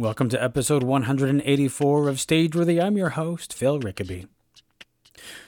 Welcome 0.00 0.30
to 0.30 0.42
episode 0.42 0.82
184 0.82 2.08
of 2.08 2.16
Stageworthy. 2.16 2.82
I'm 2.82 2.96
your 2.96 3.10
host, 3.10 3.52
Phil 3.52 3.78
Rickaby. 3.78 4.28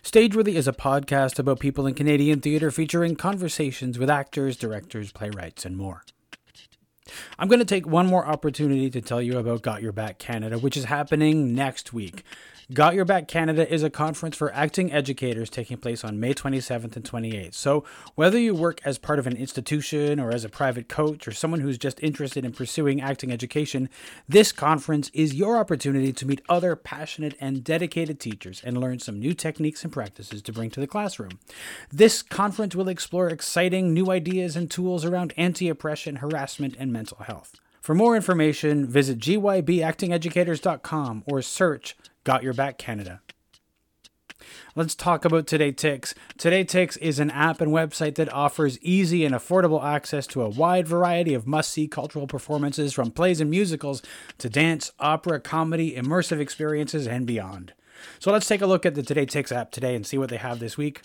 Stageworthy 0.03 0.57
is 0.57 0.69
a 0.69 0.75
podcast 0.75 1.39
about 1.39 1.58
people 1.58 1.86
in 1.86 1.94
Canadian 1.94 2.42
theatre 2.42 2.70
featuring 2.70 3.17
conversations 3.17 3.99
with 3.99 4.10
actors, 4.10 4.58
directors, 4.58 5.10
playwrights, 5.10 5.65
and 5.65 5.78
more. 5.78 6.02
I'm 7.39 7.49
going 7.49 7.59
to 7.59 7.65
take 7.65 7.87
one 7.87 8.07
more 8.07 8.27
opportunity 8.27 8.91
to 8.91 9.01
tell 9.01 9.23
you 9.23 9.39
about 9.39 9.63
Got 9.63 9.83
Your 9.83 9.93
Back 9.93 10.19
Canada, 10.19 10.59
which 10.59 10.77
is 10.77 10.85
happening 10.85 11.55
next 11.55 11.93
week. 11.93 12.25
Got 12.73 12.95
Your 12.95 13.05
Back 13.05 13.29
Canada 13.29 13.71
is 13.71 13.83
a 13.83 13.91
conference 13.91 14.35
for 14.35 14.55
acting 14.55 14.93
educators 14.93 15.51
taking 15.51 15.77
place 15.77 16.05
on 16.05 16.19
May 16.19 16.33
27th 16.33 16.96
and 16.96 17.05
28th. 17.05 17.53
So, 17.53 17.85
whether 18.14 18.39
you 18.39 18.55
work 18.55 18.81
as 18.85 18.96
part 18.96 19.19
of 19.19 19.27
an 19.27 19.37
institution 19.37 20.19
or 20.19 20.33
as 20.33 20.43
a 20.43 20.49
private 20.49 20.89
coach 20.89 21.29
or 21.29 21.33
someone 21.33 21.61
who's 21.61 21.77
just 21.77 22.01
interested 22.03 22.46
in 22.46 22.53
pursuing 22.53 23.03
acting 23.03 23.31
education, 23.31 23.91
this 24.27 24.53
conference 24.53 25.11
is 25.13 25.35
your 25.35 25.58
opportunity 25.58 26.14
to 26.14 26.25
meet 26.25 26.41
other 26.49 26.75
passionate 26.75 27.35
and 27.41 27.63
dedicated 27.63 28.19
teachers 28.19 28.63
and 28.64 28.79
learn 28.79 29.00
some 29.00 29.19
new 29.19 29.35
techniques 29.35 29.85
and 29.85 29.93
practices 29.93 30.41
to 30.41 30.53
bring 30.53 30.71
to 30.71 30.81
the 30.81 30.86
classroom. 30.86 31.41
This 31.91 32.22
conference 32.22 32.74
will 32.74 32.88
explore 32.88 33.28
exciting 33.28 33.92
new 33.92 34.10
ideas 34.10 34.56
and 34.56 34.70
tools 34.70 35.05
around 35.05 35.34
anti 35.36 35.69
oppression, 35.69 36.16
harassment, 36.16 36.77
and 36.78 36.91
mental 36.91 37.02
health. 37.11 37.55
For 37.80 37.95
more 37.95 38.15
information, 38.15 38.87
visit 38.87 39.19
gybactingeducators.com 39.19 41.25
or 41.27 41.42
search 41.42 41.97
Got 42.25 42.42
Your 42.42 42.52
Back 42.52 42.78
Canada. 42.78 43.20
Let's 44.75 44.95
talk 44.95 45.25
about 45.25 45.47
Today 45.47 45.73
Tix. 45.73 46.15
Today 46.38 46.65
Tix 46.65 46.98
is 46.98 47.19
an 47.19 47.30
app 47.30 47.61
and 47.61 47.73
website 47.73 48.15
that 48.16 48.33
offers 48.33 48.78
easy 48.80 49.25
and 49.25 49.34
affordable 49.34 49.83
access 49.83 50.27
to 50.28 50.42
a 50.42 50.48
wide 50.48 50.88
variety 50.88 51.34
of 51.34 51.47
must 51.47 51.70
see 51.70 51.88
cultural 51.88 52.27
performances 52.27 52.92
from 52.92 53.11
plays 53.11 53.41
and 53.41 53.50
musicals 53.50 54.03
to 54.39 54.48
dance, 54.48 54.92
opera, 54.98 55.41
comedy, 55.41 55.95
immersive 55.95 56.41
experiences, 56.41 57.06
and 57.06 57.27
beyond. 57.27 57.72
So 58.19 58.33
let's 58.33 58.48
take 58.48 58.62
a 58.62 58.66
look 58.66 58.87
at 58.87 58.94
the 58.94 59.03
Today 59.03 59.27
Tix 59.27 59.53
app 59.53 59.70
today 59.70 59.94
and 59.94 60.06
see 60.06 60.19
what 60.19 60.31
they 60.31 60.39
have 60.39 60.59
this 60.59 60.77
week. 60.77 61.03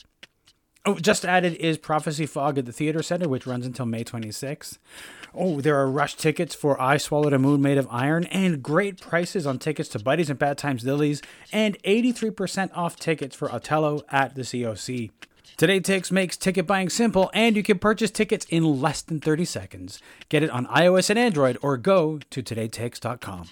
Oh, 0.88 0.98
just 0.98 1.26
added 1.26 1.56
is 1.56 1.78
Prophecy 1.78 2.26
Fog 2.26 2.58
at 2.58 2.66
the 2.66 2.72
Theater 2.72 3.04
Center, 3.04 3.28
which 3.28 3.46
runs 3.46 3.66
until 3.66 3.86
May 3.86 4.06
26th. 4.06 4.78
Oh, 5.36 5.60
there 5.60 5.76
are 5.76 5.92
rush 5.92 6.16
tickets 6.16 6.56
for 6.56 6.82
I 6.82 6.96
Swallowed 6.96 7.34
a 7.34 7.40
Moon 7.40 7.62
Made 7.62 7.78
of 7.78 7.90
Iron, 7.92 8.24
and 8.28 8.64
great 8.64 9.02
prices 9.02 9.46
on 9.46 9.60
tickets 9.60 9.90
to 9.90 10.00
Buddies 10.00 10.30
in 10.30 10.38
Bad 10.38 10.58
Times 10.58 10.86
Lilies, 10.86 11.22
and 11.52 11.78
83% 11.84 12.72
off 12.74 12.96
tickets 12.96 13.36
for 13.36 13.54
Otello 13.54 14.00
at 14.12 14.36
the 14.36 14.44
COC. 14.44 15.12
Today 15.58 15.82
Tix 15.82 16.10
makes 16.10 16.38
ticket 16.38 16.66
buying 16.66 16.88
simple, 16.88 17.30
and 17.34 17.58
you 17.58 17.64
can 17.64 17.80
purchase 17.80 18.10
tickets 18.10 18.46
in 18.50 18.80
less 18.80 19.02
than 19.02 19.20
30 19.20 19.44
seconds. 19.44 20.00
Get 20.30 20.42
it 20.42 20.50
on 20.50 20.68
iOS 20.68 21.10
and 21.10 21.20
Android, 21.20 21.58
or 21.62 21.76
go 21.76 22.20
to 22.30 22.42
todaytix.com. 22.42 23.50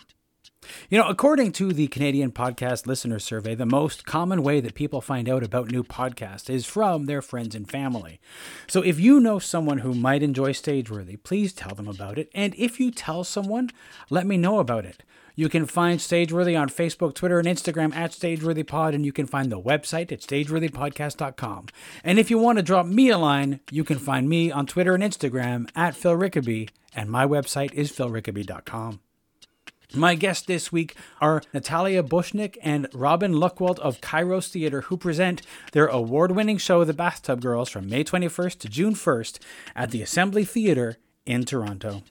You 0.90 1.00
know, 1.00 1.08
according 1.08 1.52
to 1.54 1.74
the 1.74 1.88
Canadian 1.88 2.32
Podcast 2.32 2.86
Listener 2.86 3.20
Survey, 3.20 3.56
the 3.56 3.66
most 3.66 4.06
common 4.06 4.44
way 4.44 4.60
that 4.62 4.76
people 4.76 5.02
find 5.02 5.28
out 5.28 5.44
about 5.44 5.72
new 5.72 5.84
podcasts 5.84 6.50
is 6.50 6.66
from 6.66 7.06
their 7.06 7.22
friends 7.22 7.56
and 7.56 7.70
family. 7.70 8.20
So 8.68 8.82
if 8.82 9.00
you 9.00 9.20
know 9.20 9.40
someone 9.40 9.80
who 9.80 9.94
might 9.94 10.24
enjoy 10.24 10.52
Stageworthy, 10.52 11.22
please 11.22 11.54
tell 11.54 11.76
them 11.76 11.88
about 11.88 12.18
it. 12.18 12.30
And 12.34 12.54
if 12.56 12.80
you 12.80 12.92
tell 12.92 13.24
someone, 13.24 13.72
let 14.10 14.26
me 14.26 14.38
know 14.38 14.60
about 14.60 14.86
it. 14.86 15.04
You 15.36 15.50
can 15.50 15.66
find 15.66 16.00
Stageworthy 16.00 16.60
on 16.60 16.70
Facebook, 16.70 17.14
Twitter, 17.14 17.40
and 17.40 17.48
Instagram 17.48 17.94
at 17.94 18.12
StageworthyPod, 18.12 18.96
and 18.96 19.06
you 19.06 19.12
can 19.12 19.26
find 19.26 19.52
the 19.52 19.60
website 19.60 20.12
at 20.12 20.22
StageworthyPodcast.com. 20.22 21.68
And 22.06 22.20
if 22.20 22.32
you 22.32 22.38
want 22.38 22.58
to 22.58 22.64
drop 22.64 22.86
me 22.86 23.10
a 23.10 23.18
line, 23.18 23.60
you 23.70 23.84
can 23.84 24.00
find 24.00 24.30
me 24.30 24.50
on 24.50 24.66
Twitter 24.66 24.94
and 24.96 25.04
Instagram 25.04 25.70
at 25.76 25.96
Phil 25.96 26.16
Rickaby, 26.16 26.70
and 26.96 27.12
my 27.12 27.26
website 27.26 27.74
is 27.74 27.92
philrickaby.com. 27.92 29.02
My 29.96 30.16
guests 30.16 30.46
this 30.46 30.74
week 30.74 30.96
are 31.22 31.42
Natalia 31.54 32.04
Bushnick 32.04 32.58
and 32.62 32.90
Robin 32.94 33.34
Luckwald 33.34 33.80
of 33.80 34.02
Kairos 34.02 34.50
Theatre, 34.50 34.82
who 34.82 34.98
present 34.98 35.42
their 35.72 35.88
award 35.88 36.32
winning 36.32 36.58
show, 36.58 36.84
The 36.84 36.94
Bathtub 36.94 37.42
Girls, 37.42 37.70
from 37.70 37.88
May 37.88 38.04
21st 38.04 38.60
to 38.60 38.68
June 38.68 38.94
1st 38.94 39.40
at 39.74 39.92
the 39.92 40.02
Assembly 40.02 40.44
Theatre 40.44 40.98
in 41.26 41.46
Toronto. 41.46 42.04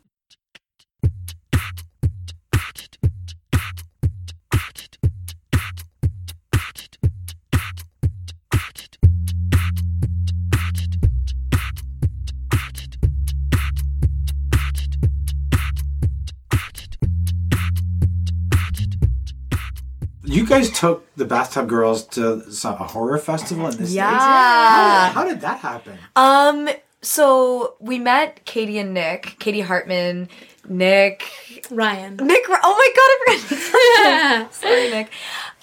Guys 20.54 20.70
took 20.70 21.14
the 21.16 21.24
Bathtub 21.24 21.68
Girls 21.68 22.04
to 22.08 22.50
some, 22.52 22.74
a 22.74 22.84
horror 22.84 23.18
festival 23.18 23.66
in 23.68 23.76
the 23.76 23.84
Yeah. 23.88 24.08
How, 24.08 25.10
how 25.12 25.24
did 25.24 25.40
that 25.40 25.58
happen? 25.60 25.98
Um, 26.16 26.68
so 27.02 27.74
we 27.80 27.98
met 27.98 28.44
Katie 28.44 28.78
and 28.78 28.94
Nick, 28.94 29.36
Katie 29.38 29.60
Hartman, 29.60 30.28
Nick, 30.68 31.24
Ryan. 31.70 32.16
Nick. 32.16 32.44
Oh 32.48 32.54
my 32.54 32.90
god, 32.96 33.34
I 33.34 34.46
forgot. 34.46 34.54
Sorry, 34.62 34.90
Nick. 34.90 35.10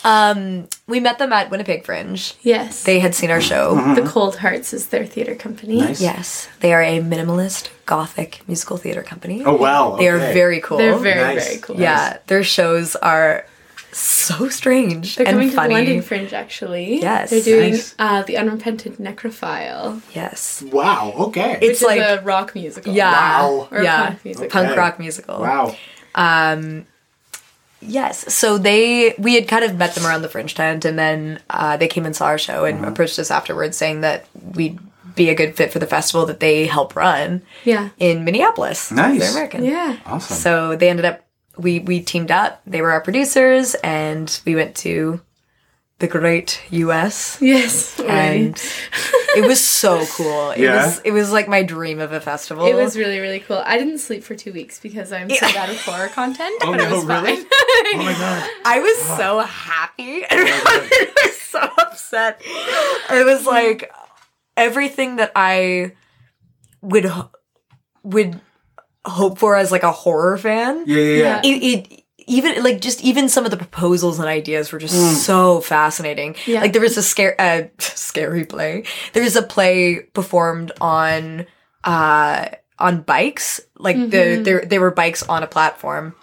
Um, 0.03 0.67
we 0.87 0.99
met 0.99 1.19
them 1.19 1.31
at 1.31 1.49
Winnipeg 1.51 1.85
Fringe. 1.85 2.33
Yes. 2.41 2.83
They 2.83 2.99
had 2.99 3.13
seen 3.15 3.29
our 3.31 3.41
show. 3.41 3.93
the 3.95 4.01
Cold 4.01 4.35
Hearts 4.35 4.73
is 4.73 4.87
their 4.87 5.05
theater 5.05 5.35
company. 5.35 5.77
Nice. 5.77 6.01
Yes, 6.01 6.49
they 6.59 6.73
are 6.73 6.81
a 6.81 6.99
minimalist 6.99 7.69
gothic 7.85 8.41
musical 8.47 8.77
theater 8.77 9.03
company. 9.03 9.43
Oh, 9.45 9.55
wow. 9.55 9.95
They 9.97 10.07
are 10.09 10.17
very 10.17 10.59
cool. 10.59 10.77
They're 10.77 10.97
very, 10.97 11.35
Nice. 11.35 11.47
very 11.47 11.61
cool. 11.61 11.79
yeah, 11.79 12.17
their 12.27 12.43
shows 12.43 12.95
are 12.95 13.45
so 13.93 14.49
strange 14.49 15.15
They're 15.15 15.25
coming 15.25 15.41
and 15.43 15.51
to 15.51 15.55
the 15.55 15.67
London 15.67 16.01
Fringe 16.01 16.33
actually. 16.33 17.01
Yes. 17.01 17.29
They're 17.29 17.41
doing 17.41 17.71
Nice. 17.73 17.95
uh, 17.99 18.23
The 18.23 18.37
Unrepentant 18.37 19.01
Necrophile. 19.01 20.01
yes, 20.15 20.63
Wow, 20.71 21.13
okay. 21.17 21.57
It's 21.61 21.81
which 21.81 21.87
like- 21.87 21.99
is 22.01 22.19
a 22.19 22.21
rock 22.21 22.55
musical. 22.55 22.93
yeah, 22.93 23.11
Wow. 23.11 23.67
Or 23.71 23.83
yeah, 23.83 24.07
punk 24.07 24.25
musical. 24.25 24.49
punk 24.49 24.77
rock 24.77 24.99
musical. 24.99 25.39
wow. 25.41 25.75
Um, 26.15 26.85
yes. 27.81 28.33
So 28.33 28.57
they 28.57 29.13
we 29.17 29.35
had 29.35 29.47
kind 29.47 29.63
of 29.65 29.75
met 29.77 29.95
them 29.95 30.05
around 30.05 30.21
the 30.21 30.29
Fringe 30.29 30.53
tent, 30.53 30.85
and 30.85 30.97
then 30.99 31.39
uh, 31.49 31.77
they 31.77 31.87
came 31.87 32.05
and 32.05 32.15
saw 32.15 32.25
our 32.27 32.37
show 32.37 32.65
and 32.65 32.85
approached 32.85 33.17
us 33.19 33.31
afterwards, 33.31 33.77
saying 33.77 34.01
that 34.01 34.25
we'd 34.53 34.79
be 35.15 35.29
a 35.29 35.35
good 35.35 35.55
fit 35.55 35.71
for 35.73 35.79
the 35.79 35.87
festival 35.87 36.25
that 36.25 36.39
they 36.39 36.65
help 36.67 36.95
run 36.95 37.41
Yeah. 37.65 37.89
in 37.99 38.23
Minneapolis. 38.23 38.91
Nice. 38.91 39.19
They're 39.19 39.31
American. 39.31 39.65
Yeah. 39.65 39.97
Awesome. 40.05 40.37
So 40.37 40.75
they 40.75 40.89
ended 40.89 41.05
up 41.05 41.21
we 41.57 41.79
we 41.79 42.01
teamed 42.01 42.31
up. 42.31 42.61
They 42.65 42.81
were 42.81 42.91
our 42.91 43.01
producers, 43.01 43.75
and 43.83 44.39
we 44.45 44.55
went 44.55 44.75
to 44.77 45.21
the 45.99 46.07
great 46.07 46.59
U.S. 46.71 47.37
Yes. 47.41 47.99
and 47.99 48.55
it 49.35 49.45
was 49.47 49.63
so 49.63 50.03
cool. 50.07 50.49
It 50.51 50.61
Yeah? 50.61 50.85
was 50.85 50.99
it 51.05 51.11
was 51.11 51.31
like 51.31 51.47
my 51.47 51.61
dream 51.61 51.99
of 51.99 52.11
a 52.11 52.19
festival. 52.19 52.65
It 52.65 52.73
was 52.73 52.97
really, 52.97 53.19
really 53.19 53.39
cool. 53.39 53.61
I 53.65 53.77
didn't 53.77 53.99
sleep 53.99 54.23
for 54.23 54.35
two 54.35 54.51
weeks 54.51 54.79
because 54.79 55.11
I'm 55.13 55.29
so 55.29 55.45
bad 55.53 55.69
with 55.69 55.79
horror 55.81 56.07
content. 56.13 56.55
Oh, 56.63 56.71
but 56.71 56.79
it 56.79 56.89
no, 56.89 56.95
was 56.95 57.05
really? 57.05 57.35
fine. 57.35 57.45
oh 57.45 57.93
my 57.97 58.13
god. 58.13 58.49
I 58.65 58.79
was 58.79 58.97
so 59.17 59.39
happy 59.39 60.23
oh, 60.23 60.27
and 60.31 60.49
I 60.49 61.11
was 61.25 61.37
so 61.41 61.59
upset. 61.77 62.41
It 62.45 63.25
was 63.25 63.45
like 63.45 63.91
everything 64.57 65.17
that 65.17 65.31
I 65.35 65.91
would 66.81 67.11
would 68.03 68.41
hope 69.05 69.39
for 69.39 69.55
as 69.55 69.71
like 69.71 69.83
a 69.83 69.91
horror 69.91 70.37
fan. 70.37 70.83
Yeah, 70.87 70.97
yeah, 70.97 71.17
yeah. 71.17 71.41
It, 71.43 71.63
it 71.63 72.03
even 72.27 72.63
like 72.63 72.81
just 72.81 73.01
even 73.03 73.29
some 73.29 73.45
of 73.45 73.51
the 73.51 73.57
proposals 73.57 74.19
and 74.19 74.27
ideas 74.27 74.71
were 74.71 74.79
just 74.79 75.25
so 75.25 75.61
fascinating. 75.61 76.35
Yeah. 76.45 76.61
Like 76.61 76.73
there 76.73 76.81
was 76.81 76.97
a 76.97 77.03
scare 77.03 77.35
uh, 77.39 77.63
scary 77.79 78.45
play. 78.45 78.83
There 79.13 79.23
was 79.23 79.35
a 79.35 79.43
play 79.43 79.99
performed 80.13 80.71
on 80.79 81.45
uh 81.83 82.47
on 82.79 83.01
bikes. 83.01 83.59
Like 83.77 83.97
the 83.97 84.41
they 84.43 84.65
they 84.65 84.79
were 84.79 84.91
bikes 84.91 85.23
on 85.23 85.43
a 85.43 85.47
platform 85.47 86.15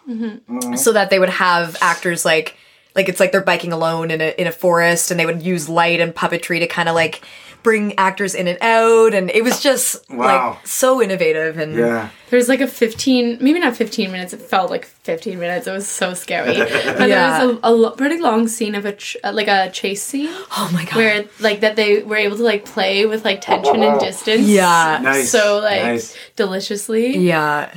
so 0.76 0.92
that 0.92 1.10
they 1.10 1.18
would 1.18 1.28
have 1.28 1.76
actors 1.80 2.24
like 2.24 2.56
like 2.94 3.08
it's 3.08 3.20
like 3.20 3.32
they're 3.32 3.42
biking 3.42 3.72
alone 3.72 4.10
in 4.10 4.20
a 4.20 4.34
in 4.40 4.46
a 4.46 4.52
forest 4.52 5.10
and 5.10 5.18
they 5.18 5.26
would 5.26 5.42
use 5.42 5.68
light 5.68 6.00
and 6.00 6.14
puppetry 6.14 6.60
to 6.60 6.66
kind 6.66 6.88
of 6.88 6.94
like 6.94 7.22
bring 7.62 7.98
actors 7.98 8.34
in 8.34 8.46
and 8.48 8.58
out 8.62 9.14
and 9.14 9.30
it 9.30 9.42
was 9.42 9.60
just 9.60 9.96
Wow. 10.10 10.50
like 10.50 10.66
so 10.66 11.02
innovative 11.02 11.58
and 11.58 11.74
Yeah. 11.74 12.08
There 12.30 12.36
was 12.36 12.48
like 12.48 12.60
a 12.60 12.66
15, 12.66 13.38
maybe 13.40 13.58
not 13.58 13.74
15 13.76 14.12
minutes, 14.12 14.32
it 14.32 14.40
felt 14.42 14.70
like 14.70 14.84
15 14.84 15.38
minutes. 15.38 15.66
It 15.66 15.72
was 15.72 15.88
so 15.88 16.14
scary. 16.14 16.56
But 16.58 17.08
Yeah. 17.08 17.38
there 17.38 17.48
was 17.48 17.56
a, 17.56 17.68
a 17.68 17.72
lo- 17.72 17.90
pretty 17.92 18.18
long 18.18 18.48
scene 18.48 18.74
of 18.74 18.84
a, 18.84 18.92
ch- 18.92 19.16
uh, 19.24 19.32
like 19.32 19.48
a 19.48 19.70
chase 19.70 20.02
scene 20.02 20.28
oh 20.30 20.70
my 20.72 20.84
god 20.84 20.96
where 20.96 21.24
like 21.40 21.60
that 21.60 21.76
they 21.76 22.02
were 22.02 22.16
able 22.16 22.36
to 22.36 22.42
like 22.42 22.64
play 22.64 23.06
with 23.06 23.24
like 23.24 23.40
tension 23.40 23.82
and 23.82 23.98
distance. 24.00 24.46
Yeah. 24.46 25.00
Nice. 25.02 25.30
So 25.30 25.58
like 25.60 25.82
Nice. 25.82 26.16
deliciously. 26.36 27.16
yeah 27.18 27.70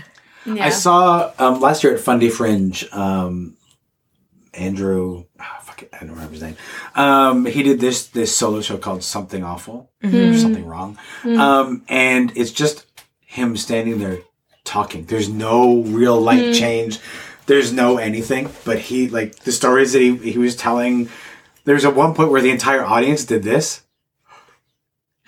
Yeah. 0.46 0.66
I 0.66 0.70
saw 0.70 1.32
um, 1.40 1.60
last 1.60 1.84
year 1.84 1.94
at 1.96 2.00
Fundy 2.02 2.30
Fringe, 2.30 2.88
um, 2.92 3.56
Andrew, 4.54 5.24
fuck 5.38 5.61
it, 5.61 5.61
I 5.94 6.00
don't 6.00 6.12
remember 6.12 6.34
his 6.34 6.42
name. 6.42 6.56
Um, 6.96 7.46
he 7.46 7.64
did 7.64 7.80
this 7.80 8.08
this 8.08 8.36
solo 8.36 8.62
show 8.62 8.78
called 8.78 9.04
Something 9.04 9.44
Awful 9.44 9.90
or 10.04 10.38
Something 10.38 10.66
Wrong, 10.66 10.98
um, 11.24 11.84
and 11.88 12.32
it's 12.36 12.52
just 12.52 12.86
him 13.26 13.56
standing 13.58 14.00
there 14.00 14.20
talking. 14.64 15.06
There's 15.06 15.30
no 15.30 15.82
real 15.84 16.20
light 16.20 16.54
change. 16.54 17.00
there's 17.46 17.74
no 17.74 17.98
anything, 17.98 18.50
but 18.66 18.80
he 18.80 19.10
like 19.10 19.40
the 19.40 19.52
stories 19.52 19.94
that 19.94 20.02
he 20.02 20.16
he 20.18 20.38
was 20.38 20.56
telling. 20.56 21.10
There's 21.64 21.86
at 21.86 21.96
one 21.96 22.14
point 22.14 22.32
where 22.32 22.42
the 22.42 22.50
entire 22.50 22.84
audience 22.84 23.24
did 23.26 23.44
this. 23.44 23.84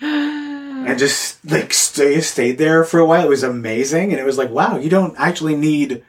and 0.00 0.98
just 0.98 1.44
like 1.44 1.72
stay, 1.72 2.20
stayed 2.20 2.58
there 2.58 2.84
for 2.84 2.98
a 2.98 3.06
while. 3.06 3.24
It 3.24 3.28
was 3.28 3.42
amazing, 3.42 4.10
and 4.10 4.20
it 4.20 4.24
was 4.24 4.38
like, 4.38 4.50
wow, 4.50 4.76
you 4.76 4.90
don't 4.90 5.14
actually 5.18 5.56
need 5.56 6.04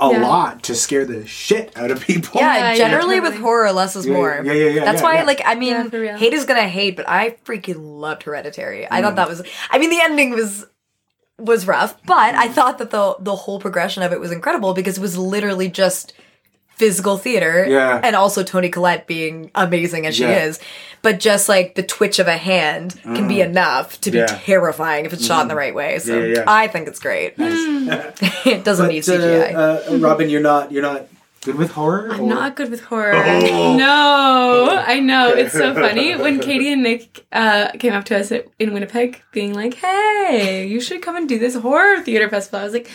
a 0.00 0.10
Yeah. 0.10 0.26
lot 0.26 0.62
to 0.64 0.74
scare 0.74 1.04
the 1.04 1.26
shit 1.26 1.76
out 1.76 1.90
of 1.90 2.00
people. 2.00 2.40
Yeah, 2.40 2.56
Yeah, 2.56 2.70
yeah, 2.72 2.76
generally 2.76 3.16
totally. 3.16 3.20
with 3.32 3.40
horror, 3.40 3.70
less 3.72 3.96
is 3.96 4.06
Yeah, 4.06 4.12
more. 4.14 4.40
yeah, 4.44 4.52
yeah, 4.52 4.68
yeah, 4.68 4.84
That's 4.84 5.02
yeah, 5.02 5.08
why, 5.08 5.14
yeah. 5.16 5.22
like, 5.24 5.42
I 5.44 5.54
mean, 5.54 5.90
Yeah, 5.92 6.16
hate 6.16 6.32
is 6.32 6.44
gonna 6.46 6.68
hate, 6.68 6.96
but 6.96 7.08
I 7.08 7.36
freaking 7.44 7.76
loved 7.78 8.22
Hereditary. 8.24 8.86
I 8.90 9.00
Mm. 9.00 9.02
thought 9.04 9.16
that 9.16 9.28
was. 9.28 9.42
I 9.70 9.78
mean, 9.78 9.90
the 9.90 10.00
ending 10.00 10.30
was 10.30 10.66
was 11.38 11.66
rough, 11.66 11.96
but 12.06 12.34
I 12.34 12.48
thought 12.48 12.78
that 12.78 12.90
the 12.90 13.16
the 13.18 13.34
whole 13.34 13.58
progression 13.60 14.02
of 14.02 14.12
it 14.12 14.20
was 14.20 14.30
incredible 14.30 14.74
because 14.74 14.98
it 14.98 15.00
was 15.00 15.16
literally 15.16 15.68
just 15.68 16.12
physical 16.80 17.16
theater. 17.18 17.66
Yeah. 17.68 18.00
and 18.02 18.16
also 18.16 18.42
Toni 18.42 18.70
Collette 18.70 19.06
being 19.06 19.50
amazing 19.54 20.06
as 20.06 20.16
she 20.16 20.24
is, 20.24 20.58
but 21.02 21.20
just 21.20 21.48
like 21.48 21.74
the 21.74 21.82
twitch 21.82 22.18
of 22.18 22.26
a 22.26 22.36
hand 22.36 22.98
can 23.02 23.28
be 23.28 23.40
enough 23.40 24.00
to 24.00 24.10
be 24.10 24.18
Mm. 24.18 24.20
Yeah. 24.20 24.26
Mm-hmm. 24.34 24.44
terrifying 24.52 25.02
if 25.06 25.12
it's 25.12 25.26
shot 25.26 25.42
in 25.42 25.48
the 25.48 25.54
right 25.64 25.74
way. 25.74 25.98
So 26.00 26.18
Yeah, 26.18 26.24
yeah, 26.26 26.34
yeah. 26.38 26.44
I 26.62 26.66
think 26.72 26.88
it's 26.88 26.98
great. 26.98 27.34
it 27.38 28.64
doesn't 28.64 28.88
need 28.88 29.04
But, 29.06 29.20
uh, 29.20 29.24
CGI. 29.24 29.54
uh, 29.92 29.96
Robin, 29.98 30.28
you're 30.28 30.40
not 30.52 30.72
you're 30.72 30.82
not 30.82 31.06
good 31.46 31.56
with 31.56 31.70
horror. 31.72 32.08
I'm 32.12 32.20
or- 32.20 32.28
not 32.28 32.56
good 32.56 32.70
with 32.70 32.82
horror. 32.90 33.14
Oh. 33.14 33.76
No, 33.76 34.82
I 34.94 35.00
know. 35.00 35.30
It's 35.32 35.52
so 35.54 35.72
funny. 35.74 36.16
When 36.16 36.38
Katie 36.48 36.72
and 36.72 36.82
Nick 36.82 37.24
uh, 37.32 37.70
came 37.78 37.92
up 37.94 38.04
to 38.06 38.18
us 38.20 38.30
in 38.58 38.72
Winnipeg 38.74 39.22
being 39.32 39.54
like, 39.54 39.74
hey, 39.74 40.66
you 40.66 40.80
should 40.80 41.00
come 41.02 41.16
and 41.16 41.28
do 41.28 41.38
this 41.38 41.54
horror 41.56 42.00
theater 42.02 42.28
festival. 42.28 42.60
I 42.60 42.64
was 42.64 42.72
like, 42.74 42.90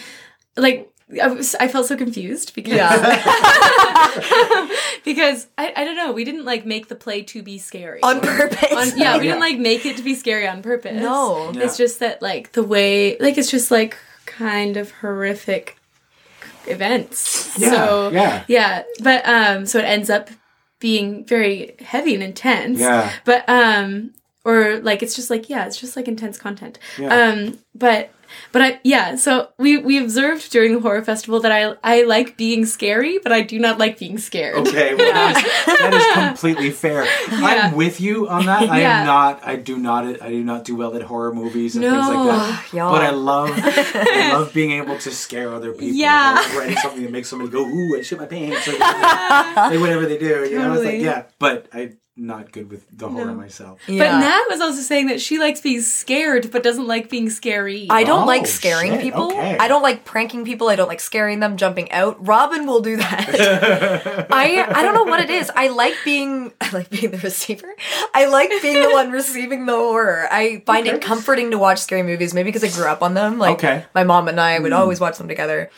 like, 0.58 0.92
I, 1.22 1.28
was, 1.28 1.54
I 1.56 1.68
felt 1.68 1.86
so 1.86 1.96
confused 1.96 2.56
because 2.56 2.74
yeah. 2.74 2.90
because 5.06 5.48
I, 5.58 5.72
I 5.76 5.84
don't 5.86 5.96
know 5.96 6.12
we 6.12 6.24
didn't 6.24 6.46
like 6.46 6.66
make 6.66 6.88
the 6.88 6.96
play 6.96 7.22
to 7.24 7.44
be 7.44 7.58
scary 7.60 8.02
On 8.02 8.20
purpose. 8.22 8.72
On- 8.72 8.98
yeah 8.98 9.18
we 9.18 9.26
Yeah. 9.26 9.34
didn't 9.34 9.40
like 9.40 9.60
make 9.60 9.86
it 9.86 9.98
to 9.98 10.04
be 10.04 10.16
scary 10.16 10.48
on 10.48 10.62
purpose 10.64 11.00
No. 11.02 11.52
it's 11.56 11.78
just 11.78 12.00
that 12.00 12.22
like 12.22 12.54
the 12.54 12.64
way 12.64 13.18
like 13.20 13.38
it's 13.38 13.52
just 13.52 13.70
like 13.72 13.98
kind 14.26 14.78
of 14.78 14.92
horrific 14.92 15.78
events 16.68 17.56
Yeah, 17.58 17.70
so 17.70 18.10
yeah. 18.12 18.44
yeah 18.48 18.84
but 19.04 19.28
um 19.28 19.66
so 19.68 19.80
it 19.80 19.86
ends 19.86 20.10
up 20.10 20.30
being 20.80 21.24
very 21.26 21.76
heavy 21.82 22.16
and 22.16 22.24
intense 22.24 22.80
Yeah. 22.80 23.12
but 23.26 23.48
um 23.48 24.12
or 24.44 24.80
like 24.80 25.04
it's 25.04 25.16
just 25.16 25.30
like 25.30 25.50
yeah 25.50 25.66
it's 25.68 25.80
just 25.80 25.96
like 25.96 26.08
intense 26.08 26.38
content 26.38 26.80
Yeah. 26.98 27.16
um 27.16 27.60
but 27.76 28.10
but 28.52 28.62
I 28.62 28.80
yeah 28.84 29.16
so 29.16 29.50
we 29.58 29.78
we 29.78 29.98
observed 29.98 30.52
during 30.52 30.74
the 30.74 30.80
horror 30.80 31.04
festival 31.04 31.40
that 31.42 31.52
I 31.52 31.76
I 31.84 32.04
like 32.04 32.38
being 32.38 32.66
scary 32.66 33.20
but 33.22 33.32
I 33.32 33.42
do 33.42 33.60
not 33.60 33.78
like 33.78 33.98
being 34.00 34.18
scared 34.18 34.56
Okay, 34.68 34.96
well, 34.96 35.14
that, 35.14 35.38
is, 35.38 35.66
that 35.80 35.94
is 35.94 36.28
completely 36.30 36.72
fair. 36.72 37.06
Yeah. 37.32 37.70
I'm 37.70 37.76
with 37.76 38.00
you 38.02 38.28
on 38.28 38.46
that. 38.46 38.70
I 38.70 38.82
Yeah. 38.82 39.00
am 39.02 39.06
not. 39.06 39.46
I 39.48 39.56
do 39.56 39.78
not. 39.78 40.22
I 40.22 40.30
do 40.30 40.44
not 40.44 40.66
do 40.66 40.76
well 40.76 40.96
at 40.96 41.02
horror 41.04 41.34
movies 41.34 41.76
and 41.76 41.84
things 41.84 41.96
like 41.96 42.28
that. 42.28 42.74
Y'all. 42.74 42.92
But 42.92 43.02
I 43.04 43.10
love, 43.12 43.50
I 43.56 44.32
love 44.34 44.54
being 44.54 44.72
able 44.72 44.98
to 45.00 45.12
scare 45.12 45.54
other 45.54 45.72
people. 45.72 45.88
Yeah. 45.98 46.36
I 46.38 46.42
love 46.42 46.56
writing 46.58 46.78
something 46.78 47.04
that 47.04 47.12
makes 47.12 47.30
somebody 47.30 47.52
go, 47.52 47.66
"Ooh, 47.66 47.98
I 47.98 48.02
shit 48.02 48.20
my 48.20 48.26
pants," 48.26 48.68
or 48.68 48.72
like, 48.80 49.80
whatever 49.80 50.06
they 50.06 50.18
do. 50.18 50.48
You 50.50 50.60
know, 50.60 50.74
it's 50.74 50.84
like 50.84 50.94
Totally. 50.96 51.04
yeah. 51.04 51.24
But 51.40 51.68
I'm 51.74 51.98
not 52.18 52.54
good 52.54 52.72
with 52.72 52.86
the 52.98 53.10
horror 53.10 53.26
No. 53.26 53.34
myself. 53.36 53.80
But 53.88 53.94
Yeah. 53.96 54.20
Nat 54.20 54.44
was 54.50 54.62
also 54.62 54.80
saying 54.80 55.08
that 55.08 55.20
she 55.20 55.38
likes 55.38 55.60
being 55.60 55.82
scared, 55.82 56.50
but 56.50 56.64
doesn't 56.64 56.88
like 56.88 57.10
being 57.10 57.30
scary. 57.30 57.88
I 57.90 58.06
don't 58.06 58.24
Oh, 58.24 58.26
like 58.26 58.48
scaring 58.48 58.94
shit, 58.94 59.02
people. 59.02 59.34
okay. 59.34 59.58
I 59.58 59.68
don't 59.68 59.82
like 59.84 60.06
pranking 60.06 60.46
people. 60.46 60.70
I 60.70 60.78
don't 60.78 60.88
like 60.88 61.02
scaring 61.02 61.42
them, 61.42 61.58
jumping 61.58 61.92
out. 61.92 62.26
Robin 62.26 62.66
will 62.66 62.80
do 62.80 62.96
that. 62.96 64.28
I 64.32 64.66
I 64.74 64.82
don't 64.82 64.94
know 64.94 65.04
what 65.04 65.20
it 65.20 65.30
is. 65.30 65.52
I 65.54 65.68
like 65.68 65.96
being 66.06 66.54
I 66.62 66.70
like 66.72 66.90
being 66.90 67.12
the 67.12 67.18
receiver. 67.18 67.76
I 68.14 68.28
like 68.28 68.50
being 68.62 68.82
the 68.82 68.92
one 68.92 69.12
receiving 69.12 69.66
the 69.66 69.74
horror. 69.76 70.28
I 70.32 70.64
find 70.66 70.88
Okay. 70.88 70.96
it 70.96 71.02
comforting 71.02 71.52
to 71.52 71.58
watch 71.58 71.80
scary 71.80 72.04
movies, 72.04 72.34
maybe 72.34 72.48
because 72.50 72.64
I 72.64 72.70
grew 72.76 72.90
up 72.90 73.02
on 73.04 73.14
them. 73.14 73.40
Like 73.40 73.58
Okay. 73.58 73.84
my 73.94 74.06
mom 74.06 74.30
and 74.30 74.40
I 74.40 74.60
would 74.60 74.72
hmm. 74.72 74.78
always 74.78 75.02
watch 75.02 75.18
them 75.18 75.28
together. 75.28 75.70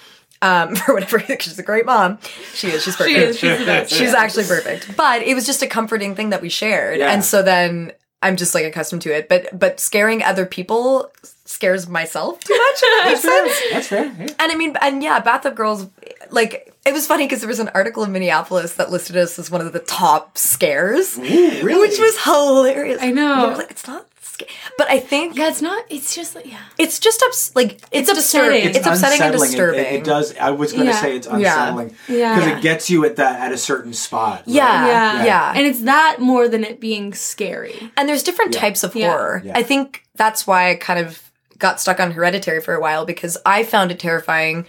Um, 0.42 0.75
for 0.75 0.94
whatever 0.94 1.19
she's 1.39 1.57
a 1.57 1.63
great 1.63 1.86
mom. 1.86 2.19
She 2.54 2.68
is. 2.69 2.84
She's 2.84 2.95
perfect. 2.95 3.16
She 3.18 3.24
is. 3.24 3.39
She's 3.39 3.66
best. 3.66 3.94
She's 3.94 4.13
actually 4.13 4.45
perfect. 4.45 4.95
But 4.95 5.22
it 5.24 5.34
was 5.34 5.45
just 5.45 5.62
a 5.63 5.68
comforting 5.68 6.16
thing 6.16 6.30
that 6.30 6.42
we 6.42 6.50
shared. 6.50 7.00
Yeah. 7.00 7.12
And 7.12 7.24
so 7.24 7.42
then 7.42 7.92
I'm 8.22 8.36
just 8.36 8.54
like 8.54 8.66
accustomed 8.66 9.01
to 9.04 9.16
it. 9.16 9.30
But 9.30 9.57
but 9.57 9.80
scaring 9.80 10.22
other 10.24 10.45
people 10.45 11.12
scares 11.45 11.88
myself 11.88 12.39
too 12.44 12.54
much. 12.54 12.75
if 12.75 12.81
that 12.81 13.04
makes 13.07 13.22
sense. 13.22 13.72
That's 13.72 13.88
fair. 13.88 14.06
Yeah. 14.06 14.34
And 14.39 14.51
I 14.51 14.56
mean, 14.56 14.75
and 14.81 15.01
yeah, 15.01 15.19
Bathtub 15.19 15.56
Girls, 15.56 15.88
like, 16.30 16.74
it 16.86 16.94
was 16.94 17.07
funny 17.07 17.25
because 17.25 17.39
there 17.39 17.48
was 17.48 17.60
an 17.60 17.69
article 17.74 18.04
in 18.04 18.12
Minneapolis 18.12 18.74
that 18.75 18.92
listed 18.92 19.16
us 19.18 19.39
as 19.39 19.50
one 19.50 19.62
of 19.62 19.72
the 19.74 19.80
top 19.80 20.38
scares, 20.38 21.18
Ooh, 21.18 21.22
really? 21.24 21.88
which 21.88 21.98
was 22.00 22.22
hilarious. 22.24 23.01
I 23.01 23.12
know. 23.12 23.56
Like, 23.57 23.72
it's 23.72 23.88
not 23.88 24.07
scary. 24.38 24.51
But 24.78 24.89
I 24.89 25.00
think 25.00 25.36
Yeah, 25.38 25.50
it's 25.50 25.62
not. 25.62 25.86
It's 25.89 26.16
just 26.16 26.36
like 26.36 26.45
yeah. 26.45 26.60
it's 26.78 27.00
just 27.00 27.22
ups- 27.24 27.51
like, 27.56 27.74
it's, 27.92 28.10
It's 28.10 28.13
disturbing. 28.13 28.57
upsetting. 28.68 28.75
It's, 28.78 28.88
upsetting 28.88 29.22
and. 29.22 29.36
It- 29.36 29.38
disturbing. 29.39 29.80
It, 29.80 29.94
it 29.94 30.04
does. 30.04 30.36
I 30.38 30.51
was 30.51 30.74
going 30.74 30.86
to 30.86 30.92
Yeah. 30.94 31.01
say 31.01 31.16
it's 31.16 31.28
unsettling 31.28 31.95
Yeah. 32.07 32.36
because 32.36 32.50
Yeah. 32.50 32.57
it 32.57 32.62
gets 32.62 32.89
you 32.89 33.06
at 33.06 33.16
that 33.18 33.39
at 33.42 33.51
a 33.51 33.57
certain 33.57 33.94
spot. 33.94 34.39
right? 34.39 34.48
Yeah, 34.48 34.88
Yeah. 34.88 35.25
yeah. 35.25 35.54
And 35.56 35.66
it's 35.68 35.81
that 35.81 36.18
more 36.19 36.48
than 36.48 36.63
it 36.63 36.80
being 36.80 37.13
scary. 37.13 37.92
And 37.98 38.07
there's 38.07 38.24
different 38.24 38.54
Yeah. 38.54 38.62
types 38.62 38.84
of 38.84 38.95
Yeah. 38.95 39.10
horror. 39.10 39.42
Yeah. 39.45 39.54
I 39.56 39.63
think 39.63 40.04
that's 40.16 40.45
why 40.48 40.69
I 40.72 40.75
kind 40.75 41.00
of 41.00 41.22
got 41.57 41.80
stuck 41.81 42.00
on 42.00 42.12
Hereditary 42.12 42.62
for 42.62 42.74
a 42.75 42.80
while 42.80 43.06
because 43.06 43.38
I 43.45 43.63
found 43.63 43.92
it 43.92 44.00
terrifying. 44.00 44.66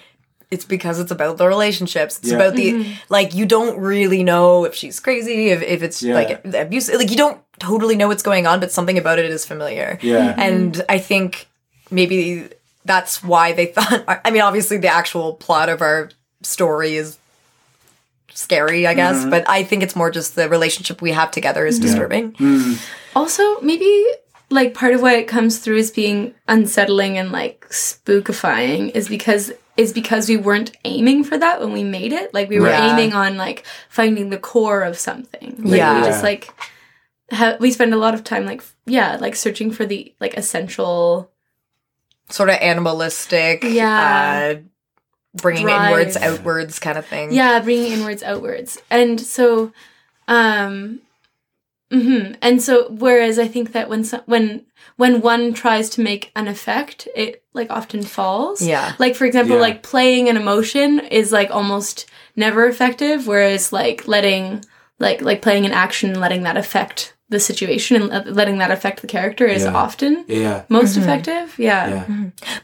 It's 0.51 0.65
because 0.65 0.99
it's 0.99 1.11
about 1.11 1.37
the 1.37 1.47
relationships. 1.47 2.19
It's 2.19 2.31
Yeah. 2.31 2.37
about 2.37 2.55
the 2.57 2.73
Mm-hmm. 2.73 2.93
like 3.11 3.35
you 3.35 3.45
don't 3.45 3.79
really 3.79 4.23
know 4.25 4.65
if 4.65 4.75
she's 4.75 4.99
crazy, 4.99 5.51
if, 5.51 5.63
if 5.63 5.83
it's 5.83 6.03
Yeah. 6.03 6.15
like 6.15 6.41
abusive. 6.55 6.95
Like 6.95 7.11
you 7.11 7.19
don't 7.19 7.39
totally 7.61 7.97
know 7.97 8.09
what's 8.09 8.23
going 8.23 8.47
on, 8.47 8.61
but 8.61 8.71
something 8.73 8.99
about 8.99 9.19
it 9.19 9.27
is 9.31 9.45
familiar. 9.47 9.99
Yeah. 10.03 10.35
And 10.39 10.83
I 10.89 10.99
think 10.99 11.47
maybe 11.91 12.49
that's 12.85 13.23
why 13.23 13.53
they 13.53 13.67
thought. 13.75 14.05
I 14.25 14.31
mean, 14.31 14.43
obviously 14.43 14.79
the 14.79 14.89
actual 14.89 15.35
plot 15.35 15.69
of 15.69 15.81
our 15.83 16.11
story 16.43 16.97
is 16.97 17.19
scary, 18.33 18.87
I 18.87 18.95
guess, 18.95 19.17
Mm-hmm. 19.17 19.31
but 19.31 19.49
I 19.49 19.65
think 19.65 19.83
it's 19.83 19.97
more 19.97 20.11
just 20.11 20.37
the 20.37 20.49
relationship 20.49 21.03
we 21.03 21.13
have 21.13 21.31
together 21.31 21.67
is 21.67 21.79
disturbing. 21.79 22.37
Also, 23.17 23.61
maybe 23.61 24.07
like 24.51 24.75
part 24.75 24.95
of 24.95 25.03
why 25.03 25.15
it 25.17 25.27
comes 25.29 25.59
through 25.59 25.79
as 25.79 25.91
being 25.91 26.35
unsettling 26.47 27.19
and 27.19 27.33
like 27.33 27.67
spookifying 27.71 28.95
is 28.95 29.09
because 29.09 29.53
is 29.77 29.93
because 29.93 30.29
we 30.29 30.37
weren't 30.37 30.73
aiming 30.85 31.23
for 31.23 31.39
that 31.39 31.61
when 31.61 31.73
we 31.73 31.85
made 31.85 32.13
it. 32.13 32.33
Like 32.35 32.49
we 32.49 32.59
were 32.59 32.69
Yeah. 32.69 32.93
aiming 32.93 33.13
on 33.13 33.37
like 33.37 33.65
finding 33.89 34.31
the 34.31 34.39
core 34.39 34.83
of 34.83 34.99
something. 34.99 35.55
Like, 35.59 35.79
Yeah. 35.79 36.01
We 36.01 36.07
just 36.07 36.23
like 36.23 36.53
ha- 37.31 37.57
we 37.61 37.71
spend 37.71 37.93
a 37.95 37.97
lot 37.99 38.15
of 38.15 38.25
time 38.25 38.45
like 38.47 38.63
yeah 38.87 39.17
like 39.21 39.37
searching 39.37 39.71
for 39.71 39.85
the 39.87 40.15
like 40.21 40.35
essential 40.35 41.31
sort 42.31 42.51
of 42.51 42.57
animalistic, 42.57 43.65
Yeah. 43.65 44.57
uh, 44.57 44.61
bringing 45.41 45.65
Drive. 45.65 45.91
inwards, 45.91 46.17
outwards 46.17 46.79
kind 46.79 46.99
of 46.99 47.07
thing. 47.07 47.33
yeah 47.33 47.61
bringing 47.61 47.93
inwards 47.93 48.23
outwards 48.23 48.81
and 48.91 49.21
so 49.21 49.73
um 50.27 51.01
hmm 51.91 52.33
and 52.43 52.61
so 52.63 52.91
whereas 52.91 53.39
i 53.39 53.49
think 53.49 53.73
that 53.73 53.89
when 53.89 54.05
so- 54.05 54.23
when 54.27 54.63
when 54.97 55.21
one 55.23 55.55
tries 55.55 55.89
to 55.91 56.03
make 56.03 56.31
an 56.37 56.47
effect 56.49 57.09
it 57.17 57.43
like 57.55 57.71
often 57.71 58.03
falls 58.03 58.61
Yeah. 58.61 58.93
like 58.99 59.15
for 59.15 59.25
example 59.25 59.57
Yeah. 59.57 59.63
like 59.63 59.83
playing 59.83 60.29
an 60.29 60.37
emotion 60.37 61.01
is 61.01 61.33
like 61.33 61.51
almost 61.51 62.05
never 62.37 62.67
effective 62.69 63.27
whereas 63.27 63.73
like 63.73 64.07
letting 64.07 64.63
like 64.99 65.23
like 65.23 65.41
playing 65.41 65.65
an 65.65 65.73
action 65.73 66.11
and 66.11 66.21
letting 66.21 66.43
that 66.43 66.59
affect 66.59 67.15
the 67.31 67.39
situation 67.39 68.11
and 68.11 68.35
letting 68.35 68.57
that 68.59 68.71
affect 68.71 69.01
the 69.03 69.07
character 69.07 69.45
is 69.47 69.65
Yeah. 69.65 69.75
often 69.75 70.25
Yeah. 70.29 70.63
most 70.69 70.93
Mm-hmm. 70.93 71.03
effective 71.03 71.59
yeah 71.59 71.89
Yeah. 71.89 72.05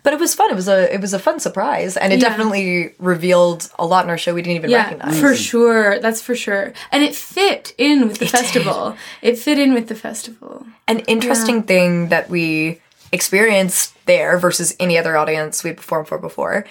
But 0.03 0.13
it 0.15 0.21
was 0.21 0.35
fun. 0.35 0.51
It 0.51 0.57
was 0.57 0.69
a 0.69 0.93
it 0.95 1.01
was 1.01 1.13
a 1.13 1.19
fun 1.19 1.39
surprise, 1.41 1.97
and 1.97 2.13
it 2.13 2.19
Yeah. 2.21 2.29
definitely 2.29 2.95
revealed 2.99 3.69
a 3.79 3.85
lot 3.87 4.05
in 4.05 4.11
our 4.11 4.19
show 4.19 4.33
we 4.35 4.43
didn't 4.43 4.57
even 4.57 4.71
Yeah, 4.71 4.85
recognize. 4.85 5.21
for 5.21 5.35
sure. 5.35 5.99
That's 6.01 6.21
for 6.23 6.35
sure. 6.35 6.73
And 6.93 7.03
it 7.03 7.15
fit 7.15 7.75
in 7.79 8.09
with 8.09 8.19
the 8.19 8.25
It 8.27 8.33
did. 8.33 8.41
festival. 8.41 8.97
It 9.23 9.39
fit 9.39 9.59
in 9.59 9.75
with 9.75 9.89
the 9.89 9.95
festival. 9.95 10.67
An 10.89 10.99
interesting 11.01 11.63
thing 11.65 12.09
that 12.09 12.29
we 12.31 12.81
experienced 13.13 13.95
there 14.07 14.39
versus 14.39 14.75
any 14.81 14.99
other 14.99 15.17
audience 15.17 15.65
we 15.65 15.73
performed 15.73 16.09
for 16.09 16.19
before, 16.19 16.65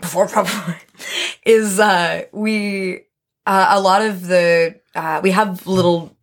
before 0.00 0.26
probably, 0.34 0.76
is 1.44 1.78
uh, 1.80 2.24
we 2.32 3.00
uh, 3.46 3.66
a 3.70 3.80
lot 3.80 4.02
of 4.02 4.26
the 4.26 4.74
uh, 4.94 5.20
we 5.22 5.30
have 5.32 5.66
little 5.66 6.15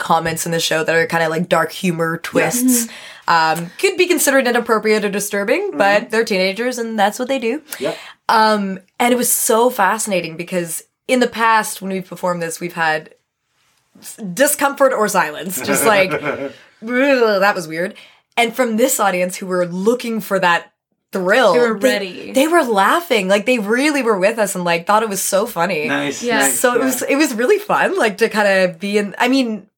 comments 0.00 0.46
in 0.46 0.52
the 0.52 0.58
show 0.58 0.82
that 0.82 0.94
are 0.94 1.06
kind 1.06 1.22
of 1.22 1.30
like 1.30 1.48
dark 1.48 1.70
humor 1.70 2.18
twists. 2.18 2.88
Um, 3.28 3.70
could 3.78 3.96
be 3.96 4.08
considered 4.08 4.48
inappropriate 4.48 5.04
or 5.04 5.08
disturbing, 5.08 5.76
but 5.76 6.10
they're 6.10 6.24
teenagers 6.24 6.78
and 6.78 6.98
that's 6.98 7.16
what 7.16 7.28
they 7.28 7.38
do. 7.38 7.62
Yep. 7.78 7.96
Um, 8.28 8.80
and 8.98 9.12
it 9.12 9.16
was 9.16 9.30
so 9.30 9.70
fascinating 9.70 10.36
because 10.36 10.82
in 11.06 11.20
the 11.20 11.28
past, 11.28 11.80
when 11.80 11.92
we've 11.92 12.08
performed 12.08 12.42
this, 12.42 12.58
we've 12.58 12.74
had 12.74 13.14
discomfort 14.34 14.92
or 14.92 15.06
silence, 15.06 15.60
just 15.60 15.86
like 15.86 16.10
that 16.82 17.52
was 17.54 17.68
weird. 17.68 17.94
And 18.36 18.54
from 18.54 18.76
this 18.76 18.98
audience, 18.98 19.36
who 19.36 19.46
were 19.46 19.66
looking 19.66 20.20
for 20.20 20.38
that 20.38 20.72
thrill. 21.12 21.52
They 21.52 21.58
were 21.58 21.76
ready. 21.76 22.32
They, 22.32 22.46
were 22.46 22.62
laughing. 22.62 23.28
Like 23.28 23.46
they 23.46 23.58
really 23.58 24.02
were 24.02 24.18
with 24.18 24.38
us 24.38 24.54
and 24.54 24.64
like 24.64 24.86
thought 24.86 25.02
it 25.02 25.08
was 25.08 25.22
so 25.22 25.46
funny. 25.46 25.88
Nice. 25.88 26.22
Yeah. 26.22 26.40
nice, 26.40 26.58
So 26.58 26.74
it 26.74 26.80
was 26.80 27.02
it 27.02 27.16
was 27.16 27.34
really 27.34 27.58
fun, 27.58 27.98
like 27.98 28.18
to 28.18 28.28
kind 28.28 28.48
of 28.70 28.78
be 28.78 28.98
in. 28.98 29.14
I 29.18 29.28
mean, 29.28 29.68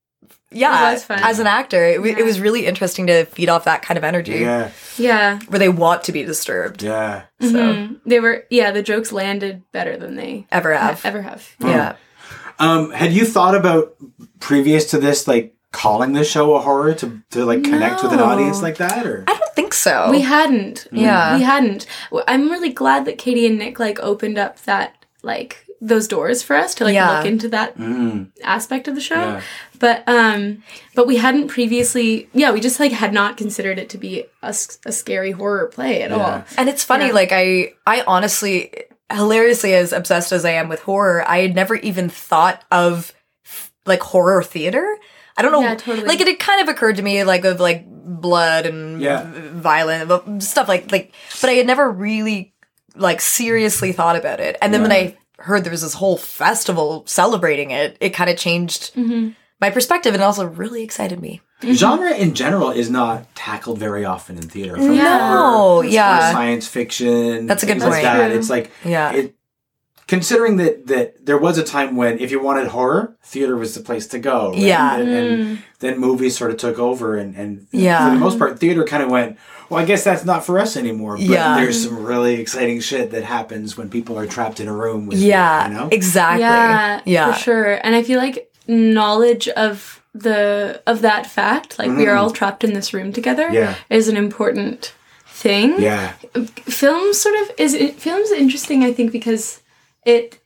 yeah, 0.54 0.90
It 0.90 0.92
was 0.94 1.04
fun. 1.04 1.18
as 1.23 1.38
an 1.38 1.47
actor, 1.47 1.85
it, 1.85 1.97
w- 1.97 2.14
Yeah. 2.14 2.21
it 2.21 2.25
was 2.25 2.40
really 2.40 2.66
interesting 2.66 3.06
to 3.09 3.25
feed 3.26 3.49
off 3.49 3.64
that 3.64 3.82
kind 3.82 3.99
of 3.99 4.04
energy 4.04 4.38
Yeah. 4.40 4.68
Yeah. 4.97 5.38
where 5.49 5.59
they 5.59 5.68
want 5.68 6.04
to 6.04 6.12
be 6.12 6.23
disturbed. 6.25 6.82
Yeah. 6.82 7.23
So 7.40 7.49
Mhm. 7.49 7.97
They 8.06 8.21
were, 8.21 8.44
yeah, 8.50 8.71
the 8.71 8.82
jokes 8.82 9.12
landed 9.12 9.62
better 9.73 9.97
than 9.97 10.16
they 10.16 10.47
ever 10.52 10.75
have, 10.75 11.04
ever 11.04 11.23
have. 11.23 11.49
yeah. 11.61 11.94
Um, 12.59 12.90
had 12.92 13.12
you 13.12 13.25
thought 13.25 13.54
about 13.54 13.94
previous 14.40 14.87
to 14.90 14.99
this, 14.99 15.26
like 15.26 15.54
calling 15.73 16.12
the 16.12 16.23
show 16.25 16.54
a 16.54 16.61
horror 16.61 16.92
to 16.94 17.21
to 17.30 17.44
like 17.47 17.64
connect 17.64 18.02
with 18.02 18.12
an 18.12 18.21
audience 18.21 18.61
like 18.62 18.76
that, 18.76 19.06
or 19.06 19.25
I 19.26 19.32
don't 19.35 19.54
think 19.54 19.73
so. 19.75 20.11
We 20.11 20.21
hadn't. 20.21 20.87
Yeah. 20.92 21.37
We 21.38 21.42
hadn't. 21.42 21.87
I'm 22.28 22.50
really 22.50 22.68
glad 22.71 23.06
that 23.06 23.16
Katie 23.18 23.47
and 23.47 23.59
Nick 23.59 23.80
like 23.80 23.99
opened 24.00 24.37
up 24.38 24.61
that 24.64 24.94
like 25.23 25.66
those 25.84 26.06
doors 26.06 26.44
for 26.44 26.54
us 26.54 26.76
to 26.76 26.84
like 26.84 26.94
Yeah. 26.94 27.16
look 27.16 27.26
into 27.26 27.48
that 27.48 27.76
Mm, 27.76 28.28
aspect 28.44 28.86
of 28.86 28.94
the 28.94 29.00
show. 29.00 29.16
yeah, 29.16 29.40
But 29.80 30.04
um 30.08 30.62
but 30.94 31.08
we 31.08 31.16
hadn't 31.16 31.48
previously 31.48 32.28
yeah, 32.32 32.52
we 32.52 32.60
just 32.60 32.78
like 32.78 32.92
had 32.92 33.12
not 33.12 33.36
considered 33.36 33.80
it 33.80 33.88
to 33.90 33.98
be 33.98 34.24
a 34.42 34.52
scary 34.54 35.32
horror 35.32 35.66
play 35.66 36.02
at 36.02 36.10
Yeah. 36.10 36.16
all. 36.16 36.44
And 36.56 36.68
it's 36.68 36.84
funny, 36.84 37.06
Yeah. 37.08 37.12
like 37.14 37.30
I, 37.32 37.72
I 37.84 38.04
honestly, 38.06 38.72
hilariously 39.12 39.74
as 39.74 39.92
obsessed 39.92 40.30
as 40.30 40.44
I 40.44 40.52
am 40.52 40.68
with 40.68 40.80
horror, 40.82 41.24
I 41.28 41.40
had 41.40 41.54
never 41.56 41.74
even 41.74 42.08
thought 42.08 42.62
of 42.70 43.12
like 43.84 44.00
horror 44.02 44.44
theater. 44.44 44.86
I 45.36 45.42
don't 45.42 45.50
know, 45.50 45.62
Yeah, 45.62 45.74
totally. 45.74 46.06
like 46.06 46.20
it 46.20 46.28
had 46.28 46.38
kind 46.38 46.60
of 46.62 46.68
occurred 46.68 46.96
to 46.96 47.02
me, 47.02 47.24
like 47.24 47.44
of 47.44 47.58
like 47.58 47.84
blood 47.88 48.66
and 48.66 49.00
Yeah. 49.02 49.26
violent 49.52 50.42
stuff 50.44 50.68
like 50.68 50.92
like, 50.92 51.12
but 51.40 51.50
I 51.50 51.54
had 51.54 51.66
never 51.66 51.90
really 51.90 52.54
like 52.94 53.20
seriously 53.20 53.90
thought 53.90 54.14
about 54.14 54.38
it. 54.38 54.56
And 54.62 54.72
then 54.72 54.82
when 54.82 54.92
I 54.92 55.16
heard 55.42 55.64
there 55.64 55.70
was 55.70 55.82
this 55.82 55.94
whole 55.94 56.16
festival 56.16 57.02
celebrating 57.06 57.70
it, 57.70 57.96
it 58.00 58.11
kind 58.11 58.30
of 58.30 58.37
changed 58.37 58.94
Mm-hmm. 58.94 59.30
my 59.61 59.70
perspective 59.70 60.14
and 60.14 60.22
also 60.22 60.46
really 60.46 60.82
excited 60.82 61.20
me. 61.20 61.40
genre 61.62 62.12
in 62.16 62.34
general 62.34 62.70
is 62.70 62.88
not 62.90 63.32
tackled 63.37 63.78
very 63.78 64.04
often 64.04 64.37
in 64.37 64.49
theater. 64.49 64.75
From 64.76 64.92
Yeah. 64.94 65.18
No, 65.34 65.58
horror, 65.58 65.84
yeah. 65.84 66.32
science 66.32 66.66
fiction. 66.66 67.46
That's 67.46 67.62
a 67.62 67.66
good 67.66 67.75
things 67.80 67.84
like 67.84 68.02
point. 68.04 68.04
that. 68.04 68.30
It's 68.32 68.50
like 68.50 68.70
Yeah. 68.84 69.12
it. 69.12 69.34
Considering 70.08 70.56
that 70.58 70.87
that 70.88 71.25
there 71.25 71.38
was 71.38 71.56
a 71.58 71.62
time 71.62 71.96
when 71.96 72.18
if 72.18 72.30
you 72.32 72.42
wanted 72.42 72.66
horror, 72.68 73.16
theater 73.25 73.56
was 73.56 73.75
the 73.75 73.80
place 73.80 74.06
to 74.08 74.18
go. 74.18 74.50
right? 74.50 74.58
Yeah. 74.58 74.96
and, 74.96 75.08
and 75.08 75.28
Mm. 75.46 75.58
then 75.78 75.99
movies 75.99 76.37
sort 76.37 76.50
of 76.50 76.56
took 76.58 76.78
over, 76.78 77.16
and 77.16 77.34
and 77.37 77.66
Yeah. 77.70 78.08
for 78.08 78.14
the 78.14 78.20
most 78.20 78.38
part, 78.38 78.58
theater 78.58 78.84
kind 78.84 79.02
of 79.02 79.11
went. 79.11 79.38
Well, 79.72 79.82
I 79.82 79.84
guess 79.86 80.04
that's 80.04 80.24
not 80.24 80.44
for 80.44 80.58
us 80.58 80.76
anymore. 80.76 81.16
But 81.16 81.24
Yeah. 81.26 81.56
there's 81.56 81.82
some 81.82 82.04
really 82.04 82.34
exciting 82.40 82.80
shit 82.80 83.10
that 83.12 83.24
happens 83.24 83.76
when 83.76 83.88
people 83.88 84.18
are 84.18 84.26
trapped 84.26 84.60
in 84.60 84.68
a 84.68 84.72
room. 84.74 85.06
With 85.06 85.18
Yeah, 85.18 85.68
you 85.68 85.74
know. 85.74 85.88
exactly. 85.90 86.42
Yeah, 86.42 87.00
yeah. 87.04 87.32
for 87.32 87.38
sure. 87.38 87.72
And 87.84 87.94
I 87.94 88.02
feel 88.02 88.18
like 88.18 88.50
knowledge 88.68 89.48
of 89.48 90.00
the 90.14 90.82
of 90.86 91.00
that 91.02 91.26
fact, 91.26 91.78
like 91.78 91.90
we 91.90 92.06
are 92.06 92.16
all 92.16 92.30
trapped 92.30 92.64
in 92.64 92.74
this 92.74 92.92
room 92.92 93.12
together, 93.12 93.44
Mm-hmm. 93.46 93.54
Yeah. 93.54 93.74
is 93.88 94.08
an 94.08 94.16
important 94.16 94.92
thing. 95.26 95.80
Yeah. 95.80 96.12
film 96.66 97.12
sort 97.14 97.34
of 97.42 97.50
is 97.58 97.74
it 97.74 97.98
film's 97.98 98.30
interesting 98.30 98.84
i 98.84 98.92
think 98.92 99.10
because 99.10 99.60
it 100.04 100.38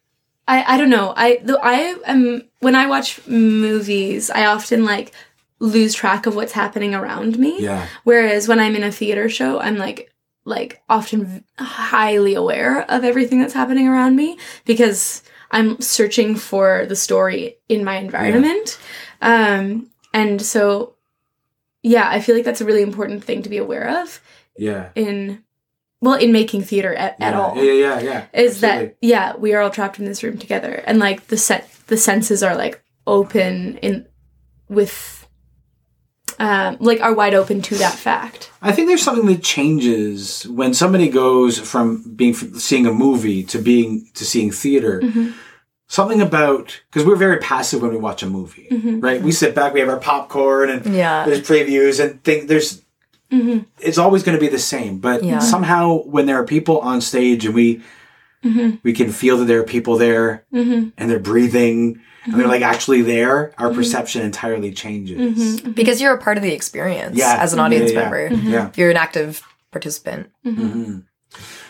i 0.48 0.74
i 0.74 0.78
don't 0.78 0.88
know 0.88 1.12
i 1.16 1.38
though 1.42 1.58
i 1.62 1.94
am 2.06 2.42
when 2.60 2.74
i 2.74 2.86
watch 2.86 3.20
movies 3.26 4.30
i 4.30 4.46
often 4.46 4.84
like 4.84 5.12
lose 5.58 5.94
track 5.94 6.26
of 6.26 6.34
what's 6.36 6.52
happening 6.52 6.94
around 6.94 7.38
me 7.38 7.60
Yeah. 7.62 7.86
whereas 8.04 8.46
when 8.48 8.60
i'm 8.60 8.76
in 8.76 8.82
a 8.84 8.92
theater 8.92 9.28
show 9.28 9.58
i'm 9.60 9.76
like 9.76 10.12
like 10.44 10.82
often 10.88 11.44
highly 11.58 12.34
aware 12.34 12.82
of 12.90 13.04
everything 13.04 13.40
that's 13.40 13.54
happening 13.54 13.88
around 13.88 14.16
me 14.16 14.38
because 14.64 15.22
i'm 15.50 15.80
searching 15.80 16.36
for 16.36 16.84
the 16.86 16.96
story 16.96 17.56
in 17.68 17.84
my 17.84 17.96
environment 17.96 18.78
um 19.22 19.88
and 20.12 20.42
so 20.42 20.94
yeah 21.82 22.08
i 22.10 22.20
feel 22.20 22.34
like 22.36 22.44
that's 22.44 22.60
a 22.60 22.64
really 22.66 22.82
important 22.82 23.24
thing 23.24 23.42
to 23.42 23.48
be 23.48 23.56
aware 23.56 24.02
of 24.02 24.20
Yeah. 24.58 24.90
in 24.94 25.42
well 26.02 26.14
in 26.14 26.30
making 26.32 26.62
theater 26.62 26.94
at, 26.94 27.16
at 27.20 27.32
Yeah. 27.32 27.40
all 27.40 27.56
Yeah. 27.56 27.72
Yeah. 27.72 28.00
Yeah. 28.00 28.26
is 28.34 28.62
Absolutely. 28.62 28.86
that 28.88 28.96
yeah 29.00 29.36
we 29.36 29.54
are 29.54 29.62
all 29.62 29.70
trapped 29.70 29.98
in 29.98 30.04
this 30.04 30.22
room 30.22 30.36
together 30.36 30.82
and 30.86 30.98
like 30.98 31.28
the 31.28 31.36
set 31.38 31.70
the 31.86 31.96
senses 31.96 32.42
are 32.42 32.54
like 32.56 32.82
open 33.06 33.78
in 33.78 34.06
with 34.68 35.25
um 36.38 36.76
like 36.80 37.00
are 37.00 37.14
wide 37.14 37.34
open 37.34 37.62
to 37.62 37.74
that 37.76 37.94
fact 37.94 38.50
I 38.62 38.72
think 38.72 38.88
there's 38.88 39.02
something 39.02 39.26
that 39.26 39.42
changes 39.42 40.46
when 40.48 40.74
somebody 40.74 41.08
goes 41.08 41.58
from 41.58 42.02
being 42.16 42.34
seeing 42.34 42.86
a 42.86 42.92
movie 42.92 43.42
to 43.44 43.58
being 43.60 44.08
to 44.14 44.24
seeing 44.24 44.50
theater. 44.50 45.00
Mm-hmm. 45.00 45.30
Something 45.88 46.20
about 46.20 46.80
because 46.90 47.06
we're 47.06 47.14
very 47.16 47.38
passive 47.38 47.80
when 47.80 47.92
we 47.92 47.96
watch 47.98 48.22
a 48.24 48.26
movie, 48.26 48.66
Mm-hmm. 48.72 48.98
right? 49.00 49.22
We 49.22 49.30
sit 49.30 49.54
back, 49.54 49.72
we 49.72 49.78
have 49.80 49.88
our 49.88 50.00
popcorn, 50.00 50.68
and 50.68 50.84
Yeah. 50.94 51.24
there's 51.26 51.42
previews 51.42 52.02
and 52.02 52.22
think 52.24 52.48
there's. 52.48 52.82
Mm-hmm. 53.30 53.58
It's 53.78 53.98
always 53.98 54.22
going 54.24 54.36
to 54.36 54.40
be 54.40 54.48
the 54.50 54.58
same, 54.58 54.98
but 54.98 55.22
Yeah. 55.22 55.38
somehow 55.38 56.02
when 56.02 56.26
there 56.26 56.36
are 56.40 56.44
people 56.44 56.80
on 56.80 57.00
stage 57.00 57.46
and 57.46 57.54
we 57.54 57.82
Mm-hmm. 58.44 58.76
we 58.82 58.92
can 58.92 59.10
feel 59.12 59.36
that 59.38 59.46
there 59.46 59.60
are 59.60 59.64
people 59.76 59.96
there 59.96 60.44
and 60.52 60.92
they're 60.96 61.18
breathing 61.32 62.00
and 62.26 62.34
they're 62.34 62.46
like 62.48 62.62
actually 62.62 63.02
there, 63.02 63.52
our 63.58 63.68
Mm-hmm. 63.68 63.76
perception 63.78 64.22
entirely 64.22 64.72
changes. 64.72 65.60
because 65.62 66.00
you're 66.00 66.14
a 66.14 66.18
part 66.20 66.36
of 66.36 66.42
the 66.42 66.52
experience 66.52 67.16
Yeah. 67.16 67.38
as 67.40 67.52
an 67.52 67.60
audience 67.60 67.90
Yeah, 67.92 67.98
yeah, 67.98 68.02
member. 68.02 68.30
Mm-hmm. 68.30 68.50
Yeah. 68.50 68.70
You're 68.76 68.90
an 68.90 68.96
active 68.96 69.42
participant. 69.70 70.30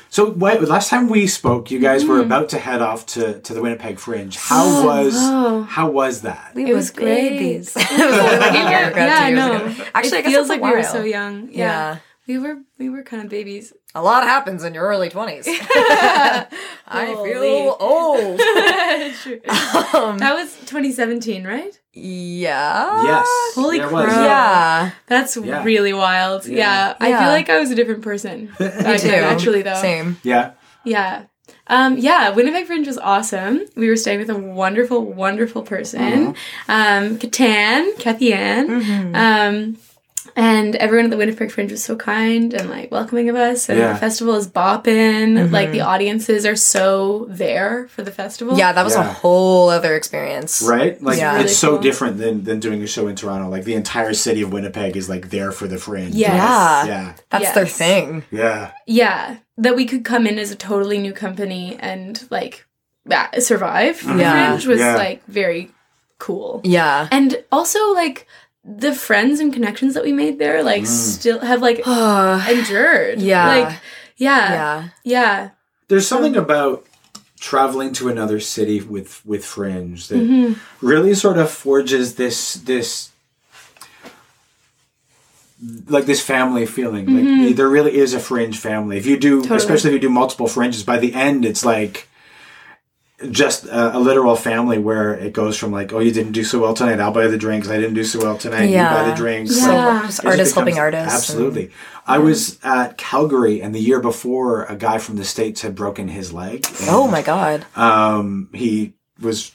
So 0.09 0.31
what, 0.31 0.63
last 0.63 0.89
time 0.89 1.09
we 1.11 1.27
spoke, 1.27 1.71
you 1.71 1.79
guys 1.79 2.03
Mm-hmm. 2.03 2.11
were 2.13 2.21
about 2.21 2.49
to 2.51 2.59
head 2.59 2.81
off 2.81 3.05
to, 3.07 3.39
to 3.41 3.53
the 3.55 3.61
Winnipeg 3.61 3.99
Fringe. 3.99 4.35
How 4.37 4.85
was 4.87 5.13
Oh. 5.17 5.63
how 5.63 5.91
was 5.91 6.23
that? 6.23 6.53
We 6.55 6.63
It 6.63 6.69
was 6.69 6.77
was 6.87 6.91
great. 6.93 7.31
babies. 7.31 7.77
it 7.77 7.91
was 7.91 8.01
only 8.01 8.39
like 8.39 8.53
a 8.53 8.71
year 8.71 8.91
ago, 8.91 9.05
yeah 9.05 9.31
no 9.31 9.67
ago. 9.67 9.85
Actually, 9.95 10.19
it 10.21 10.27
feels 10.27 10.49
like 10.49 10.63
we 10.63 10.71
were 10.71 10.83
so 10.83 11.03
young 11.05 11.49
yeah. 11.51 11.57
Yeah. 11.59 11.97
we 12.27 12.39
were 12.39 12.57
we 12.79 12.89
were 12.89 13.03
kind 13.03 13.23
of 13.25 13.29
babies 13.29 13.73
A 13.95 14.03
lot 14.03 14.23
happens 14.25 14.63
in 14.65 14.73
your 14.75 14.85
early 14.87 15.11
20s. 15.11 15.45
I 16.87 17.07
feel 17.15 17.77
old. 17.81 18.41
Um, 19.95 20.19
that 20.19 20.35
was 20.35 20.55
2017 20.67 21.45
right 21.45 21.79
yeah. 21.99 23.03
Yes. 23.05 23.27
Holy 23.55 23.79
there 23.79 23.89
was. 23.89 24.05
crap. 24.05 24.21
Yeah. 24.27 24.91
That's 25.07 25.35
Yeah. 25.37 25.65
really 25.65 25.95
wild. 25.95 26.47
Yeah. 26.47 26.89
Yeah. 26.89 26.95
I 27.01 27.07
feel 27.19 27.29
like 27.29 27.49
I 27.49 27.59
was 27.59 27.71
a 27.71 27.75
different 27.75 28.03
person. 28.03 28.47
back 28.59 29.01
Too. 29.01 29.09
then, 29.09 29.25
Actually, 29.25 29.63
though. 29.63 29.81
Same. 29.81 30.19
Yeah. 30.23 30.51
Yeah. 30.85 31.25
Um, 31.69 31.97
yeah, 31.97 32.31
Winnipeg 32.31 32.67
Fringe 32.67 32.87
was 32.87 32.99
awesome. 32.99 33.61
We 33.77 33.89
were 33.89 33.97
staying 33.97 34.19
with 34.19 34.29
a 34.31 34.37
wonderful, 34.37 35.03
wonderful 35.05 35.63
person, 35.63 36.35
um, 36.69 37.19
Katan, 37.19 37.99
Kathy 37.99 38.33
Ann. 38.35 39.15
Um, 39.17 39.79
and 40.35 40.75
everyone 40.77 41.05
at 41.07 41.11
the 41.11 41.17
Winnipeg 41.17 41.51
Fringe 41.51 41.71
was 41.71 41.85
so 41.85 41.97
kind 41.97 42.53
and 42.55 42.69
like 42.71 42.91
welcoming 42.91 43.29
of 43.29 43.37
us. 43.37 43.69
And 43.69 43.79
Yeah. 43.79 43.93
the 43.93 43.99
festival 43.99 44.35
is 44.35 44.49
bopping. 44.49 45.51
Like 45.53 45.67
mm-hmm. 45.69 45.73
the 45.73 45.81
audiences 45.83 46.45
are 46.47 46.57
so 46.57 47.27
there 47.29 47.89
for 47.89 48.03
the 48.03 48.11
festival. 48.11 48.59
Yeah, 48.59 48.73
that 48.73 48.83
was 48.85 48.95
a 48.95 49.03
whole 49.03 49.69
other 49.69 49.95
experience. 49.95 50.63
Right? 50.63 51.01
Like 51.03 51.19
Yeah. 51.19 51.35
it's 51.35 51.43
Really 51.43 51.49
so 51.55 51.71
cool. 51.71 51.79
different 51.83 52.19
than, 52.19 52.45
than 52.45 52.61
doing 52.61 52.83
a 52.83 52.87
show 52.87 53.07
in 53.09 53.17
Toronto. 53.17 53.49
Like 53.49 53.65
the 53.65 53.75
entire 53.75 54.15
city 54.15 54.43
of 54.43 54.53
Winnipeg 54.53 54.97
is 54.97 55.09
like 55.09 55.31
there 55.31 55.53
for 55.53 55.67
the 55.69 55.79
fringe. 55.79 56.15
Yes. 56.15 56.33
Yeah. 56.35 56.87
Yeah. 56.87 57.13
That's 57.31 57.53
their 57.53 57.67
thing. 57.67 58.25
Yeah. 58.31 58.73
Yeah. 58.87 59.37
That 59.59 59.77
we 59.77 59.87
could 59.87 60.05
come 60.05 60.27
in 60.27 60.39
as 60.39 60.51
a 60.51 60.57
totally 60.57 60.99
new 60.99 61.13
company 61.13 61.77
and 61.81 62.27
like 62.31 62.67
yeah, 63.09 63.39
survive 63.39 64.05
the 64.05 64.17
Yeah. 64.17 64.49
Fringe 64.49 64.67
was 64.67 64.81
Yeah. 64.81 64.97
like 64.97 65.25
very 65.27 65.71
cool. 66.19 66.61
Yeah. 66.65 67.09
And 67.13 67.43
also 67.53 67.93
like 67.93 68.27
the 68.69 68.93
friends 68.93 69.39
and 69.39 69.53
connections 69.53 69.95
that 69.95 70.03
we 70.03 70.13
made 70.13 70.39
there 70.41 70.63
like 70.63 70.83
Mm. 70.83 70.87
still 70.87 71.39
have 71.41 71.63
like 71.63 71.79
endured. 71.87 73.21
Yeah. 73.23 73.47
Like 73.47 73.79
yeah. 74.17 74.89
Yeah. 75.05 75.51
There's 75.89 76.07
something 76.09 76.35
about 76.37 76.85
traveling 77.39 77.93
to 77.93 78.09
another 78.09 78.41
city 78.41 78.81
with 78.81 79.25
with 79.25 79.45
fringe 79.45 80.09
that 80.09 80.17
Mm-hmm. 80.19 80.55
really 80.87 81.15
sort 81.15 81.39
of 81.39 81.51
forges 81.51 82.15
this 82.17 82.55
this 82.55 83.11
like 85.89 86.05
this 86.05 86.21
family 86.21 86.67
feeling 86.67 87.07
like 87.47 87.57
there 87.57 87.69
really 87.69 87.97
is 87.97 88.13
a 88.13 88.21
fringe 88.21 88.59
family 88.59 88.99
if 88.99 89.07
you 89.07 89.17
do 89.19 89.37
Mm-hmm. 89.37 89.43
Totally. 89.43 89.57
especially 89.59 89.91
if 89.91 89.95
you 89.95 90.01
do 90.01 90.11
multiple 90.11 90.49
fringes 90.49 90.83
by 90.83 90.99
the 90.99 91.15
end 91.15 91.45
it's 91.45 91.65
like 91.65 92.09
just 93.31 93.65
a, 93.65 93.97
a 93.97 93.99
literal 93.99 94.37
family 94.37 94.77
where 94.79 95.15
it 95.15 95.33
goes 95.33 95.57
from 95.57 95.73
like 95.73 95.91
oh 95.93 95.99
you 96.01 96.11
didn't 96.13 96.33
do 96.33 96.45
so 96.45 96.59
well 96.59 96.75
tonight 96.75 97.01
i'll 97.01 97.13
buy 97.13 97.27
the 97.27 97.39
drinks 97.39 97.69
i 97.71 97.77
didn't 97.79 97.95
do 97.95 98.05
so 98.05 98.19
well 98.21 98.37
tonight 98.37 98.65
you 98.65 98.77
buy 98.77 99.09
the 99.09 99.15
drinks 99.17 99.57
Yeah. 99.59 99.67
Like, 100.01 100.03
Just 100.03 100.19
it 100.19 100.23
just 100.23 100.27
artists 100.27 100.55
helping 100.55 100.79
artists. 100.79 101.15
absolutely 101.15 101.71
i 102.07 102.19
was 102.19 102.59
at 102.63 102.99
calgary 102.99 103.63
and 103.63 103.75
the 103.75 103.81
year 103.81 104.01
before 104.01 104.65
a 104.65 104.77
guy 104.77 104.99
from 104.99 105.17
the 105.17 105.25
states 105.25 105.63
had 105.63 105.75
broken 105.75 106.09
his 106.09 106.33
leg 106.35 106.67
and, 106.81 106.91
oh 106.91 107.09
my 107.09 107.23
god. 107.23 107.65
um, 107.75 108.51
he 108.53 108.93
was, 109.19 109.53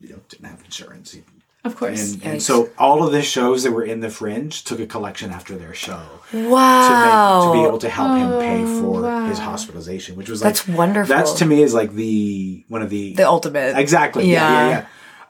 you 0.00 0.08
know, 0.10 0.20
didn't 0.30 0.46
have 0.46 0.62
insurance. 0.64 1.12
He 1.12 1.22
Of 1.68 1.76
course. 1.76 2.14
And, 2.14 2.24
and 2.24 2.42
so 2.42 2.70
all 2.78 3.04
of 3.06 3.12
the 3.12 3.22
shows 3.22 3.62
that 3.62 3.72
were 3.72 3.84
in 3.84 4.00
the 4.00 4.10
Fringe 4.10 4.64
took 4.64 4.80
a 4.80 4.86
collection 4.86 5.30
after 5.30 5.56
their 5.56 5.74
show 5.74 6.00
to, 6.30 6.36
make, 6.36 6.50
Wow. 6.50 7.52
to 7.52 7.58
be 7.58 7.64
able 7.66 7.78
to 7.78 7.88
help 7.88 8.18
him 8.18 8.30
pay 8.40 8.62
Oh, 8.64 8.80
for 8.82 9.02
wow. 9.02 9.26
his 9.28 9.38
hospitalization, 9.38 10.16
which 10.16 10.28
was 10.28 10.42
like 10.42 10.54
That's 10.54 10.66
wonderful. 10.68 11.14
That's 11.14 11.32
to 11.40 11.44
me 11.46 11.62
is 11.62 11.74
like 11.74 11.92
the 11.92 12.64
one 12.68 12.82
of 12.82 12.90
the, 12.90 13.14
the 13.14 13.28
ultimate. 13.28 13.76
exactly 13.78 14.24
yeah 14.30 14.48
yeah 14.50 14.68
Yeah. 14.68 14.86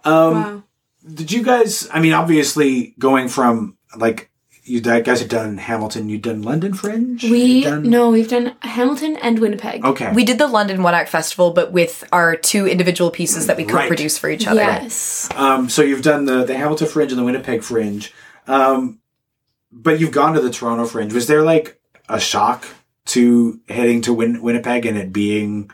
yeah. 0.06 0.10
Um, 0.26 0.34
wow. 0.34 0.62
Did 1.14 1.32
you 1.32 1.42
guys? 1.42 1.88
I 1.92 2.00
mean, 2.00 2.12
obviously, 2.12 2.94
going 2.98 3.28
from 3.28 3.76
like 3.96 4.30
you 4.68 4.80
guys 4.80 5.20
have 5.20 5.28
done 5.28 5.56
Hamilton, 5.58 6.08
you've 6.08 6.22
done 6.22 6.42
London 6.42 6.74
Fringe. 6.74 7.22
We 7.24 7.62
done, 7.64 7.88
no, 7.88 8.10
we've 8.10 8.28
done 8.28 8.54
Hamilton 8.60 9.16
and 9.16 9.38
Winnipeg. 9.38 9.84
Okay. 9.84 10.12
We 10.12 10.24
did 10.24 10.38
the 10.38 10.46
London 10.46 10.82
One 10.82 10.94
Act 10.94 11.08
Festival, 11.08 11.52
but 11.52 11.72
with 11.72 12.04
our 12.12 12.36
two 12.36 12.66
individual 12.68 13.10
pieces 13.10 13.46
that 13.46 13.56
we 13.56 13.64
Right. 13.64 13.82
co-produced 13.82 14.20
for 14.20 14.28
each 14.30 14.46
other. 14.46 14.60
Yes. 14.60 15.28
Um, 15.34 15.68
so 15.68 15.82
you've 15.82 16.02
done 16.02 16.24
the 16.26 16.44
the 16.44 16.56
Hamilton 16.56 16.86
Fringe 16.88 17.10
and 17.12 17.18
the 17.18 17.24
Winnipeg 17.24 17.62
Fringe, 17.62 18.12
um, 18.46 18.98
but 19.72 19.98
you've 20.00 20.12
gone 20.12 20.34
to 20.34 20.40
the 20.40 20.50
Toronto 20.50 20.84
Fringe. 20.86 21.12
Was 21.12 21.26
there 21.26 21.42
like 21.42 21.80
a 22.08 22.20
shock 22.20 22.64
to 23.06 23.60
heading 23.68 24.02
to 24.02 24.12
Win- 24.12 24.42
Winnipeg 24.42 24.84
and 24.86 24.96
it 24.98 25.12
being 25.12 25.70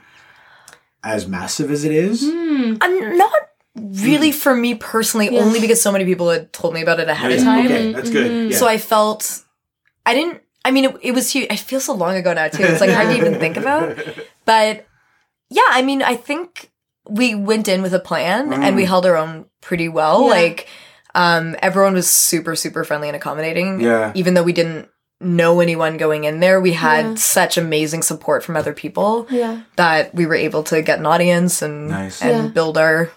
as 1.02 1.26
massive 1.26 1.70
as 1.70 1.84
it 1.84 1.92
is? 1.92 2.22
Hmm. 2.24 2.74
I'm 2.80 3.16
not 3.18 3.32
really 3.76 4.30
for 4.32 4.54
me 4.54 4.74
personally, 4.74 5.30
Yeah. 5.34 5.40
only 5.40 5.60
because 5.60 5.80
so 5.82 5.90
many 5.92 6.04
people 6.04 6.30
had 6.30 6.52
told 6.52 6.74
me 6.74 6.82
about 6.82 7.00
it 7.00 7.08
ahead 7.08 7.30
Yeah, 7.32 7.36
of 7.38 7.42
time. 7.44 7.66
Okay, 7.66 7.92
that's 7.92 8.10
good. 8.10 8.30
Mhm. 8.30 8.50
Yeah. 8.52 8.58
So 8.58 8.66
I 8.68 8.78
felt 8.78 9.42
I 10.06 10.14
didn't. 10.14 10.40
I 10.64 10.70
mean, 10.70 10.84
it, 10.86 10.96
it 11.02 11.12
was 11.12 11.30
huge. 11.30 11.48
I 11.50 11.56
feel 11.56 11.80
so 11.80 11.92
long 11.94 12.16
ago 12.16 12.32
now 12.32 12.48
too. 12.48 12.62
It's 12.62 12.80
like 12.80 12.90
hard 12.90 13.08
to 13.08 13.16
even 13.16 13.38
think 13.38 13.56
about. 13.56 13.98
But 14.46 14.86
yeah, 15.50 15.64
I 15.70 15.80
mean, 15.82 16.02
I 16.02 16.16
think 16.16 16.70
we 17.08 17.34
went 17.34 17.66
in 17.68 17.80
with 17.82 17.94
a 17.94 17.98
plan 18.00 18.52
and 18.52 18.76
we 18.76 18.84
held 18.84 19.06
our 19.06 19.16
own 19.16 19.46
pretty 19.62 19.88
well. 19.88 20.22
Yeah. 20.24 20.28
Like, 20.30 20.68
um, 21.14 21.56
everyone 21.62 21.94
was 21.94 22.10
super, 22.10 22.54
super 22.56 22.84
friendly 22.84 23.08
and 23.08 23.16
accommodating. 23.16 23.80
Yeah. 23.80 24.12
Even 24.14 24.34
though 24.34 24.42
we 24.42 24.52
didn't 24.52 24.88
know 25.20 25.60
anyone 25.60 25.96
going 25.96 26.24
in 26.24 26.40
there, 26.40 26.60
we 26.60 26.72
had 26.74 27.04
Yeah. 27.06 27.14
such 27.14 27.56
amazing 27.56 28.02
support 28.02 28.42
from 28.44 28.56
other 28.56 28.72
people 28.74 29.26
Yeah. 29.30 29.60
that 29.76 30.14
we 30.14 30.26
were 30.26 30.34
able 30.34 30.62
to 30.64 30.82
get 30.82 30.98
an 30.98 31.06
audience 31.06 31.62
and 31.62 31.88
Nice. 31.88 32.20
and 32.20 32.44
Yeah. 32.44 32.50
build 32.50 32.76
our 32.76 33.10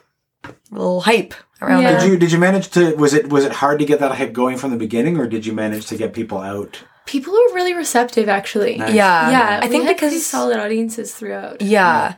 little 0.72 1.02
hype 1.02 1.34
around 1.62 1.82
Yeah. 1.84 1.98
it. 1.98 2.00
Did 2.02 2.10
you 2.12 2.18
did 2.18 2.32
you 2.32 2.38
manage 2.40 2.70
to 2.72 2.96
was 2.96 3.14
it 3.14 3.30
was 3.30 3.46
it 3.46 3.52
hard 3.54 3.80
to 3.80 3.86
get 3.86 4.00
that 4.00 4.12
hype 4.16 4.34
going 4.34 4.58
from 4.58 4.72
the 4.72 4.78
beginning, 4.78 5.18
or 5.18 5.28
did 5.28 5.46
you 5.46 5.54
manage 5.54 5.86
to 5.88 5.96
get 5.98 6.14
people 6.14 6.40
out? 6.40 6.84
People 7.06 7.32
were 7.34 7.54
really 7.56 7.74
receptive, 7.74 8.28
actually. 8.28 8.76
Nice. 8.78 8.94
Yeah, 8.94 9.30
Yeah, 9.32 9.60
I 9.64 9.68
think 9.70 9.84
we 9.84 9.88
had 9.88 9.96
because 9.96 10.10
pretty 10.12 10.20
solid 10.24 10.58
audiences 10.60 11.14
throughout. 11.16 11.62
Yeah. 11.62 12.16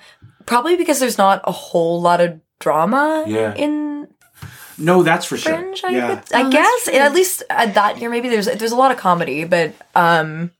Probably 0.48 0.76
because 0.78 1.00
there's 1.00 1.18
not 1.20 1.42
a 1.44 1.52
whole 1.52 2.02
lot 2.02 2.22
of 2.22 2.40
drama 2.60 3.24
Yeah. 3.28 3.54
in 3.54 4.08
No, 4.80 5.04
that's 5.04 5.26
for 5.26 5.38
sure. 5.38 5.54
I, 5.84 5.90
yeah. 5.90 6.08
would- 6.10 6.34
I 6.34 6.44
Oh, 6.44 6.50
guess 6.50 6.88
at 6.88 7.14
least 7.14 7.44
at 7.50 7.76
that 7.76 8.00
year, 8.00 8.10
maybe 8.10 8.30
there's 8.30 8.46
there's 8.48 8.72
a 8.72 8.78
lot 8.78 8.92
of 8.92 8.98
comedy, 8.98 9.44
but 9.44 9.74
um, 9.94 10.52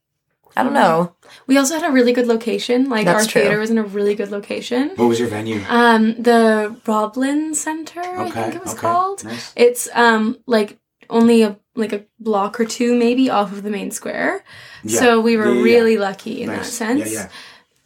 I 0.58 0.64
don't 0.64 0.74
know. 0.74 1.14
We 1.48 1.58
also 1.58 1.76
had 1.80 1.88
a 1.90 1.92
really 1.92 2.12
good 2.12 2.28
location. 2.28 2.90
Like 2.90 3.06
That's 3.06 3.26
our 3.26 3.32
true. 3.32 3.42
theater 3.42 3.60
was 3.60 3.70
in 3.70 3.78
a 3.78 3.84
really 3.84 4.16
good 4.16 4.30
location. 4.32 4.90
What 4.96 5.08
was 5.08 5.20
your 5.20 5.30
venue? 5.30 5.62
Um, 5.70 6.16
the 6.22 6.76
Roblin 6.86 7.56
Center, 7.56 8.02
okay, 8.02 8.22
I 8.24 8.30
think 8.32 8.56
it 8.56 8.62
was 8.62 8.72
okay, 8.74 8.82
called. 8.82 9.24
nice. 9.24 9.54
It's 9.56 9.88
um 9.94 10.38
like 10.48 10.78
only 11.10 11.44
a 11.44 11.58
like 11.76 11.94
a 11.94 12.04
block 12.20 12.60
or 12.60 12.66
two 12.66 12.96
maybe 12.96 13.30
off 13.30 13.52
of 13.52 13.64
the 13.64 13.70
main 13.70 13.92
square. 13.92 14.44
Yeah. 14.84 15.00
So 15.00 15.22
we 15.22 15.38
were 15.38 15.46
Yeah, 15.46 15.52
yeah, 15.52 15.58
yeah. 15.58 15.64
really 15.64 15.98
lucky 15.98 16.42
in 16.42 16.50
that 16.50 16.66
sense. 16.66 17.12
Yeah, 17.12 17.30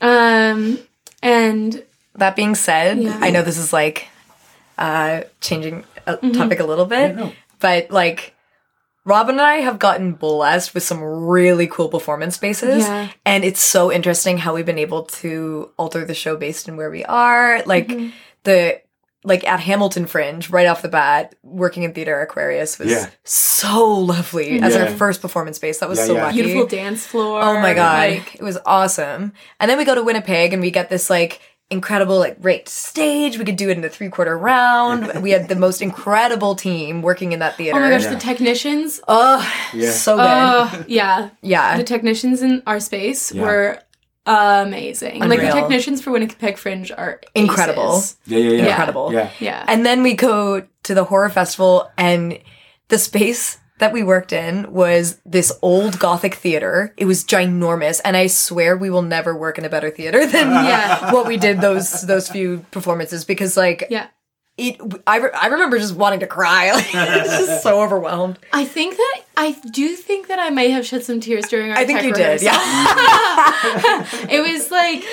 yeah. 0.01 0.49
Um 0.51 0.79
and 1.21 1.83
That 2.15 2.35
being 2.35 2.55
said, 2.55 2.97
Yeah. 2.99 3.17
I 3.21 3.29
know 3.29 3.41
this 3.43 3.57
is 3.57 3.71
like 3.73 4.07
uh 4.77 5.21
changing 5.41 5.83
a 6.07 6.17
topic 6.17 6.59
a 6.59 6.63
little 6.65 6.85
bit, 6.85 7.11
Yeah, 7.11 7.15
no. 7.25 7.31
but 7.59 7.91
like 7.91 8.33
Robin 9.05 9.35
and 9.35 9.41
I 9.41 9.55
have 9.55 9.79
gotten 9.79 10.13
blessed 10.13 10.73
with 10.73 10.83
some 10.83 11.03
really 11.03 11.67
cool 11.67 11.89
performance 11.89 12.35
spaces. 12.35 12.83
Yeah. 12.83 13.09
And 13.25 13.43
it's 13.43 13.61
so 13.61 13.91
interesting 13.91 14.37
how 14.37 14.53
we've 14.55 14.65
been 14.65 14.77
able 14.79 15.03
to 15.03 15.71
alter 15.77 16.05
the 16.05 16.13
show 16.13 16.37
based 16.37 16.69
on 16.69 16.77
where 16.77 16.89
we 16.89 17.03
are. 17.05 17.61
Like 17.65 17.87
Mm-hmm. 17.89 18.09
the 18.43 18.81
like 19.25 19.47
at 19.47 19.61
Hamilton 19.61 20.05
Fringe, 20.05 20.49
right 20.49 20.67
off 20.67 20.81
the 20.81 20.89
bat, 20.89 21.33
working 21.43 21.83
in 21.83 21.93
Theater 21.93 22.19
Aquarius 22.19 22.77
was 22.77 22.91
Yeah. 22.91 23.09
so 23.23 23.89
lovely 23.93 24.59
as 24.61 24.75
our 24.75 24.87
first 24.87 25.21
performance 25.21 25.55
space. 25.55 25.79
That 25.79 25.87
was 25.87 25.99
Yeah, 25.99 26.05
so 26.07 26.13
yeah. 26.15 26.23
lucky. 26.25 26.41
beautiful 26.41 26.67
dance 26.67 27.05
floor. 27.05 27.41
Oh 27.41 27.59
my 27.61 27.73
god, 27.73 28.09
Like, 28.11 28.35
it 28.35 28.43
was 28.43 28.57
awesome. 28.65 29.31
And 29.61 29.71
then 29.71 29.77
we 29.77 29.85
go 29.85 29.95
to 29.95 30.03
Winnipeg 30.03 30.51
and 30.51 30.61
we 30.61 30.71
get 30.71 30.89
this 30.89 31.09
like 31.09 31.39
incredible 31.69 32.19
like 32.19 32.41
great 32.41 32.69
stage. 32.69 33.37
We 33.37 33.45
could 33.45 33.55
do 33.55 33.69
it 33.69 33.77
in 33.77 33.83
a 33.83 33.89
three 33.89 34.09
quarter 34.09 34.37
round. 34.37 35.21
we 35.23 35.31
had 35.31 35.49
the 35.49 35.55
most 35.55 35.81
incredible 35.81 36.55
team 36.55 37.01
working 37.01 37.31
in 37.31 37.39
that 37.39 37.55
theater. 37.57 37.77
oh 37.77 37.81
my 37.81 37.89
gosh, 37.89 38.03
Yeah. 38.03 38.09
the 38.13 38.19
technicians. 38.19 39.01
Oh, 39.07 39.41
Yeah. 39.73 39.91
so 39.91 40.15
good. 40.17 40.25
Oh 40.25 40.83
yeah. 40.87 41.29
yeah. 41.41 41.77
The 41.77 41.83
technicians 41.83 42.41
in 42.41 42.61
our 42.67 42.79
space 42.79 43.31
Yeah. 43.33 43.41
were 43.43 43.79
amazing. 44.25 45.19
Like 45.19 45.41
the 45.41 45.47
technicians 45.51 46.01
for 46.01 46.11
Winnipeg 46.11 46.57
Fringe 46.57 46.91
are 46.91 47.19
Incredible. 47.35 48.01
Yeah, 48.25 48.37
yeah, 48.37 48.49
yeah. 48.51 48.69
Incredible. 48.69 49.13
Yeah. 49.13 49.29
Yeah. 49.39 49.65
And 49.67 49.85
then 49.85 50.03
we 50.03 50.13
go 50.13 50.65
to 50.83 50.93
the 50.93 51.03
horror 51.05 51.29
festival, 51.29 51.89
and 51.97 52.39
the 52.89 52.97
space 52.97 53.57
that 53.83 53.91
we 53.93 54.01
worked 54.01 54.31
in 54.31 54.71
was 54.71 55.19
this 55.25 55.51
old 55.61 55.99
gothic 55.99 56.35
theater. 56.35 56.93
It 56.97 57.05
was 57.05 57.23
ginormous, 57.25 57.99
and 58.05 58.15
I 58.17 58.27
swear 58.27 58.77
we 58.77 58.89
will 58.89 59.01
never 59.01 59.35
work 59.35 59.57
in 59.57 59.65
a 59.65 59.69
better 59.69 59.89
theater 59.91 60.25
than 60.33 60.49
Yeah. 60.49 61.11
what 61.13 61.27
we 61.27 61.35
did 61.37 61.59
those 61.61 62.01
those 62.01 62.29
few 62.29 62.65
performances 62.71 63.25
because 63.25 63.57
like 63.57 63.85
yeah. 63.89 64.07
it. 64.57 64.79
I, 65.05 65.17
re- 65.17 65.31
I 65.33 65.47
remember 65.47 65.77
just 65.79 65.95
wanting 65.95 66.21
to 66.21 66.27
cry. 66.27 66.71
Like, 66.73 66.95
I 66.95 67.17
was 67.23 67.27
just 67.47 67.63
so 67.63 67.81
overwhelmed. 67.81 68.39
I 68.53 68.65
think 68.65 68.95
that 68.95 69.21
I 69.35 69.51
do 69.71 69.95
think 69.95 70.27
that 70.29 70.39
I 70.39 70.49
may 70.49 70.69
have 70.69 70.85
shed 70.85 71.03
some 71.03 71.19
tears 71.19 71.45
during 71.47 71.71
our 71.71 71.77
I 71.77 71.85
think 71.85 72.03
you 72.03 72.13
did. 72.13 72.41
Yeah, 72.41 72.53
it 74.29 74.41
was 74.41 74.71
like 74.71 75.03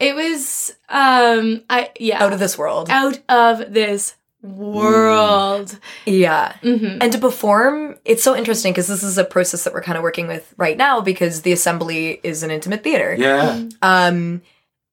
it 0.00 0.14
was 0.14 0.74
um 0.88 1.62
I 1.70 1.90
yeah 1.98 2.22
out 2.22 2.32
of 2.32 2.38
this 2.40 2.58
world. 2.58 2.88
out 2.90 3.18
of 3.28 3.72
this 3.72 4.14
world. 4.42 5.78
Yeah. 6.06 6.56
hmm 6.62 6.98
And 7.00 7.12
to 7.12 7.18
perform, 7.18 7.96
it's 8.04 8.22
so 8.22 8.36
interesting 8.36 8.72
because 8.72 8.88
this 8.88 9.02
is 9.02 9.18
a 9.18 9.24
process 9.24 9.64
that 9.64 9.72
we're 9.72 9.82
kind 9.82 9.96
of 9.96 10.02
working 10.02 10.26
with 10.26 10.52
right 10.56 10.76
now 10.76 11.00
because 11.00 11.42
the 11.42 11.52
assembly 11.52 12.20
is 12.22 12.42
an 12.42 12.50
intimate 12.50 12.82
theater. 12.82 13.14
Yeah. 13.18 13.62
Um, 13.82 14.42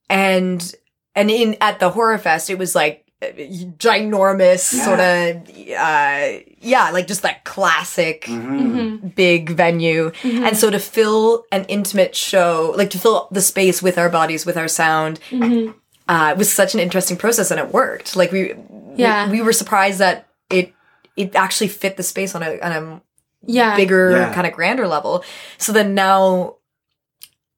and 0.10 0.74
and 1.16 1.30
in 1.32 1.58
at 1.62 1.80
the 1.80 1.90
horror 1.90 2.18
fest, 2.18 2.50
it 2.50 2.58
was 2.58 2.76
like 2.76 3.06
ginormous, 3.22 4.74
Yeah. 4.74 4.86
sort 4.86 5.00
of, 5.00 5.50
uh, 5.78 6.40
yeah, 6.62 6.92
like 6.92 7.08
just 7.08 7.22
that 7.24 7.44
classic 7.44 8.26
hmm 8.28 8.96
big 9.16 9.50
venue. 9.50 10.12
And 10.24 10.58
so 10.58 10.70
to 10.70 10.80
fill 10.80 11.46
an 11.52 11.66
intimate 11.66 12.16
show, 12.16 12.74
like 12.78 12.90
to 12.92 12.98
fill 13.00 13.28
the 13.32 13.42
space 13.42 13.82
with 13.82 13.98
our 13.98 14.10
bodies, 14.10 14.46
with 14.46 14.58
our 14.58 14.68
sound, 14.68 15.20
hmm 15.30 15.72
uh, 16.08 16.34
was 16.36 16.52
such 16.52 16.74
an 16.74 16.80
interesting 16.80 17.16
process, 17.18 17.52
and 17.52 17.60
it 17.60 17.72
worked. 17.72 18.16
Like 18.16 18.32
we, 18.32 18.56
Yeah. 19.00 19.26
we, 19.30 19.40
we 19.40 19.42
were 19.42 19.54
surprised 19.54 20.00
that 20.00 20.28
it 20.50 20.74
it 21.16 21.36
actually 21.36 21.68
fit 21.70 21.98
the 21.98 22.04
space 22.04 22.36
on 22.36 22.44
a 22.44 22.60
on 22.60 22.72
a 22.72 23.02
Yeah. 23.46 23.76
bigger 23.76 24.12
Yeah. 24.12 24.34
kind 24.34 24.48
of 24.48 24.54
grander 24.54 24.88
level. 24.88 25.24
So 25.58 25.72
then 25.74 25.94
now 25.96 26.56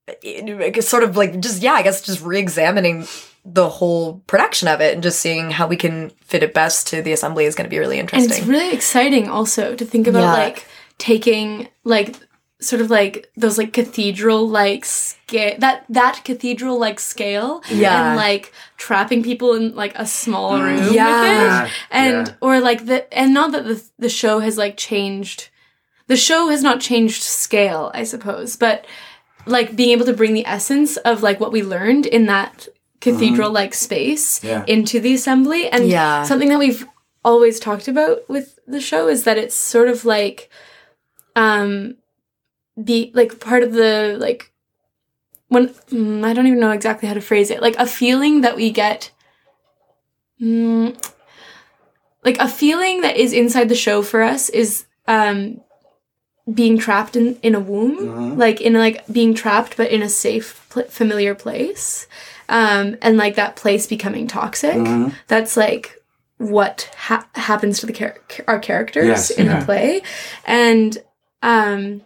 it, 0.08 0.76
it's 0.78 0.88
sort 0.90 1.04
of 1.04 1.16
like 1.18 1.40
just 1.40 1.62
yeah, 1.62 1.74
I 1.74 1.84
guess 1.84 2.02
just 2.02 2.22
re-examining 2.22 3.08
the 3.46 3.70
whole 3.70 4.20
production 4.28 4.68
of 4.68 4.82
it 4.82 4.94
and 4.94 5.02
just 5.02 5.20
seeing 5.20 5.50
how 5.52 5.66
we 5.68 5.76
can 5.76 6.12
fit 6.22 6.44
it 6.44 6.54
best 6.54 6.88
to 6.88 7.02
the 7.02 7.12
assembly 7.12 7.46
is 7.46 7.56
going 7.56 7.66
to 7.66 7.70
be 7.74 7.80
really 7.80 7.98
interesting. 8.00 8.30
And 8.32 8.40
it's 8.40 8.48
really 8.48 8.74
exciting 8.74 9.30
also 9.30 9.76
to 9.76 9.86
think 9.86 10.08
about 10.08 10.22
Yeah. 10.22 10.34
like 10.34 10.68
taking 10.98 11.68
like 11.84 12.16
sort 12.62 12.82
of 12.82 12.90
like 12.92 13.30
those 13.36 13.58
like 13.58 13.74
cathedral 13.74 14.48
like 14.48 14.86
scale 14.86 15.56
that 15.60 15.84
that 15.90 16.22
cathedral 16.24 16.78
like 16.80 17.00
scale 17.00 17.62
Yeah. 17.70 18.10
and 18.10 18.18
like 18.18 18.54
trapping 18.78 19.24
people 19.24 19.54
in 19.56 19.76
like 19.76 19.94
a 19.98 20.06
small 20.06 20.62
room 20.62 20.94
Yeah. 20.94 21.64
with 21.64 21.72
it 21.72 21.74
and 21.90 22.28
Yeah. 22.28 22.34
or 22.40 22.60
like 22.60 22.86
the 22.86 23.12
and 23.18 23.34
not 23.34 23.52
that 23.54 23.66
the 23.66 23.84
the 23.98 24.10
show 24.10 24.40
has 24.40 24.58
like 24.58 24.78
changed 24.78 25.50
the 26.08 26.16
show 26.18 26.50
has 26.50 26.62
not 26.62 26.80
changed 26.82 27.24
scale 27.24 27.90
i 27.96 28.04
suppose 28.04 28.56
but 28.56 28.86
like 29.48 29.76
being 29.76 29.90
able 29.90 30.06
to 30.06 30.14
bring 30.14 30.34
the 30.36 30.46
essence 30.46 30.98
of 30.98 31.24
like 31.24 31.40
what 31.40 31.52
we 31.52 31.64
learned 31.64 32.06
in 32.06 32.28
that 32.28 32.68
cathedral 33.00 33.50
like 33.50 33.74
space 33.74 34.44
Yeah. 34.44 34.64
into 34.68 35.00
the 35.00 35.14
assembly 35.16 35.68
and 35.68 35.88
Yeah. 35.90 36.24
something 36.26 36.50
that 36.50 36.60
we've 36.60 36.86
always 37.26 37.60
talked 37.60 37.88
about 37.88 38.30
with 38.30 38.60
the 38.68 38.82
show 38.82 39.08
is 39.08 39.24
that 39.24 39.38
it's 39.40 39.56
sort 39.56 39.88
of 39.88 40.06
like 40.06 40.50
um 41.36 41.96
be 42.84 43.12
like 43.14 43.40
part 43.40 43.64
of 43.64 43.74
the 43.74 44.18
like 44.20 44.52
when 45.48 45.68
mm, 45.92 46.24
I 46.26 46.34
don't 46.34 46.48
even 46.48 46.60
know 46.60 46.72
exactly 46.72 47.08
how 47.08 47.14
to 47.14 47.22
phrase 47.22 47.52
it 47.52 47.62
like 47.62 47.76
a 47.78 47.86
feeling 47.86 48.42
that 48.42 48.56
we 48.56 48.72
get 48.72 49.12
mm, 50.42 50.96
like 52.24 52.38
a 52.40 52.48
feeling 52.48 53.02
that 53.02 53.18
is 53.18 53.34
inside 53.34 53.70
the 53.70 53.76
show 53.76 54.02
for 54.02 54.22
us 54.22 54.50
is 54.50 54.86
um 55.08 55.62
being 56.52 56.78
trapped 56.78 57.16
in 57.16 57.36
in 57.44 57.56
a 57.56 57.60
womb 57.60 57.98
Mhm. 57.98 58.38
like 58.38 58.62
in 58.62 58.74
like 58.74 59.06
being 59.08 59.34
trapped 59.34 59.78
but 59.78 59.92
in 59.92 60.02
a 60.02 60.10
safe 60.10 60.66
pl- 60.70 60.84
familiar 60.90 61.36
place 61.36 62.08
um 62.50 62.98
and 63.02 63.18
like 63.18 63.36
that 63.36 63.56
place 63.56 63.86
becoming 63.88 64.28
toxic 64.28 64.76
Mhm. 64.76 65.14
that's 65.28 65.56
like 65.56 66.02
what 66.38 66.90
ha- 66.98 67.28
happens 67.36 67.80
to 67.80 67.86
the 67.86 67.94
char- 67.94 68.18
our 68.48 68.58
characters 68.60 69.06
Yes, 69.08 69.30
in 69.32 69.46
yeah. 69.46 69.60
the 69.60 69.66
play 69.66 70.02
and 70.46 70.98
um 71.44 72.02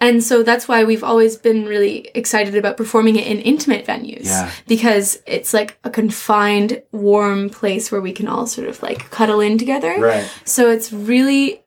and 0.00 0.22
so 0.22 0.42
that's 0.42 0.66
why 0.68 0.84
we've 0.84 1.04
always 1.04 1.36
been 1.36 1.64
really 1.66 2.10
excited 2.14 2.54
about 2.56 2.76
performing 2.76 3.16
it 3.16 3.26
in 3.26 3.38
intimate 3.40 3.86
venues 3.86 4.24
Yeah. 4.26 4.50
because 4.66 5.20
it's 5.26 5.54
like 5.54 5.78
a 5.84 5.90
confined 5.90 6.82
warm 6.92 7.50
place 7.50 7.90
where 7.92 8.00
we 8.00 8.12
can 8.12 8.28
all 8.28 8.46
sort 8.46 8.68
of 8.68 8.82
like 8.82 9.10
cuddle 9.10 9.40
in 9.40 9.58
together 9.58 9.96
Right. 9.98 10.28
so 10.44 10.70
it's 10.70 10.92
really 10.92 11.61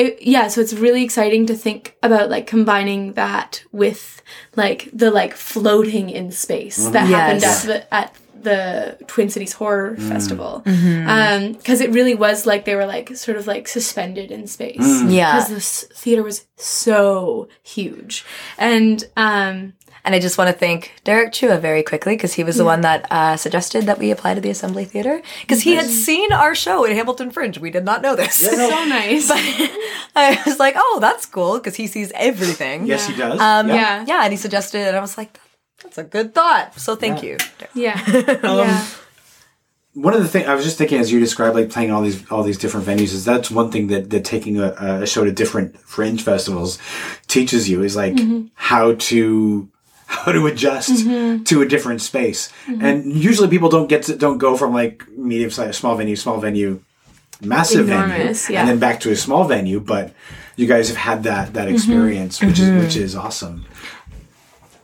it, 0.00 0.22
yeah 0.22 0.48
so 0.48 0.60
it's 0.60 0.72
really 0.86 1.02
exciting 1.04 1.46
to 1.46 1.54
think 1.54 1.96
about 2.02 2.30
like 2.30 2.46
combining 2.46 3.12
that 3.14 3.62
with 3.72 4.22
like 4.56 4.88
the 4.92 5.10
like 5.10 5.34
floating 5.34 6.10
in 6.10 6.30
space 6.32 6.78
that 6.94 7.06
happened 7.06 7.44
at 7.44 7.62
the 7.70 7.94
at 7.94 8.14
the 8.42 8.96
twin 9.06 9.28
cities 9.28 9.52
horror 9.52 9.90
Mm. 9.98 10.08
festival 10.08 10.62
um 10.66 11.52
because 11.52 11.80
it 11.84 11.90
really 11.90 12.14
was 12.14 12.46
like 12.46 12.64
they 12.64 12.74
were 12.74 12.86
like 12.86 13.14
sort 13.16 13.36
of 13.36 13.46
like 13.46 13.68
suspended 13.68 14.30
in 14.30 14.46
space 14.46 14.78
Mm. 14.80 15.12
Yeah. 15.12 15.32
because 15.36 15.48
this 15.50 15.70
theater 16.02 16.22
was 16.22 16.46
so 16.56 17.48
huge 17.62 18.24
and 18.56 19.04
um 19.16 19.74
And 20.04 20.14
I 20.14 20.18
just 20.20 20.38
want 20.38 20.48
to 20.48 20.52
thank 20.52 20.94
Derrick 21.04 21.32
Chua 21.32 21.60
very 21.60 21.82
quickly 21.82 22.14
because 22.14 22.34
he 22.34 22.44
was 22.44 22.56
the 22.56 22.64
one 22.64 22.80
that 22.82 23.06
uh, 23.10 23.36
suggested 23.36 23.84
that 23.86 23.98
we 23.98 24.10
apply 24.10 24.34
to 24.34 24.40
the 24.40 24.50
Assembly 24.50 24.84
Theater 24.84 25.20
because 25.40 25.62
he 25.62 25.74
had 25.74 25.86
seen 25.86 26.32
our 26.32 26.54
show 26.54 26.84
at 26.84 26.92
Hamilton 26.92 27.30
Fringe. 27.30 27.58
We 27.58 27.70
did 27.70 27.84
not 27.84 28.02
know 28.02 28.16
this. 28.16 28.34
so 28.50 28.84
nice 28.84 29.30
I 30.16 30.40
was 30.46 30.58
like, 30.58 30.74
oh, 30.76 30.98
that's 31.00 31.26
cool 31.26 31.58
because 31.58 31.76
he 31.76 31.86
sees 31.86 32.12
everything. 32.14 32.86
Yes, 32.86 33.06
he 33.06 33.14
does. 33.16 33.38
Um, 33.40 33.68
Yeah. 33.68 33.74
Yeah. 33.74 34.04
yeah. 34.08 34.24
and 34.24 34.32
he 34.32 34.36
suggested 34.36 34.78
it, 34.78 34.88
and 34.88 34.96
I 34.96 35.00
was 35.00 35.18
like, 35.18 35.38
that's 35.82 35.98
a 35.98 36.04
good 36.04 36.34
thought. 36.34 36.78
So 36.78 36.96
thank 36.96 37.22
you. 37.22 37.38
yeah 37.74 38.00
Um, 38.42 38.58
yeah 38.58 38.86
one 39.94 40.14
of 40.14 40.22
the 40.22 40.28
things 40.28 40.46
I 40.46 40.54
was 40.54 40.64
just 40.64 40.78
thinking 40.78 40.98
as 40.98 41.10
you 41.10 41.18
described, 41.18 41.56
like 41.56 41.70
playing 41.70 41.90
all 41.90 42.02
these 42.02 42.30
all 42.30 42.42
these 42.42 42.58
different 42.58 42.86
venues, 42.86 43.12
is 43.12 43.24
that's 43.24 43.50
one 43.50 43.70
thing 43.72 43.88
that 43.88 44.10
that 44.10 44.24
taking 44.24 44.58
a, 44.60 44.72
a 45.02 45.06
show 45.06 45.24
to 45.24 45.32
different 45.32 45.76
fringe 45.78 46.22
festivals 46.22 46.78
teaches 47.26 47.68
you 47.68 47.82
is 47.82 47.96
like 47.96 48.18
how 48.54 48.94
to 48.94 49.68
how 50.10 50.32
to 50.32 50.44
adjust 50.48 50.90
mm-hmm. 50.90 51.44
to 51.44 51.62
a 51.62 51.66
different 51.66 52.02
space. 52.02 52.50
Mm-hmm. 52.66 52.84
And 52.84 53.12
usually 53.12 53.48
people 53.48 53.68
don't 53.68 53.86
get 53.86 54.02
to 54.04 54.16
don't 54.16 54.38
go 54.38 54.56
from 54.56 54.74
like 54.74 55.08
medium 55.16 55.50
size 55.50 55.76
small 55.76 55.94
venue, 55.94 56.16
small 56.16 56.40
venue, 56.40 56.82
massive 57.40 57.88
Enormous, 57.88 58.46
venue, 58.46 58.54
yeah. 58.54 58.60
and 58.60 58.68
then 58.68 58.78
back 58.80 58.98
to 59.00 59.12
a 59.12 59.16
small 59.16 59.44
venue. 59.44 59.78
But 59.78 60.12
you 60.56 60.66
guys 60.66 60.88
have 60.88 60.96
had 60.96 61.22
that 61.22 61.54
that 61.54 61.66
mm-hmm. 61.66 61.76
experience, 61.76 62.42
which 62.42 62.58
is 62.58 62.70
which 62.82 62.96
is 62.96 63.14
awesome. 63.14 63.66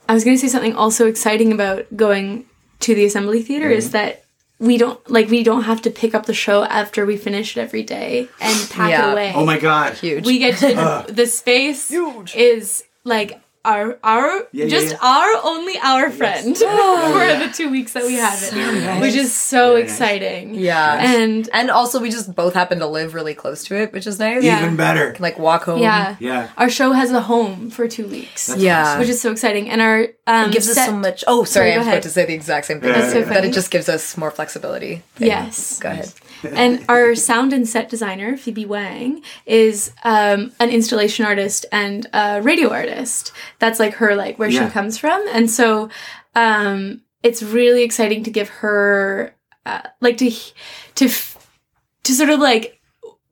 I 0.09 0.15
was 0.15 0.23
going 0.23 0.37
to 0.37 0.41
say 0.41 0.47
something 0.47 0.77
also 0.77 1.09
exciting 1.09 1.53
about 1.53 1.85
going 1.97 2.47
to 2.81 2.95
the 2.95 3.05
assembly 3.05 3.43
theater 3.43 3.69
is 3.69 3.91
that 3.91 4.25
we 4.61 4.79
don't 4.79 5.11
like 5.11 5.29
we 5.29 5.43
don't 5.43 5.65
have 5.65 5.83
to 5.83 5.91
pick 5.91 6.15
up 6.15 6.27
the 6.27 6.35
show 6.35 6.63
after 6.63 7.05
we 7.05 7.17
finish 7.17 7.57
it 7.57 7.61
every 7.61 7.83
day 7.83 8.29
and 8.41 8.71
pack 8.71 8.91
Yeah. 8.91 9.09
it 9.09 9.13
away. 9.13 9.33
Oh 9.35 9.45
my 9.45 9.59
god! 9.59 9.95
Huge. 9.95 10.25
We 10.25 10.39
get 10.39 10.59
to 10.59 11.05
the 11.13 11.27
space 11.27 11.89
huge. 11.89 12.37
is 12.37 12.85
like 13.03 13.41
our 13.67 13.99
our 14.05 14.47
yeah, 14.53 14.67
just 14.67 14.93
yeah. 14.93 14.99
our 15.03 15.31
only 15.45 15.75
our 15.83 16.11
friend 16.11 16.57
for 16.57 16.65
the 17.47 17.51
two 17.53 17.71
weeks 17.71 17.93
that 17.95 18.05
we 18.05 18.15
have 18.15 18.39
it, 18.43 19.01
which 19.01 19.15
is 19.15 19.35
so 19.35 19.73
Very 19.73 19.83
nice. 19.83 19.91
exciting. 19.93 20.55
yeah. 20.55 21.05
and 21.17 21.49
And 21.53 21.71
also, 21.71 22.01
we 22.01 22.11
just 22.11 22.35
both 22.35 22.55
happen 22.55 22.79
to 22.79 22.87
live 22.87 23.13
really 23.15 23.35
close 23.35 23.65
to 23.65 23.75
it, 23.77 23.93
which 23.93 24.07
is 24.07 24.19
nice. 24.19 24.43
Yeah. 24.45 24.63
Even 24.63 24.77
better. 24.77 25.13
Can, 25.13 25.23
like 25.23 25.39
walk 25.39 25.65
home. 25.65 25.81
yeah, 25.81 26.17
Yeah. 26.21 26.49
our 26.57 26.71
show 26.71 26.93
has 26.93 27.11
a 27.11 27.21
home 27.23 27.71
for 27.71 27.89
two 27.89 28.07
weeks, 28.07 28.55
Yeah. 28.57 28.99
which 28.99 29.09
is 29.09 29.21
so 29.21 29.33
exciting. 29.33 29.69
And 29.69 29.81
our 29.83 30.09
um, 30.27 30.51
It 30.51 30.53
gives 30.53 30.69
us 30.71 30.77
so 30.87 30.93
much. 30.93 31.25
Oh, 31.27 31.45
sorry, 31.45 31.71
Sorry, 31.71 31.71
I 31.73 31.75
go 31.75 31.79
was 31.81 31.89
about 31.89 32.03
to 32.05 32.11
say 32.11 32.25
the 32.27 32.35
exact 32.35 32.67
same 32.67 32.81
thing. 32.81 32.93
That's 32.93 33.13
so 33.13 33.21
that 33.23 33.35
funny. 33.35 33.49
it 33.49 33.55
just 33.55 33.71
gives 33.71 33.89
us 33.89 34.17
more 34.17 34.31
flexibility. 34.31 35.03
Yes. 35.19 35.79
Go 35.81 35.91
ahead. 35.91 36.13
and 36.45 36.85
our 36.89 37.15
sound 37.15 37.53
and 37.53 37.67
set 37.69 37.89
designer 37.89 38.37
Phoebe 38.37 38.67
Wang 38.67 39.23
is 39.47 39.93
um, 40.05 40.53
an 40.61 40.71
installation 40.71 41.25
artist 41.27 41.67
and 41.73 42.07
a 42.13 42.41
radio 42.43 42.71
artist. 42.71 43.33
That's 43.59 43.79
like 43.81 43.95
her 43.95 44.15
like 44.17 44.39
where 44.39 44.49
Yeah. 44.49 44.67
she 44.69 44.73
comes 44.73 44.99
from, 44.99 45.25
and 45.33 45.51
so 45.51 45.89
um, 46.35 47.01
it's 47.23 47.43
really 47.43 47.83
exciting 47.83 48.23
to 48.25 48.31
give 48.31 48.49
her 48.49 49.35
uh, 49.65 49.83
like 50.01 50.19
to 50.19 50.31
to 50.97 51.09
to 52.05 52.13
sort 52.13 52.31
of 52.31 52.39
like 52.41 52.81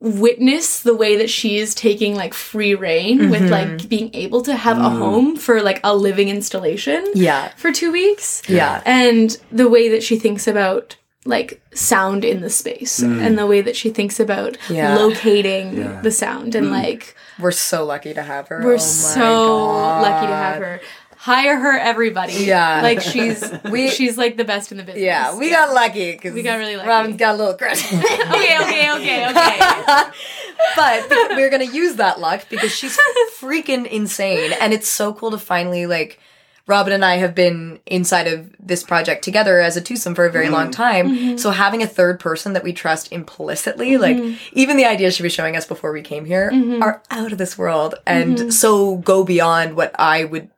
witness 0.01 0.81
the 0.81 0.95
way 0.95 1.15
that 1.15 1.29
she 1.29 1.57
is 1.57 1.73
taking 1.73 2.15
like 2.15 2.33
free 2.33 2.75
reign 2.75 3.29
with 3.29 3.49
like 3.49 3.87
being 3.89 4.13
able 4.13 4.41
to 4.41 4.53
have 4.55 4.77
a 4.77 4.89
home 4.89 5.35
for 5.35 5.61
like 5.61 5.79
a 5.83 5.95
living 5.95 6.29
installation 6.29 7.03
Yeah. 7.15 7.49
for 7.55 7.71
two 7.71 7.91
weeks 7.91 8.43
Yeah. 8.47 8.83
and 8.85 9.35
the 9.51 9.69
way 9.69 9.89
that 9.89 10.03
she 10.03 10.19
thinks 10.19 10.47
about 10.47 10.97
like 11.27 11.59
sound 11.73 12.23
in 12.23 12.41
the 12.41 12.49
space 12.49 12.99
mm. 13.01 13.19
and 13.19 13.37
the 13.37 13.47
way 13.47 13.59
that 13.61 13.75
she 13.75 13.89
thinks 13.89 14.19
about 14.19 14.57
Yeah. 14.69 14.95
locating 14.95 15.77
Yeah. 15.77 16.01
the 16.01 16.11
sound 16.11 16.53
and 16.55 16.67
mm. 16.67 16.71
like 16.71 17.15
We're 17.39 17.51
so 17.51 17.83
lucky 17.85 18.13
to 18.13 18.21
have 18.21 18.47
her. 18.49 18.61
we're 18.63 18.73
Oh 18.73 18.77
my 18.77 18.77
so 18.77 19.19
God. 19.19 20.01
lucky 20.03 20.27
to 20.27 20.33
have 20.35 20.57
her 20.61 20.81
hire 21.17 21.57
her 21.57 21.79
everybody 21.79 22.33
Yeah. 22.33 22.81
like 22.83 23.01
she's 23.01 23.43
We- 23.71 23.89
she's 23.89 24.15
like 24.19 24.37
the 24.37 24.45
best 24.45 24.71
in 24.71 24.77
the 24.77 24.83
business 24.83 25.03
Yeah, 25.03 25.35
we 25.35 25.49
got 25.49 25.73
lucky 25.73 26.11
because 26.11 26.33
We 26.35 26.43
got 26.43 26.57
really 26.59 26.75
lucky. 26.77 26.87
Robin's 26.89 27.17
got 27.17 27.33
a 27.33 27.37
little 27.39 27.55
crush. 27.55 27.83
okay 27.93 28.57
okay 28.61 28.91
okay 28.95 29.29
okay 29.31 29.57
but 30.75 31.09
we're 31.31 31.49
gonna 31.49 31.63
use 31.65 31.95
that 31.95 32.19
luck 32.19 32.45
because 32.49 32.71
she's 32.71 32.97
freaking 33.39 33.87
insane, 33.87 34.51
and 34.61 34.73
it's 34.73 34.87
so 34.87 35.13
cool 35.13 35.31
to 35.31 35.37
finally 35.37 35.85
like. 35.87 36.19
Robin 36.67 36.93
and 36.93 37.05
I 37.05 37.17
have 37.17 37.35
been 37.35 37.79
inside 37.85 38.27
of 38.27 38.55
this 38.59 38.83
project 38.83 39.23
together 39.23 39.59
as 39.59 39.77
a 39.77 39.81
twosome 39.81 40.15
for 40.15 40.25
a 40.25 40.31
very 40.31 40.49
long 40.49 40.65
mm-hmm. 40.65 40.71
time. 40.71 41.09
Mm-hmm. 41.09 41.37
So 41.37 41.51
having 41.51 41.83
a 41.83 41.87
third 41.87 42.19
person 42.19 42.53
that 42.53 42.63
we 42.63 42.73
trust 42.73 43.11
implicitly, 43.11 43.97
like 43.97 44.17
mm-hmm. 44.17 44.35
even 44.53 44.75
the 44.77 44.85
ideas 44.85 45.15
she 45.15 45.23
was 45.23 45.33
showing 45.33 45.55
us 45.55 45.65
before 45.67 45.91
we 45.91 46.01
came 46.01 46.25
here, 46.25 46.51
are 46.81 47.03
out 47.11 47.31
of 47.31 47.37
this 47.37 47.57
world 47.57 47.95
and 48.05 48.53
so 48.53 48.97
go 48.97 49.23
beyond 49.23 49.75
what 49.75 49.93
I 49.99 50.23
would 50.25 50.49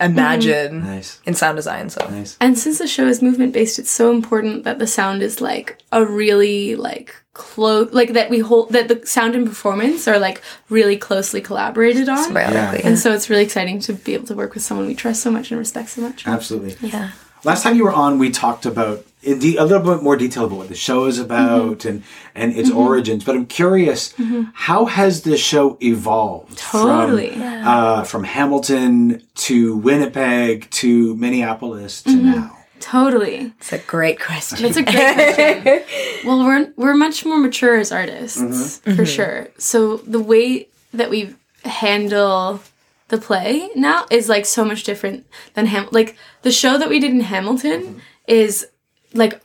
imagine 0.00 0.80
mm-hmm. 0.80 0.86
Nice. 0.86 1.20
in 1.24 1.34
sound 1.34 1.56
design. 1.56 1.90
So 1.90 2.06
Nice. 2.10 2.36
and 2.40 2.58
since 2.58 2.78
the 2.78 2.86
show 2.86 3.06
is 3.06 3.22
movement 3.22 3.52
based 3.52 3.78
it's 3.78 3.90
so 3.90 4.10
important 4.10 4.64
that 4.64 4.78
the 4.78 4.86
sound 4.86 5.22
is 5.22 5.40
like 5.40 5.78
a 5.92 6.04
really 6.04 6.76
like 6.76 7.14
close 7.32 7.92
like 7.92 8.14
that 8.14 8.30
we 8.30 8.38
hold 8.38 8.70
that 8.70 8.88
the 8.88 9.06
sound 9.06 9.34
and 9.34 9.46
performance 9.46 10.08
are 10.08 10.18
like 10.18 10.40
really 10.70 10.96
closely 10.96 11.40
collaborated 11.40 12.08
on 12.08 12.18
symbiotically. 12.18 12.84
And 12.84 12.98
so 12.98 13.12
it's 13.12 13.28
really 13.28 13.42
exciting 13.44 13.78
to 13.80 13.92
be 13.92 14.14
able 14.14 14.26
to 14.26 14.34
work 14.34 14.54
with 14.54 14.62
someone 14.62 14.86
we 14.86 14.94
trust 14.94 15.22
so 15.22 15.30
much 15.30 15.50
and 15.50 15.58
respect 15.58 15.90
so 15.90 16.00
much. 16.00 16.26
Absolutely. 16.26 16.88
Yeah. 16.88 17.12
Last 17.44 17.62
time 17.62 17.76
you 17.76 17.84
were 17.84 17.92
on, 17.92 18.18
we 18.18 18.30
talked 18.30 18.66
about 18.66 19.04
in 19.22 19.38
de- 19.38 19.56
a 19.56 19.64
little 19.64 19.82
bit 19.94 20.02
more 20.02 20.16
detail 20.16 20.44
about 20.46 20.58
what 20.58 20.68
the 20.68 20.74
show 20.74 21.06
is 21.06 21.18
about 21.18 21.78
Mm-hmm. 21.78 21.88
and 21.88 22.02
and 22.34 22.56
its 22.56 22.70
origins. 22.70 23.24
But 23.24 23.34
I'm 23.36 23.46
curious, 23.46 24.14
how 24.54 24.84
has 24.86 25.22
the 25.22 25.36
show 25.36 25.76
evolved 25.80 26.58
Totally. 26.58 27.30
from 27.32 27.42
uh, 27.66 28.04
from 28.04 28.24
Hamilton 28.24 29.22
to 29.46 29.76
Winnipeg 29.76 30.70
to 30.70 31.14
Minneapolis 31.16 32.02
to 32.02 32.10
Mm-hmm. 32.10 32.30
now? 32.32 32.52
Totally. 32.78 33.52
It's 33.58 33.72
a 33.72 33.78
great 33.78 34.20
question. 34.20 34.62
That's 34.62 34.76
a 34.76 34.82
great 34.82 35.14
question. 35.14 35.82
well, 36.26 36.44
we're 36.44 36.72
we're 36.76 36.94
much 36.94 37.24
more 37.24 37.38
mature 37.38 37.76
as 37.78 37.90
artists, 37.92 38.40
Mm-hmm. 38.40 38.94
for 38.96 39.06
sure. 39.06 39.48
So 39.58 39.96
the 39.98 40.20
way 40.20 40.68
that 40.92 41.10
we 41.10 41.34
handle 41.64 42.60
the 43.08 43.18
play 43.18 43.68
now 43.76 44.04
is 44.10 44.28
like 44.28 44.46
so 44.46 44.64
much 44.64 44.82
different 44.84 45.26
than 45.54 45.66
Ham. 45.66 45.88
Like 45.92 46.16
the 46.42 46.50
show 46.52 46.76
that 46.78 46.88
we 46.88 46.98
did 47.00 47.12
in 47.12 47.20
Hamilton 47.20 47.82
Mm-hmm. 47.82 47.98
is 48.26 48.66
like 49.14 49.40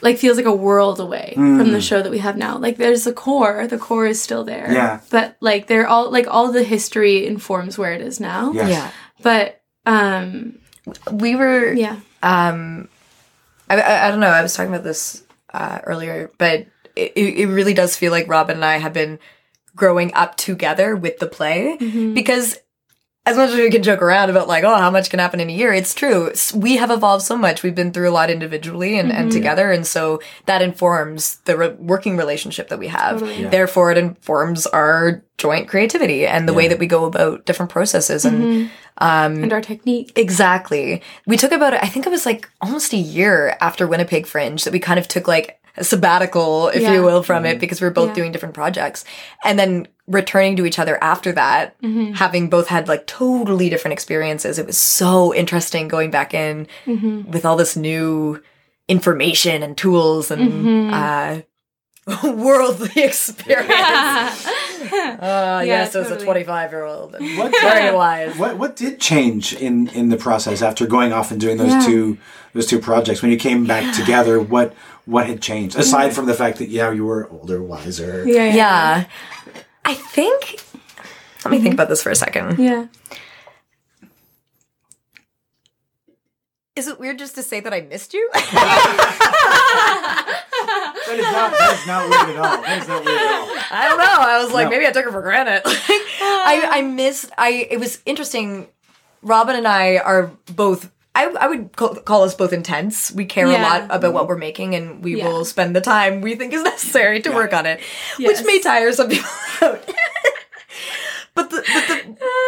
like 0.00 0.16
feels 0.18 0.36
like 0.36 0.46
a 0.46 0.54
world 0.54 1.00
away 1.00 1.32
from 1.34 1.58
Mm. 1.58 1.72
the 1.72 1.80
show 1.80 2.00
that 2.02 2.10
we 2.10 2.18
have 2.18 2.36
now. 2.36 2.56
Like 2.58 2.76
there's 2.76 3.04
the 3.04 3.12
core, 3.12 3.66
the 3.66 3.78
core 3.78 4.06
is 4.06 4.22
still 4.22 4.44
there. 4.44 4.70
Yeah. 4.72 5.00
But 5.10 5.36
like 5.40 5.66
they're 5.66 5.88
all 5.88 6.10
like 6.10 6.26
all 6.28 6.52
the 6.52 6.62
history 6.62 7.26
informs 7.26 7.76
where 7.78 7.92
it 7.92 8.00
is 8.00 8.20
now. 8.20 8.52
Yes. 8.52 8.70
yeah. 8.70 8.90
But 9.22 9.60
um 9.86 10.58
We 11.12 11.34
were 11.36 11.72
yeah. 11.72 11.98
um 12.22 12.88
I, 13.70 13.80
I, 13.80 14.06
I 14.06 14.10
don't 14.10 14.20
know 14.20 14.28
i 14.28 14.40
was 14.42 14.54
talking 14.54 14.72
about 14.72 14.84
this 14.84 15.22
uh, 15.52 15.78
earlier 15.84 16.30
but 16.38 16.66
it, 16.96 17.12
it 17.16 17.46
really 17.48 17.74
does 17.74 17.96
feel 17.96 18.10
like 18.12 18.26
robin 18.28 18.56
and 18.56 18.64
i 18.64 18.78
have 18.78 18.92
been 18.94 19.18
growing 19.78 20.12
up 20.14 20.36
together 20.36 20.94
with 20.94 21.18
the 21.18 21.26
play 21.26 21.78
mm-hmm. 21.80 22.14
because 22.14 22.58
as 23.24 23.36
much 23.36 23.50
as 23.50 23.56
we 23.56 23.70
can 23.70 23.82
joke 23.82 24.02
around 24.02 24.30
about 24.30 24.48
like 24.48 24.64
oh 24.64 24.74
how 24.74 24.90
much 24.90 25.10
can 25.10 25.18
happen 25.18 25.40
in 25.40 25.48
a 25.48 25.52
year 25.52 25.72
it's 25.72 25.94
true 25.94 26.32
we 26.54 26.76
have 26.76 26.90
evolved 26.90 27.24
so 27.24 27.36
much 27.36 27.62
we've 27.62 27.74
been 27.74 27.92
through 27.92 28.08
a 28.08 28.12
lot 28.12 28.30
individually 28.30 28.98
and, 28.98 29.10
and 29.12 29.28
mm-hmm. 29.28 29.38
together 29.38 29.70
and 29.70 29.86
so 29.86 30.20
that 30.46 30.62
informs 30.62 31.36
the 31.44 31.56
re- 31.56 31.76
working 31.78 32.16
relationship 32.16 32.68
that 32.68 32.78
we 32.78 32.88
have 32.88 33.20
Totally. 33.20 33.42
Yeah. 33.42 33.48
therefore 33.48 33.90
it 33.92 33.98
informs 33.98 34.66
our 34.66 35.22
joint 35.38 35.68
creativity 35.68 36.26
and 36.26 36.48
the 36.48 36.52
way 36.52 36.66
that 36.68 36.80
we 36.80 36.86
go 36.86 37.04
about 37.04 37.46
different 37.46 37.70
processes 37.70 38.24
and 38.24 38.42
mm-hmm. 38.42 38.68
um, 38.98 39.44
And 39.44 39.52
our 39.52 39.60
technique. 39.60 40.12
Exactly. 40.16 41.00
We 41.28 41.36
took 41.36 41.52
about, 41.52 41.74
I 41.74 41.86
think 41.86 42.06
it 42.06 42.10
was 42.10 42.26
like 42.26 42.50
almost 42.60 42.92
a 42.92 42.96
year 42.96 43.56
after 43.60 43.86
Winnipeg 43.86 44.26
Fringe 44.26 44.64
that 44.64 44.72
we 44.72 44.80
kind 44.80 44.98
of 44.98 45.06
took 45.06 45.28
like 45.28 45.60
a 45.64 45.67
sabbatical, 45.82 46.68
if 46.68 46.82
Yeah. 46.82 46.94
you 46.94 47.02
will, 47.02 47.22
from 47.22 47.44
it 47.44 47.58
because 47.60 47.80
we 47.80 47.86
were 47.86 47.92
both 47.92 48.08
Yeah. 48.08 48.14
doing 48.14 48.32
different 48.32 48.54
projects. 48.54 49.04
And 49.44 49.58
then 49.58 49.86
returning 50.06 50.56
to 50.56 50.64
each 50.66 50.78
other 50.78 50.98
after 51.02 51.32
that, 51.32 51.74
having 52.14 52.48
both 52.48 52.68
had 52.68 52.88
like 52.88 53.06
totally 53.06 53.68
different 53.68 53.92
experiences. 53.92 54.58
It 54.58 54.66
was 54.66 54.78
so 54.78 55.34
interesting 55.34 55.88
going 55.88 56.10
back 56.10 56.32
in 56.34 56.66
with 56.86 57.44
all 57.44 57.56
this 57.56 57.76
new 57.76 58.42
information 58.88 59.62
and 59.62 59.76
tools 59.76 60.30
and 60.30 60.52
Mm-hmm. 60.52 60.94
uh, 60.94 61.40
worldly 62.32 63.02
experience. 63.02 64.48
Uh, 65.20 65.60
yes, 65.66 65.96
as 65.96 66.08
a 66.10 66.16
25 66.16 66.70
year 66.70 66.84
old. 66.84 67.12
What, 67.36 67.52
Very 67.60 67.92
wise. 67.94 68.36
what 68.38 68.56
what 68.56 68.76
did 68.76 69.00
change 69.00 69.52
in 69.52 69.88
in 69.88 70.08
the 70.08 70.16
process 70.16 70.62
after 70.62 70.86
going 70.86 71.12
off 71.12 71.32
and 71.32 71.40
doing 71.40 71.56
those 71.56 71.72
Yeah. 71.72 71.84
two 71.84 72.18
those 72.54 72.66
two 72.66 72.78
projects 72.78 73.20
when 73.20 73.32
you 73.32 73.36
came 73.36 73.66
back 73.66 73.92
together? 74.00 74.38
What 74.40 74.74
what 75.08 75.26
had 75.26 75.40
changed 75.40 75.74
mm-hmm. 75.74 75.80
aside 75.80 76.12
from 76.14 76.26
the 76.26 76.34
fact 76.34 76.58
that 76.58 76.68
yeah 76.68 76.90
you 76.90 77.04
were 77.04 77.28
older, 77.30 77.62
wiser? 77.62 78.24
yeah, 78.26 78.44
yeah, 78.44 78.54
Yeah. 78.54 79.04
I 79.84 79.94
think. 79.94 80.60
Let 81.44 81.50
me 81.52 81.58
think 81.58 81.68
mm-hmm. 81.68 81.72
about 81.74 81.88
this 81.88 82.02
for 82.02 82.10
a 82.10 82.16
second. 82.16 82.58
yeah. 82.58 82.86
Is 86.76 86.86
it 86.86 87.00
weird 87.00 87.18
just 87.18 87.34
to 87.36 87.42
say 87.42 87.58
that 87.60 87.72
I 87.72 87.80
missed 87.80 88.12
you? 88.14 88.30
That 91.08 91.18
is 91.18 91.24
not 91.24 91.50
that 91.52 91.78
is 91.80 91.86
not 91.86 92.02
weird 92.10 92.36
at 92.36 92.44
all. 92.44 92.62
That 92.62 92.82
is 92.82 92.88
not 92.88 93.04
weird 93.04 93.18
at 93.18 93.40
all. 93.40 93.48
I 93.70 93.88
don't 93.88 93.98
know. 93.98 94.04
I 94.04 94.44
was 94.44 94.52
like, 94.52 94.64
No. 94.66 94.70
maybe 94.70 94.86
I 94.86 94.90
took 94.90 95.06
it 95.06 95.12
for 95.12 95.22
granted. 95.22 95.62
I 95.64 96.68
I 96.70 96.82
missed. 96.82 97.30
I 97.38 97.66
it 97.70 97.80
was 97.80 98.02
interesting. 98.04 98.68
Robin 99.22 99.56
and 99.56 99.66
I 99.66 99.96
are 99.96 100.30
both. 100.54 100.90
I, 101.26 101.30
I 101.40 101.46
would 101.48 101.74
call, 101.76 101.94
call 101.96 102.22
us 102.22 102.34
both 102.34 102.52
intense. 102.52 103.10
We 103.12 103.24
care 103.24 103.46
a 103.46 103.52
lot 103.60 103.86
about 103.90 104.12
what 104.12 104.28
we're 104.28 104.36
making, 104.36 104.74
and 104.74 105.02
we 105.02 105.16
Yeah. 105.18 105.28
will 105.28 105.44
spend 105.44 105.74
the 105.74 105.80
time 105.80 106.20
we 106.20 106.34
think 106.36 106.52
is 106.52 106.62
necessary 106.74 107.20
to 107.22 107.30
work 107.30 107.52
on 107.52 107.66
it, 107.66 107.80
Yes. 108.18 108.38
which 108.38 108.46
may 108.46 108.60
tire 108.60 108.92
some 108.92 109.08
people 109.08 109.28
out. 109.62 109.84
but 111.34 111.50
the, 111.50 111.56
but 111.56 111.86
the 111.88 111.96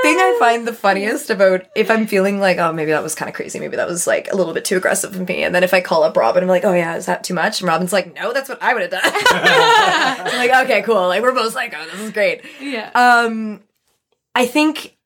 thing 0.02 0.16
I 0.18 0.36
find 0.38 0.66
the 0.68 0.72
funniest 0.72 1.30
about 1.30 1.62
if 1.76 1.90
I'm 1.90 2.06
feeling 2.06 2.38
like, 2.40 2.58
oh, 2.58 2.72
maybe 2.72 2.90
that 2.92 3.02
was 3.02 3.14
kind 3.14 3.28
of 3.28 3.34
crazy, 3.34 3.58
maybe 3.60 3.76
that 3.76 3.88
was 3.88 4.06
like 4.06 4.32
a 4.32 4.36
little 4.36 4.52
bit 4.54 4.64
too 4.64 4.76
aggressive 4.76 5.14
of 5.14 5.28
me, 5.28 5.42
and 5.42 5.54
then 5.54 5.64
if 5.64 5.74
I 5.74 5.80
call 5.80 6.02
up 6.04 6.16
Robin, 6.16 6.42
I'm 6.42 6.48
like, 6.48 6.64
oh 6.64 6.72
yeah, 6.72 6.96
is 6.96 7.06
that 7.06 7.24
too 7.24 7.34
much? 7.34 7.60
And 7.60 7.68
Robin's 7.68 7.92
like, 7.92 8.14
no, 8.14 8.32
that's 8.32 8.48
what 8.48 8.62
I 8.62 8.72
would 8.74 8.82
have 8.82 8.90
done. 8.90 9.00
I'm 9.04 10.36
like, 10.36 10.64
okay, 10.64 10.82
cool. 10.82 11.08
Like 11.08 11.22
we're 11.22 11.32
both 11.34 11.54
like, 11.54 11.74
oh, 11.76 11.84
this 11.90 12.00
is 12.00 12.10
great. 12.12 12.42
Yeah. 12.60 12.90
Um, 12.94 13.62
I 14.34 14.46
think 14.46 14.96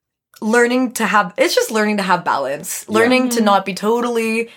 learning 0.41 0.93
to 0.93 1.07
have 1.07 1.33
it's 1.37 1.55
just 1.55 1.71
learning 1.71 1.99
to 1.99 2.03
have 2.03 2.25
balance, 2.25 2.89
learning 2.89 3.31
to 3.31 3.37
mm-hmm. 3.37 3.45
not 3.45 3.65
be 3.65 3.75
totally 3.75 4.51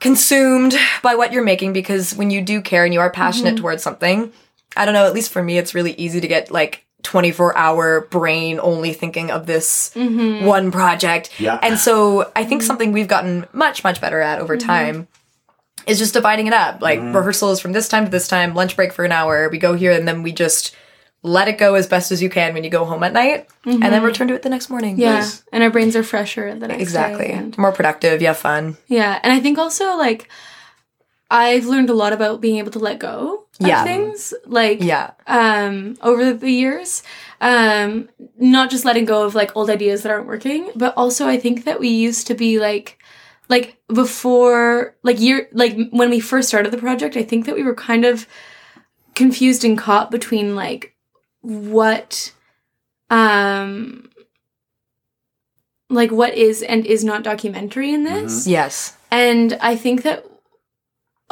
consumed 0.00 0.74
by 1.02 1.14
what 1.14 1.32
you're 1.32 1.44
making 1.44 1.72
because 1.72 2.14
when 2.14 2.30
you 2.30 2.42
do 2.42 2.60
care 2.60 2.84
and 2.84 2.92
you 2.92 3.00
are 3.00 3.10
passionate 3.10 3.54
mm-hmm. 3.54 3.62
towards 3.62 3.82
something, 3.82 4.32
I 4.76 4.84
don't 4.84 4.94
know, 4.94 5.06
at 5.06 5.14
least 5.14 5.30
for 5.30 5.42
me 5.42 5.58
it's 5.58 5.74
really 5.74 5.92
easy 5.92 6.20
to 6.20 6.28
get 6.28 6.50
like 6.50 6.84
24 7.02 7.56
hour 7.56 8.02
brain 8.10 8.58
only 8.62 8.92
thinking 8.92 9.30
of 9.30 9.46
this 9.46 9.92
mm-hmm. 9.94 10.44
one 10.44 10.70
project. 10.70 11.30
Yeah. 11.40 11.58
And 11.62 11.78
so 11.78 12.30
I 12.34 12.44
think 12.44 12.62
something 12.62 12.92
we've 12.92 13.08
gotten 13.08 13.46
much 13.52 13.84
much 13.84 14.00
better 14.00 14.20
at 14.20 14.40
over 14.40 14.56
time 14.56 15.08
is 15.86 15.98
just 15.98 16.14
dividing 16.14 16.46
it 16.46 16.52
up. 16.52 16.80
Like 16.80 17.00
rehearsals 17.00 17.60
from 17.60 17.72
this 17.72 17.88
time 17.88 18.04
to 18.04 18.10
this 18.10 18.28
time, 18.28 18.54
lunch 18.54 18.76
break 18.76 18.92
for 18.92 19.04
an 19.04 19.12
hour, 19.12 19.48
we 19.48 19.58
go 19.58 19.74
here 19.74 19.92
and 19.92 20.06
then 20.06 20.22
we 20.22 20.32
just 20.32 20.74
let 21.24 21.46
it 21.48 21.56
go 21.56 21.74
as 21.74 21.86
best 21.86 22.10
as 22.10 22.20
you 22.20 22.28
can 22.28 22.52
when 22.52 22.64
you 22.64 22.70
go 22.70 22.84
home 22.84 23.02
at 23.04 23.12
night 23.12 23.48
and 23.64 23.80
then 23.82 24.02
return 24.02 24.26
to 24.28 24.34
it 24.34 24.42
the 24.42 24.48
next 24.48 24.68
morning. 24.70 24.98
yeah. 24.98 25.20
Nice. 25.20 25.44
And 25.52 25.62
our 25.62 25.70
brains 25.70 25.94
are 25.94 26.02
fresher 26.02 26.52
the 26.58 26.66
next 26.66 26.78
day. 26.78 26.82
Exactly. 26.82 27.52
More 27.56 27.70
productive, 27.72 28.20
yeah, 28.20 28.32
fun. 28.32 28.76
Yeah, 28.88 29.20
and 29.22 29.32
I 29.32 29.38
think 29.40 29.56
also 29.58 29.96
like 29.96 30.28
I've 31.30 31.64
learned 31.66 31.88
a 31.90 31.94
lot 31.94 32.12
about 32.12 32.40
being 32.40 32.58
able 32.58 32.72
to 32.72 32.78
let 32.78 32.98
go 32.98 33.46
of 33.60 33.66
Yeah. 33.66 33.84
things 33.84 34.34
like 34.46 34.82
Yeah. 34.82 35.12
um 35.26 35.96
over 36.02 36.32
the 36.32 36.50
years. 36.50 37.02
Um 37.40 38.08
not 38.36 38.70
just 38.70 38.84
letting 38.84 39.04
go 39.04 39.24
of 39.24 39.34
like 39.34 39.56
old 39.56 39.70
ideas 39.70 40.02
that 40.02 40.10
aren't 40.12 40.26
working, 40.26 40.70
but 40.74 40.92
also 40.96 41.28
I 41.28 41.38
think 41.38 41.64
that 41.64 41.78
we 41.80 41.88
used 41.88 42.26
to 42.26 42.34
be 42.34 42.58
like 42.58 42.98
like 43.48 43.78
before 43.94 44.96
like 45.04 45.20
year 45.20 45.48
like 45.52 45.76
when 45.90 46.10
we 46.10 46.18
first 46.20 46.48
started 46.48 46.72
the 46.72 46.78
project, 46.78 47.16
I 47.16 47.22
think 47.22 47.46
that 47.46 47.54
we 47.54 47.62
were 47.62 47.74
kind 47.76 48.04
of 48.04 48.26
confused 49.14 49.64
and 49.64 49.78
caught 49.78 50.10
between 50.10 50.54
like 50.56 50.94
what 51.42 52.32
um 53.10 54.08
like 55.90 56.10
what 56.10 56.34
is 56.34 56.62
and 56.62 56.86
is 56.86 57.04
not 57.04 57.22
documentary 57.22 57.92
in 57.92 58.04
this 58.04 58.46
Yes. 58.46 58.96
and 59.10 59.52
i 59.60 59.76
think 59.76 60.02
that 60.04 60.24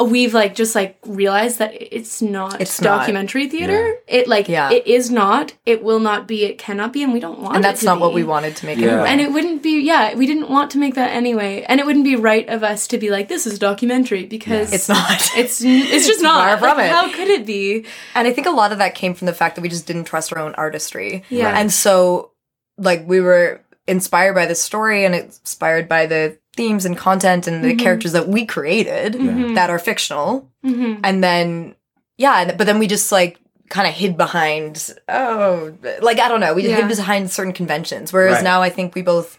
we've 0.04 0.32
like 0.34 0.54
just 0.54 0.74
like 0.74 0.98
realized 1.06 1.58
that 1.58 1.72
it's 1.74 2.22
not 2.22 2.60
It's 2.60 2.80
not. 2.80 2.98
documentary 3.00 3.48
theater 3.48 3.94
it 4.06 4.26
like 4.28 4.48
Yeah. 4.48 4.70
it 4.70 4.86
is 4.86 5.10
not 5.10 5.52
it 5.66 5.82
will 5.82 6.00
not 6.00 6.26
be 6.28 6.44
it 6.44 6.58
cannot 6.58 6.92
be 6.92 7.02
and 7.02 7.12
we 7.12 7.20
don't 7.20 7.38
want 7.40 7.56
And 7.56 7.64
it 7.64 7.68
that's 7.68 7.80
to 7.80 7.86
not 7.86 8.00
what 8.00 8.14
we 8.14 8.24
wanted 8.24 8.56
to 8.56 8.66
make 8.66 8.78
it. 8.78 8.84
Yeah. 8.84 9.04
and 9.04 9.20
it 9.20 9.32
wouldn't 9.32 9.62
be 9.62 9.80
yeah 9.82 10.14
we 10.14 10.26
didn't 10.26 10.48
want 10.48 10.70
to 10.72 10.78
make 10.78 10.94
that 10.94 11.10
anyway 11.10 11.64
and 11.68 11.80
it 11.80 11.86
wouldn't 11.86 12.04
be 12.04 12.16
right 12.16 12.48
of 12.48 12.62
us 12.62 12.86
to 12.88 12.98
be 12.98 13.10
like 13.10 13.28
this 13.28 13.46
is 13.46 13.58
documentary 13.58 14.24
because 14.26 14.72
It's 14.72 14.88
not. 14.88 15.10
it's 15.36 15.60
it's 15.64 16.06
just 16.06 16.22
not 16.30 16.48
far 16.48 16.58
from 16.58 16.76
Like, 16.78 16.86
it. 16.86 16.92
how 16.92 17.12
could 17.12 17.28
it 17.28 17.44
be 17.46 17.84
And 18.14 18.26
I 18.28 18.32
think 18.32 18.46
a 18.46 18.50
lot 18.50 18.72
of 18.72 18.78
that 18.78 18.94
came 18.94 19.14
from 19.14 19.26
the 19.26 19.34
fact 19.34 19.56
that 19.56 19.62
we 19.62 19.68
just 19.68 19.86
didn't 19.86 20.04
trust 20.04 20.32
our 20.32 20.38
own 20.38 20.54
artistry. 20.54 21.24
Yeah. 21.30 21.58
And 21.58 21.72
so, 21.72 22.30
like, 22.78 23.06
we 23.06 23.20
were 23.20 23.60
inspired 23.86 24.34
by 24.34 24.46
the 24.46 24.54
story 24.54 25.04
and 25.04 25.14
inspired 25.14 25.88
by 25.88 26.06
the 26.06 26.38
themes 26.60 26.84
and 26.84 26.94
content 26.96 27.46
and 27.46 27.64
the 27.64 27.74
characters 27.74 28.12
that 28.12 28.28
we 28.28 28.44
created 28.44 29.14
that 29.56 29.70
are 29.70 29.78
fictional. 29.78 30.46
mm-hmm. 30.62 31.00
And 31.02 31.24
then, 31.24 31.74
yeah, 32.18 32.54
but 32.54 32.66
then 32.66 32.78
we 32.78 32.86
just, 32.86 33.10
like, 33.10 33.38
kind 33.70 33.88
of 33.88 33.94
hid 33.94 34.16
behind, 34.18 34.94
oh, 35.08 35.72
like, 36.02 36.18
I 36.20 36.28
don't 36.28 36.40
know, 36.40 36.52
we 36.52 36.68
Yeah. 36.68 36.76
hid 36.76 36.88
behind 36.88 37.30
certain 37.30 37.54
conventions. 37.54 38.12
Whereas 38.12 38.34
Right. 38.36 38.44
now 38.44 38.60
I 38.60 38.68
think 38.68 38.94
we 38.94 39.00
both 39.00 39.38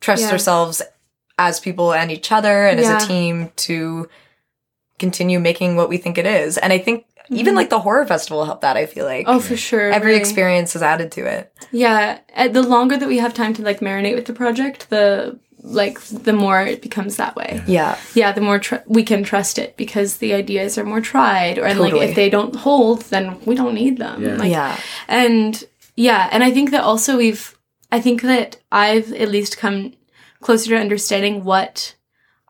trust 0.00 0.24
Yeah. 0.24 0.32
ourselves 0.32 0.82
as 1.38 1.58
people 1.58 1.94
and 1.94 2.10
each 2.10 2.30
other 2.32 2.66
and 2.66 2.78
Yeah. 2.78 2.96
as 2.96 3.04
a 3.04 3.06
team 3.06 3.50
to 3.68 4.08
continue 4.98 5.38
making 5.40 5.76
what 5.76 5.88
we 5.88 5.96
think 5.96 6.18
it 6.18 6.26
is. 6.26 6.58
And 6.58 6.70
I 6.72 6.78
think 6.78 7.04
even 7.30 7.54
like 7.54 7.70
the 7.70 7.78
horror 7.80 8.04
festival 8.06 8.44
helped 8.44 8.62
that, 8.62 8.76
I 8.76 8.84
feel 8.86 9.04
like. 9.06 9.24
oh 9.28 9.38
for 9.40 9.56
sure 9.56 9.90
Every 9.92 10.08
really. 10.12 10.20
experience 10.20 10.74
is 10.76 10.82
added 10.82 11.12
to 11.12 11.22
it. 11.24 11.52
Yeah, 11.72 12.18
uh, 12.36 12.48
the 12.48 12.62
longer 12.62 12.96
that 12.98 13.08
we 13.08 13.18
have 13.18 13.32
time 13.32 13.54
to 13.54 13.62
like 13.62 13.80
marinate 13.80 14.16
with 14.16 14.26
the 14.26 14.32
project, 14.32 14.90
the 14.90 15.38
like 15.70 16.00
the 16.00 16.32
more 16.32 16.62
it 16.62 16.80
becomes 16.82 17.16
that 17.16 17.36
way. 17.36 17.62
Yeah. 17.66 17.98
Yeah, 18.14 18.32
the 18.32 18.40
more 18.40 18.58
tr- 18.58 18.76
we 18.86 19.02
can 19.02 19.22
trust 19.22 19.58
it 19.58 19.76
because 19.76 20.16
the 20.18 20.32
ideas 20.34 20.78
are 20.78 20.84
more 20.84 21.00
tried, 21.00 21.58
or 21.58 21.64
and 21.66 21.78
like 21.78 21.94
if 21.94 22.14
they 22.16 22.30
don't 22.30 22.56
hold, 22.56 23.02
then 23.10 23.38
we 23.44 23.54
don't 23.54 23.74
need 23.74 23.98
them. 23.98 24.22
Yeah. 24.22 24.36
Like, 24.36 24.50
yeah. 24.50 24.80
and 25.08 25.62
yeah, 25.94 26.28
and 26.32 26.42
I 26.44 26.50
think 26.50 26.70
that 26.70 26.82
also 26.82 27.16
we've, 27.16 27.56
I 27.92 28.00
think 28.00 28.22
that 28.22 28.56
I've 28.72 29.12
at 29.12 29.28
least 29.30 29.58
come 29.58 29.92
closer 30.40 30.70
to 30.70 30.76
understanding 30.78 31.44
what 31.44 31.94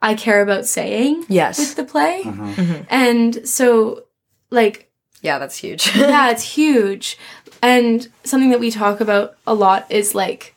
I 0.01 0.15
care 0.15 0.43
about 0.43 0.67
saying 0.67 1.25
Yes. 1.29 1.59
with 1.59 1.75
the 1.77 1.85
play, 1.85 2.23
Mhm. 2.25 2.87
and 2.89 3.49
so 3.49 4.05
like 4.51 4.91
Yeah, 5.23 5.39
that's 5.41 5.57
huge. 5.57 5.91
yeah, 5.97 6.31
it's 6.31 6.45
huge. 6.57 7.19
And 7.63 8.07
something 8.23 8.51
that 8.51 8.61
we 8.61 8.71
talk 8.71 9.01
about 9.01 9.37
a 9.47 9.55
lot 9.55 9.87
is 9.91 10.15
like 10.15 10.55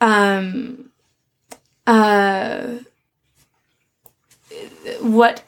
um 0.00 0.83
uh 1.86 2.78
what 5.00 5.42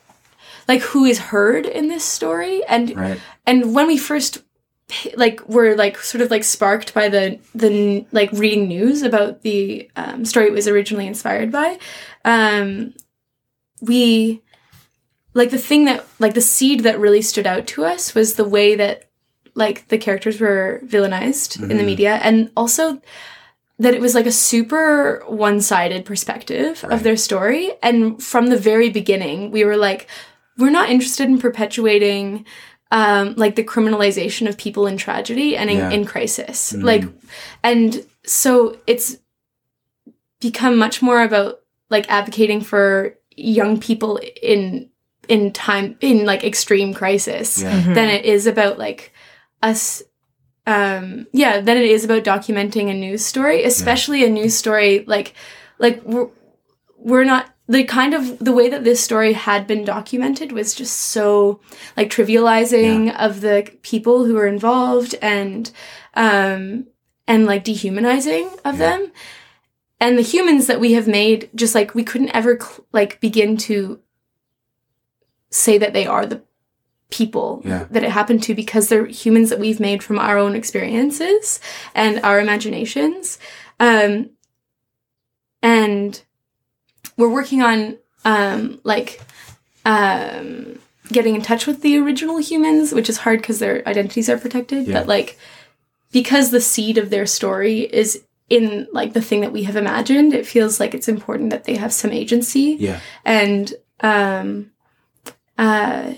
like 0.68 0.82
who 0.82 1.04
is 1.04 1.18
heard 1.18 1.66
in 1.66 1.88
this 1.88 2.04
story? 2.04 2.64
And 2.64 2.96
Right. 2.96 3.20
and 3.46 3.74
when 3.74 3.86
we 3.86 3.96
first 3.96 4.42
like 5.16 5.46
were 5.48 5.74
like 5.74 5.98
sort 5.98 6.22
of 6.22 6.30
like 6.30 6.44
sparked 6.44 6.94
by 6.94 7.08
the 7.08 7.38
the 7.54 8.04
like 8.12 8.30
reading 8.32 8.68
news 8.68 9.02
about 9.02 9.42
the 9.42 9.90
um, 9.96 10.24
story 10.24 10.46
it 10.46 10.52
was 10.52 10.68
originally 10.68 11.08
inspired 11.08 11.50
by 11.50 11.76
um 12.24 12.94
we 13.80 14.40
like 15.34 15.50
the 15.50 15.58
thing 15.58 15.86
that 15.86 16.06
like 16.20 16.34
the 16.34 16.40
seed 16.40 16.80
that 16.84 17.00
really 17.00 17.20
stood 17.20 17.48
out 17.48 17.66
to 17.66 17.84
us 17.84 18.14
was 18.14 18.34
the 18.34 18.48
way 18.48 18.76
that 18.76 19.06
like 19.56 19.88
the 19.88 19.98
characters 19.98 20.40
were 20.40 20.80
villainized 20.84 21.60
in 21.70 21.78
the 21.78 21.82
media. 21.82 22.20
And 22.22 22.50
also 22.56 23.00
that 23.78 23.94
it 23.94 24.00
was 24.00 24.14
like 24.14 24.26
a 24.26 24.32
super 24.32 25.22
one-sided 25.28 26.04
perspective 26.04 26.82
of 26.84 27.02
their 27.02 27.16
story. 27.16 27.70
And 27.82 28.22
from 28.22 28.46
the 28.48 28.56
very 28.56 28.88
beginning 28.90 29.50
we 29.50 29.64
were 29.64 29.76
like 29.76 30.08
we're 30.58 30.70
not 30.70 30.88
interested 30.90 31.28
in 31.28 31.38
perpetuating 31.38 32.46
um 32.90 33.34
like 33.36 33.56
the 33.56 33.64
criminalization 33.64 34.48
of 34.48 34.56
people 34.56 34.86
in 34.86 34.96
tragedy 34.96 35.56
and 35.56 35.68
in, 35.70 35.76
Yeah. 35.78 35.90
in 35.90 36.04
crisis. 36.06 36.72
Like 36.72 37.04
and 37.62 38.04
so 38.24 38.78
it's 38.86 39.16
become 40.40 40.76
much 40.76 41.02
more 41.02 41.22
about 41.22 41.60
like 41.90 42.08
advocating 42.10 42.60
for 42.60 43.16
young 43.36 43.78
people 43.80 44.20
in 44.42 44.88
in 45.28 45.52
time 45.52 45.96
in 46.00 46.24
like 46.24 46.44
extreme 46.44 46.94
crisis 46.94 47.60
Yeah. 47.60 47.80
than 47.94 48.08
it 48.08 48.24
is 48.24 48.46
about 48.46 48.78
like 48.78 49.12
us 49.62 50.02
um 50.66 51.26
yeah 51.32 51.60
than 51.60 51.76
it 51.76 51.84
is 51.84 52.04
about 52.04 52.24
documenting 52.24 52.90
a 52.90 52.94
news 52.94 53.24
story 53.24 53.64
especially 53.64 54.24
a 54.24 54.30
news 54.30 54.56
story 54.56 55.04
like 55.06 55.34
like 55.78 56.02
we're 56.04 56.28
we're 56.98 57.24
not 57.24 57.50
the 57.68 57.84
kind 57.84 58.14
of 58.14 58.38
the 58.38 58.52
way 58.52 58.68
that 58.68 58.84
this 58.84 59.00
story 59.00 59.32
had 59.32 59.66
been 59.66 59.84
documented 59.84 60.52
was 60.52 60.74
just 60.74 60.96
so 60.96 61.60
like 61.96 62.10
trivializing 62.10 63.14
of 63.16 63.40
the 63.40 63.70
people 63.82 64.24
who 64.24 64.34
were 64.34 64.46
involved 64.46 65.14
and 65.20 65.70
um 66.14 66.86
and 67.26 67.46
like 67.46 67.64
dehumanizing 67.64 68.48
of 68.64 68.78
them. 68.78 69.12
And 69.98 70.18
the 70.18 70.22
humans 70.22 70.66
that 70.66 70.80
we 70.80 70.92
have 70.92 71.08
made 71.08 71.50
just 71.54 71.74
like 71.74 71.94
we 71.94 72.04
couldn't 72.04 72.34
ever 72.34 72.58
cl- 72.60 72.86
like 72.92 73.20
begin 73.20 73.56
to 73.58 74.00
say 75.50 75.78
that 75.78 75.92
they 75.92 76.06
are 76.06 76.26
the 76.26 76.42
people 77.10 77.62
Yeah. 77.64 77.86
that 77.90 78.02
it 78.02 78.10
happened 78.10 78.42
to 78.44 78.54
because 78.54 78.88
they're 78.88 79.06
humans 79.06 79.50
that 79.50 79.58
we've 79.60 79.78
made 79.80 80.02
from 80.02 80.18
our 80.18 80.38
own 80.38 80.54
experiences 80.56 81.60
and 81.94 82.20
our 82.24 82.40
imaginations. 82.40 83.38
Um, 83.78 84.30
and 85.62 86.22
we're 87.16 87.28
working 87.32 87.62
on 87.62 87.98
um, 88.24 88.80
like 88.84 89.20
um, 89.84 90.78
getting 91.12 91.34
in 91.34 91.42
touch 91.42 91.66
with 91.66 91.82
the 91.82 91.96
original 91.98 92.38
humans, 92.38 92.92
which 92.92 93.08
is 93.08 93.18
hard 93.18 93.40
because 93.40 93.58
their 93.58 93.86
identities 93.88 94.28
are 94.28 94.38
protected. 94.38 94.86
Yeah. 94.86 94.94
But 94.94 95.06
like 95.08 95.38
because 96.12 96.50
the 96.50 96.60
seed 96.60 96.98
of 96.98 97.10
their 97.10 97.26
story 97.26 97.80
is 97.80 98.22
in 98.48 98.86
like 98.92 99.12
the 99.12 99.20
thing 99.22 99.40
that 99.40 99.52
we 99.52 99.64
have 99.64 99.76
imagined, 99.76 100.32
it 100.34 100.46
feels 100.46 100.78
like 100.80 100.94
it's 100.94 101.08
important 101.08 101.50
that 101.50 101.64
they 101.64 101.76
have 101.76 101.92
some 101.92 102.12
agency 102.12 102.76
Yeah. 102.78 103.00
and 103.24 103.72
um 104.00 104.70
uh 105.58 106.12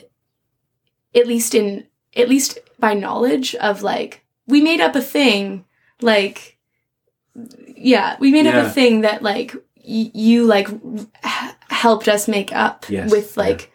at 1.19 1.27
least 1.27 1.55
in 1.55 1.87
at 2.17 2.29
least 2.29 2.59
by 2.79 2.95
knowledge 2.95 3.55
of 3.57 3.83
like 3.83 4.25
we 4.47 4.61
made 4.61 4.81
up 4.81 4.95
a 4.97 5.03
thing 5.03 5.65
like 6.01 6.57
yeah 7.77 8.17
we 8.21 8.31
made 8.33 8.47
up 8.47 8.67
a 8.67 8.71
thing 8.71 9.03
that 9.03 9.23
like 9.23 9.53
y- 9.77 10.11
you 10.15 10.45
like 10.45 10.69
h- 11.25 11.55
helped 11.69 12.09
us 12.09 12.27
make 12.29 12.53
up 12.53 12.87
Yes, 12.89 13.11
with 13.11 13.37
yeah. 13.37 13.43
like 13.43 13.73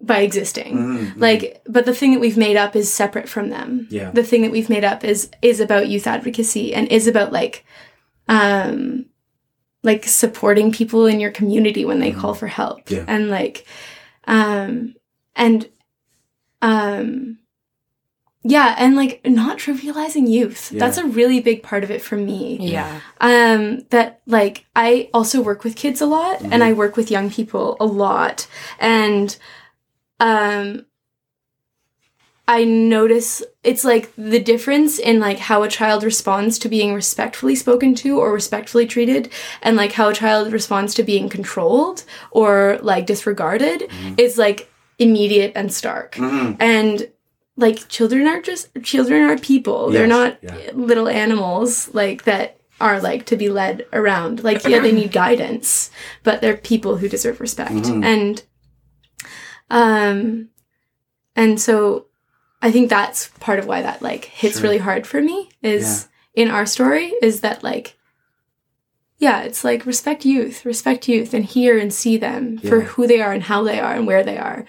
by 0.00 0.18
existing 0.20 0.76
Mhm, 0.76 1.12
like 1.16 1.62
but 1.66 1.86
the 1.86 1.94
thing 1.94 2.12
that 2.12 2.20
we've 2.20 2.36
made 2.36 2.56
up 2.56 2.76
is 2.76 2.92
separate 2.92 3.28
from 3.28 3.48
them 3.50 3.88
Yeah. 3.90 4.10
the 4.10 4.22
thing 4.22 4.42
that 4.42 4.52
we've 4.52 4.68
made 4.68 4.84
up 4.84 5.04
is 5.04 5.30
is 5.42 5.58
about 5.58 5.88
youth 5.88 6.06
advocacy 6.06 6.74
and 6.74 6.86
is 6.88 7.06
about 7.06 7.32
like 7.32 7.64
um 8.28 9.06
like 9.82 10.04
supporting 10.04 10.70
people 10.70 11.06
in 11.06 11.18
your 11.18 11.30
community 11.30 11.84
when 11.84 11.98
they 12.00 12.12
call 12.12 12.34
for 12.34 12.46
help 12.46 12.84
Mm-hmm. 12.86 12.94
Yeah. 12.94 13.04
and 13.08 13.30
like 13.30 13.64
um 14.28 14.94
and 15.36 15.68
um 16.62 17.38
yeah 18.42 18.74
and 18.78 18.94
like 18.96 19.20
not 19.26 19.58
trivializing 19.58 20.28
youth. 20.28 20.70
Yeah. 20.72 20.80
that's 20.80 20.98
a 20.98 21.04
really 21.04 21.40
big 21.40 21.62
part 21.62 21.84
of 21.84 21.90
it 21.90 22.00
for 22.00 22.16
me. 22.16 22.58
Yeah. 22.60 23.00
um 23.20 23.80
that 23.90 24.20
like 24.26 24.66
i 24.76 25.10
also 25.12 25.40
work 25.42 25.64
with 25.64 25.76
kids 25.76 26.00
a 26.00 26.06
lot 26.06 26.40
and 26.42 26.62
i 26.64 26.72
work 26.72 26.96
with 26.96 27.10
young 27.10 27.30
people 27.30 27.76
a 27.80 27.86
lot. 27.86 28.46
And 28.78 29.36
um 30.20 30.86
i 32.48 32.62
notice 32.62 33.42
it's 33.64 33.84
like 33.84 34.14
the 34.16 34.38
difference 34.38 35.00
in 35.00 35.18
like 35.18 35.38
how 35.38 35.64
a 35.64 35.68
child 35.68 36.04
responds 36.04 36.60
to 36.60 36.68
being 36.68 36.94
respectfully 36.94 37.56
spoken 37.56 37.92
to 37.96 38.20
or 38.20 38.32
respectfully 38.32 38.86
treated 38.86 39.28
and 39.62 39.76
like 39.76 39.90
how 39.92 40.08
a 40.10 40.14
child 40.14 40.52
responds 40.52 40.94
to 40.94 41.02
being 41.02 41.28
controlled 41.28 42.04
or 42.30 42.78
like 42.82 43.04
disregarded. 43.06 43.90
Is 44.16 44.38
like 44.38 44.70
immediate 44.98 45.52
and 45.54 45.72
stark 45.72 46.14
Mhm. 46.14 46.56
and 46.60 47.08
like 47.56 47.88
children 47.88 48.26
are 48.26 48.40
just 48.40 48.68
children 48.82 49.22
are 49.24 49.38
people 49.38 49.90
they're 49.90 50.06
not 50.06 50.38
yeah. 50.42 50.54
little 50.74 51.08
animals 51.08 51.88
like 51.94 52.24
that 52.24 52.58
are 52.80 53.00
like 53.00 53.24
to 53.26 53.36
be 53.36 53.48
led 53.48 53.84
around 53.92 54.42
like 54.44 54.66
yeah 54.66 54.78
they 54.80 54.92
need 54.92 55.12
guidance 55.12 55.90
but 56.22 56.40
they're 56.40 56.56
people 56.56 56.96
who 56.98 57.08
deserve 57.08 57.40
respect 57.40 57.72
Mhm. 57.72 58.04
and 58.04 58.42
um 59.70 60.48
and 61.34 61.60
so 61.60 62.06
i 62.62 62.70
think 62.70 62.88
that's 62.88 63.28
part 63.40 63.58
of 63.58 63.66
why 63.66 63.82
that 63.82 64.02
like 64.02 64.26
hits 64.26 64.56
Sure. 64.56 64.64
really 64.64 64.78
hard 64.78 65.06
for 65.06 65.20
me 65.20 65.48
is 65.62 66.08
in 66.34 66.50
our 66.50 66.66
story 66.66 67.12
is 67.22 67.40
that 67.40 67.62
like 67.62 67.95
yeah 69.18 69.42
it's 69.42 69.64
like 69.64 69.86
respect 69.86 70.24
youth 70.24 70.64
respect 70.64 71.08
youth 71.08 71.32
and 71.34 71.44
hear 71.44 71.78
and 71.78 71.92
see 71.92 72.16
them 72.16 72.58
for 72.58 72.80
who 72.82 73.06
they 73.06 73.20
are 73.20 73.32
and 73.32 73.44
how 73.44 73.62
they 73.62 73.80
are 73.80 73.94
and 73.94 74.06
where 74.06 74.22
they 74.24 74.36
are 74.38 74.64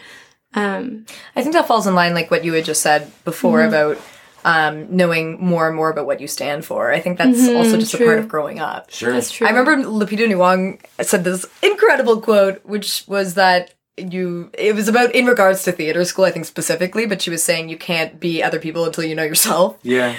um 0.54 1.06
I 1.36 1.42
think 1.44 1.54
that 1.54 1.68
falls 1.68 1.88
in 1.88 1.96
line 1.96 2.14
like 2.14 2.32
what 2.32 2.44
you 2.46 2.54
had 2.54 2.66
just 2.66 2.82
said 2.82 3.12
before 3.26 3.60
Mm-hmm. 3.60 3.68
about 3.68 3.98
um, 4.46 4.96
knowing 4.96 5.44
more 5.44 5.68
and 5.68 5.76
more 5.76 5.90
about 5.90 6.06
what 6.06 6.22
you 6.22 6.28
stand 6.28 6.64
for. 6.64 6.94
I 6.94 7.02
think 7.02 7.18
that's 7.18 7.50
Mhm, 7.50 7.58
also 7.58 7.76
just 7.78 7.94
a 7.94 7.98
part 7.98 8.18
of 8.20 8.30
growing 8.30 8.60
up. 8.60 8.90
Sure. 8.90 9.12
that's 9.12 9.30
true 9.30 9.46
I 9.46 9.50
remember 9.50 9.76
Lupita 9.84 10.26
Nyong'o 10.26 10.80
said 11.04 11.26
this 11.26 11.46
incredible 11.62 12.22
quote, 12.22 12.64
which 12.64 13.04
was 13.08 13.34
that 13.34 13.74
you 13.98 14.50
it 14.54 14.74
was 14.74 14.88
about 14.88 15.14
in 15.14 15.26
regards 15.26 15.64
to 15.64 15.74
theater 15.74 16.06
school, 16.06 16.24
I 16.24 16.32
think 16.32 16.46
specifically, 16.46 17.06
but 17.06 17.22
she 17.22 17.30
was 17.30 17.44
saying 17.44 17.68
you 17.68 17.78
can't 17.78 18.22
be 18.22 18.42
other 18.42 18.60
people 18.60 18.86
until 18.86 19.04
you 19.04 19.16
know 19.16 19.24
yourself. 19.24 19.78
Yeah. 19.84 20.16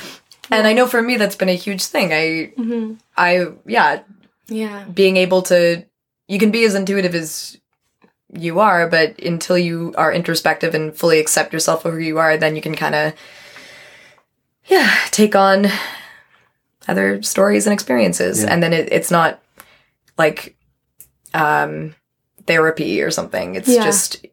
And 0.51 0.67
I 0.67 0.75
know 0.75 0.87
for 0.87 1.01
me 1.01 1.17
that's 1.17 1.37
been 1.37 1.49
a 1.49 1.55
huge 1.57 1.85
thing. 1.85 2.13
I 2.13 2.53
hmm 2.61 2.95
I 3.17 3.47
yeah, 3.67 4.03
yeah 4.49 4.85
being 4.85 5.17
able 5.17 5.43
to 5.43 5.85
you 6.27 6.39
can 6.39 6.51
be 6.51 6.65
as 6.65 6.75
intuitive 6.75 7.15
as 7.15 7.57
you 8.35 8.61
are, 8.61 8.87
but 8.89 9.19
until 9.21 9.57
you 9.57 9.95
are 9.97 10.13
introspective 10.13 10.75
and 10.75 10.95
fully 10.95 11.19
accept 11.19 11.51
yourself 11.55 11.81
for 11.81 11.91
who 11.93 11.99
you 11.99 12.19
are, 12.19 12.37
then 12.37 12.55
you 12.55 12.61
can 12.61 12.75
kind 12.75 12.95
of 12.95 13.15
yeah 14.67 14.95
take 15.11 15.35
on 15.35 15.67
other 16.87 17.23
stories 17.23 17.67
and 17.67 17.73
experiences, 17.73 18.43
Yeah. 18.43 18.53
and 18.53 18.63
then 18.63 18.73
it, 18.73 18.93
it's 18.93 19.11
not 19.11 19.41
like 20.19 20.57
um 21.35 21.95
therapy 22.47 23.03
or 23.03 23.11
something. 23.11 23.55
It's 23.55 23.69
Yeah. 23.69 23.85
just 23.85 24.25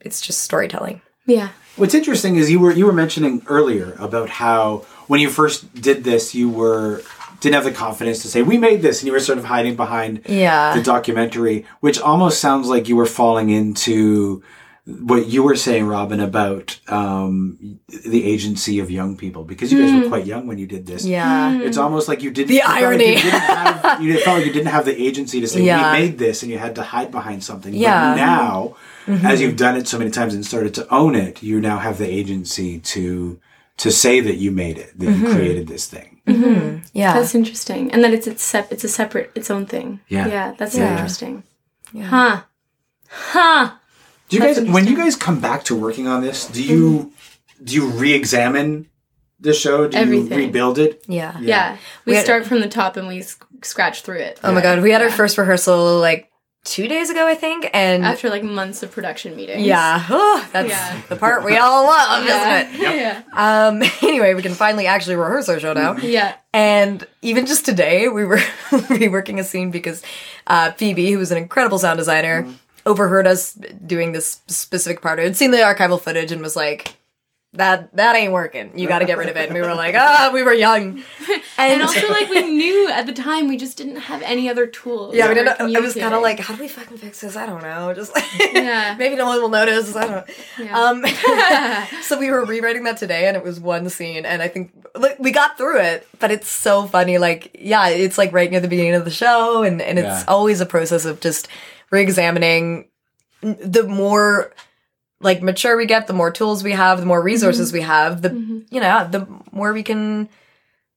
it's 0.00 0.20
just 0.20 0.40
storytelling. 0.42 1.00
yeah 1.26 1.50
What's 1.76 1.94
interesting 1.94 2.36
is 2.36 2.50
you 2.50 2.58
were 2.58 2.72
you 2.72 2.86
were 2.86 2.92
mentioning 2.92 3.42
earlier 3.46 3.94
about 3.98 4.28
how 4.30 4.86
when 5.08 5.20
you 5.20 5.28
first 5.30 5.72
did 5.80 6.02
this, 6.04 6.34
you 6.34 6.48
were 6.50 7.02
didn't 7.40 7.54
have 7.54 7.64
the 7.64 7.72
confidence 7.72 8.22
to 8.22 8.28
say 8.28 8.42
we 8.42 8.58
made 8.58 8.82
this, 8.82 9.00
and 9.00 9.06
you 9.06 9.12
were 9.12 9.20
sort 9.20 9.38
of 9.38 9.44
hiding 9.44 9.76
behind 9.76 10.22
Yeah. 10.28 10.74
the 10.76 10.82
documentary, 10.82 11.64
which 11.80 11.98
almost 12.00 12.40
sounds 12.40 12.68
like 12.68 12.88
you 12.88 12.96
were 12.96 13.06
falling 13.06 13.50
into 13.50 14.42
what 14.86 15.26
you 15.26 15.42
were 15.42 15.56
saying, 15.56 15.84
Robin, 15.84 16.20
about 16.20 16.78
um, 16.86 17.80
the 18.06 18.24
agency 18.24 18.78
of 18.78 18.88
young 18.88 19.16
people 19.16 19.42
because 19.42 19.72
you 19.72 19.82
guys 19.84 20.00
were 20.00 20.08
quite 20.08 20.24
young 20.26 20.46
when 20.46 20.58
you 20.58 20.66
did 20.68 20.86
this. 20.86 21.04
yeah. 21.04 21.58
It's 21.60 21.76
almost 21.76 22.06
like 22.06 22.22
you 22.22 22.30
didn't. 22.30 22.48
The 22.48 22.54
you 22.54 22.60
felt 22.62 22.72
like 22.74 22.82
irony. 22.84 23.08
you, 23.08 23.14
didn't 23.16 23.30
have, 23.40 24.02
you 24.04 24.18
felt 24.20 24.36
like 24.38 24.46
you 24.46 24.52
didn't 24.52 24.68
have 24.68 24.84
the 24.84 25.02
agency 25.02 25.40
to 25.40 25.48
say 25.48 25.62
Yeah. 25.62 25.92
we 25.92 25.98
made 26.00 26.18
this, 26.18 26.42
and 26.44 26.52
you 26.52 26.58
had 26.58 26.76
to 26.76 26.82
hide 26.84 27.10
behind 27.10 27.42
something. 27.42 27.74
Yeah. 27.74 28.10
But 28.12 28.16
now, 28.16 28.76
Mm-hmm. 29.06 29.24
as 29.24 29.40
you've 29.40 29.56
done 29.56 29.76
it 29.76 29.86
so 29.86 29.98
many 29.98 30.10
times 30.10 30.34
and 30.34 30.44
started 30.44 30.74
to 30.74 30.92
own 30.92 31.14
it, 31.14 31.40
you 31.40 31.60
now 31.60 31.78
have 31.78 31.96
the 31.98 32.08
agency 32.12 32.80
to 32.80 33.38
to 33.76 33.90
say 33.92 34.18
that 34.20 34.36
you 34.36 34.50
made 34.50 34.78
it, 34.78 34.98
that 34.98 35.06
Mm-hmm. 35.08 35.26
you 35.26 35.32
created 35.32 35.68
this 35.68 35.86
thing. 35.86 36.15
Mm-hmm. 36.26 36.44
Mm-hmm. 36.44 36.78
Yeah. 36.92 37.12
That's 37.14 37.34
interesting, 37.34 37.90
and 37.92 38.02
that 38.04 38.12
it's 38.12 38.26
it's 38.26 38.42
sep- 38.42 38.72
it's 38.72 38.84
a 38.84 38.88
separate 38.88 39.30
its 39.34 39.50
own 39.50 39.66
thing. 39.66 40.00
Yeah. 40.08 40.26
yeah, 40.28 40.54
that's 40.58 40.76
Yeah. 40.76 40.90
interesting. 40.92 41.44
Huh? 41.96 42.42
Huh? 43.08 43.72
Do 44.28 44.36
you 44.36 44.42
That's 44.42 44.58
guys, 44.60 44.68
when 44.70 44.86
you 44.86 44.96
guys 44.96 45.14
come 45.14 45.40
back 45.40 45.62
to 45.64 45.76
working 45.76 46.08
on 46.08 46.22
this, 46.22 46.46
do 46.48 46.62
you 46.62 46.90
mm-hmm. 46.98 47.64
do 47.64 47.74
you 47.74 47.86
re-examine 47.86 48.88
the 49.38 49.52
show? 49.54 49.86
Do 49.88 49.96
Everything. 49.96 50.30
you 50.38 50.46
rebuild 50.46 50.78
it? 50.78 51.04
yeah. 51.06 51.38
Yeah, 51.40 51.76
we, 52.04 52.10
We 52.12 52.16
had- 52.16 52.24
start 52.24 52.44
from 52.46 52.60
the 52.60 52.68
top 52.68 52.96
and 52.96 53.06
we 53.06 53.22
sc- 53.22 53.44
scratch 53.62 54.02
through 54.02 54.18
it. 54.18 54.40
Oh 54.42 54.52
my 54.52 54.60
god, 54.62 54.82
we 54.82 54.90
had 54.90 55.02
our 55.02 55.10
first 55.10 55.38
rehearsal 55.38 56.00
like 56.00 56.28
two 56.66 56.88
days 56.88 57.08
ago, 57.10 57.26
I 57.26 57.34
think, 57.34 57.70
and 57.72 58.04
After 58.04 58.28
like 58.28 58.42
months 58.42 58.82
of 58.82 58.90
production 58.90 59.34
meetings. 59.36 59.62
Yeah. 59.66 60.04
Oh, 60.10 60.46
that's 60.52 60.68
Yeah. 60.68 61.00
the 61.08 61.16
part 61.16 61.44
we 61.44 61.56
all 61.56 61.84
love, 61.84 62.26
yeah, 62.26 62.68
isn't 62.68 62.80
it? 62.82 62.96
yeah, 62.96 63.22
Um 63.32 63.82
anyway, 64.02 64.34
we 64.34 64.42
can 64.42 64.52
finally 64.52 64.86
actually 64.86 65.16
rehearse 65.16 65.48
our 65.48 65.58
show 65.60 65.72
now. 65.72 65.96
yeah. 65.96 66.34
And 66.52 67.06
even 67.22 67.46
just 67.46 67.64
today, 67.64 68.08
we 68.08 68.24
were 68.24 68.36
reworking 68.70 69.38
a 69.40 69.44
scene 69.44 69.70
because 69.70 70.02
uh, 70.46 70.72
Phoebe, 70.72 71.10
who 71.12 71.18
was 71.18 71.30
an 71.30 71.38
incredible 71.38 71.78
sound 71.78 71.98
designer, 71.98 72.46
overheard 72.84 73.26
us 73.26 73.52
doing 73.86 74.12
this 74.12 74.40
specific 74.46 75.00
part. 75.02 75.18
Had 75.18 75.36
seen 75.36 75.50
the 75.52 75.58
archival 75.58 76.00
footage 76.00 76.32
and 76.32 76.40
was 76.42 76.56
like, 76.56 76.96
"That 77.56 77.94
that 77.96 78.14
ain't 78.16 78.32
working. 78.32 78.78
You 78.78 78.86
got 78.88 79.00
to 79.00 79.04
get 79.04 79.18
rid 79.18 79.28
of 79.28 79.36
it." 79.36 79.46
And 79.48 79.54
we 79.54 79.60
were 79.60 79.74
like, 79.74 79.94
"Ah, 79.98 80.30
we 80.32 80.42
were 80.42 80.52
young." 80.52 81.02
And 81.58 81.80
also, 81.82 82.06
like 82.10 82.28
we 82.28 82.42
knew 82.42 82.90
at 82.90 83.06
the 83.06 83.14
time, 83.14 83.48
we 83.48 83.56
just 83.56 83.78
didn't 83.78 83.96
have 83.96 84.20
any 84.22 84.48
other 84.50 84.66
tools. 84.66 85.14
Yeah, 85.14 85.28
we 85.28 85.34
didn't. 85.34 85.58
I 85.60 85.80
was 85.80 85.94
kind 85.94 86.12
of 86.14 86.20
like, 86.22 86.38
how 86.38 86.54
do 86.54 86.60
we 86.62 86.68
fucking 86.68 86.98
fix 86.98 87.22
this? 87.22 87.34
I 87.34 87.46
don't 87.46 87.62
know. 87.62 87.94
Just 87.94 88.14
like, 88.14 88.24
Yeah. 88.52 88.94
maybe 88.98 89.16
no 89.16 89.24
one 89.26 89.40
will 89.40 89.48
notice. 89.48 89.96
I 89.96 90.00
don't 90.06 90.10
know. 90.12 90.34
Yeah. 90.58 90.78
Um, 90.78 92.02
so 92.02 92.18
we 92.18 92.30
were 92.30 92.44
rewriting 92.44 92.84
that 92.84 92.98
today, 92.98 93.26
and 93.26 93.36
it 93.36 93.42
was 93.42 93.58
one 93.58 93.88
scene, 93.88 94.26
and 94.26 94.42
I 94.42 94.48
think 94.48 94.70
like 94.94 95.18
we 95.18 95.30
got 95.32 95.56
through 95.56 95.80
it. 95.80 96.06
But 96.20 96.30
it's 96.30 96.48
so 96.48 96.86
funny. 96.86 97.16
Like, 97.18 97.56
yeah, 97.58 97.88
it's 97.88 98.18
like 98.18 98.32
right 98.32 98.50
near 98.50 98.60
the 98.60 98.68
beginning 98.68 98.94
of 98.94 99.04
the 99.06 99.10
show, 99.10 99.62
and 99.62 99.80
and 99.80 99.98
it's 99.98 100.06
Yeah. 100.06 100.24
always 100.28 100.60
a 100.60 100.66
process 100.66 101.04
of 101.06 101.20
just 101.20 101.48
re-examining. 101.90 102.88
The 103.40 103.84
more 103.84 104.52
like 105.20 105.42
mature 105.42 105.76
we 105.76 105.86
get, 105.86 106.06
the 106.06 106.12
more 106.12 106.30
tools 106.30 106.62
we 106.62 106.72
have, 106.72 107.00
the 107.00 107.06
more 107.06 107.18
mm-hmm. 107.18 107.26
resources 107.26 107.72
we 107.72 107.82
have, 107.82 108.22
the 108.22 108.30
mm-hmm. 108.30 108.60
you 108.70 108.80
know, 108.80 109.08
the 109.10 109.26
more 109.52 109.72
we 109.72 109.82
can 109.82 110.28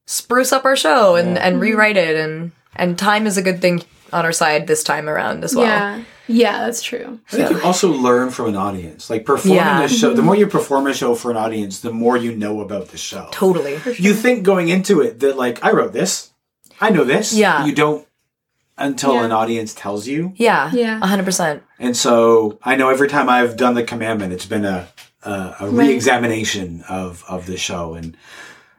spruce 0.06 0.52
up 0.52 0.64
our 0.64 0.76
show 0.76 1.16
and 1.16 1.36
Yeah. 1.36 1.46
and 1.46 1.54
mm-hmm. 1.54 1.62
rewrite 1.62 1.96
it 1.96 2.16
and 2.16 2.52
and 2.76 2.98
time 2.98 3.26
is 3.26 3.36
a 3.36 3.42
good 3.42 3.60
thing 3.60 3.82
on 4.12 4.24
our 4.24 4.32
side 4.32 4.66
this 4.66 4.82
time 4.82 5.08
around 5.08 5.44
as 5.44 5.54
well. 5.54 5.66
yeah, 5.66 6.02
yeah, 6.26 6.64
that's 6.64 6.82
true. 6.82 7.20
I 7.32 7.36
think 7.36 7.50
you 7.50 7.60
also 7.62 7.92
learn 7.92 8.30
from 8.30 8.46
an 8.46 8.56
audience. 8.56 9.08
Like 9.08 9.24
performing 9.24 9.56
Yeah. 9.56 9.82
a 9.84 9.88
show, 9.88 10.14
the 10.14 10.22
more 10.22 10.34
you 10.34 10.46
perform 10.46 10.86
a 10.86 10.94
show 10.94 11.14
for 11.14 11.30
an 11.30 11.36
audience, 11.36 11.80
the 11.80 11.92
more 11.92 12.16
you 12.16 12.34
know 12.34 12.60
about 12.60 12.88
the 12.88 12.98
show. 12.98 13.28
Totally. 13.30 13.78
You 13.98 14.14
think 14.14 14.42
going 14.42 14.68
into 14.68 15.00
it 15.00 15.20
that 15.20 15.36
like 15.36 15.64
I 15.64 15.70
wrote 15.72 15.92
this, 15.92 16.30
I 16.80 16.90
know 16.90 17.04
this. 17.04 17.32
Yeah. 17.32 17.64
You 17.64 17.72
don't 17.74 18.06
until 18.80 19.14
Yeah. 19.14 19.24
an 19.26 19.32
audience 19.32 19.74
tells 19.74 20.06
you. 20.08 20.32
Yeah. 20.36 20.70
Yeah. 20.72 20.98
A 21.02 21.06
hundred 21.06 21.24
percent. 21.24 21.62
And 21.78 21.96
so 21.96 22.58
I 22.64 22.76
know 22.76 22.88
every 22.90 23.08
time 23.08 23.28
I've 23.28 23.56
done 23.56 23.74
the 23.74 23.82
commandment, 23.84 24.32
it's 24.32 24.46
been 24.46 24.64
a 24.64 24.88
a, 25.22 25.30
a 25.60 25.68
Right. 25.70 25.88
re-examination 25.88 26.82
of 26.88 27.22
of 27.28 27.46
the 27.46 27.56
show, 27.58 27.94
and 27.94 28.16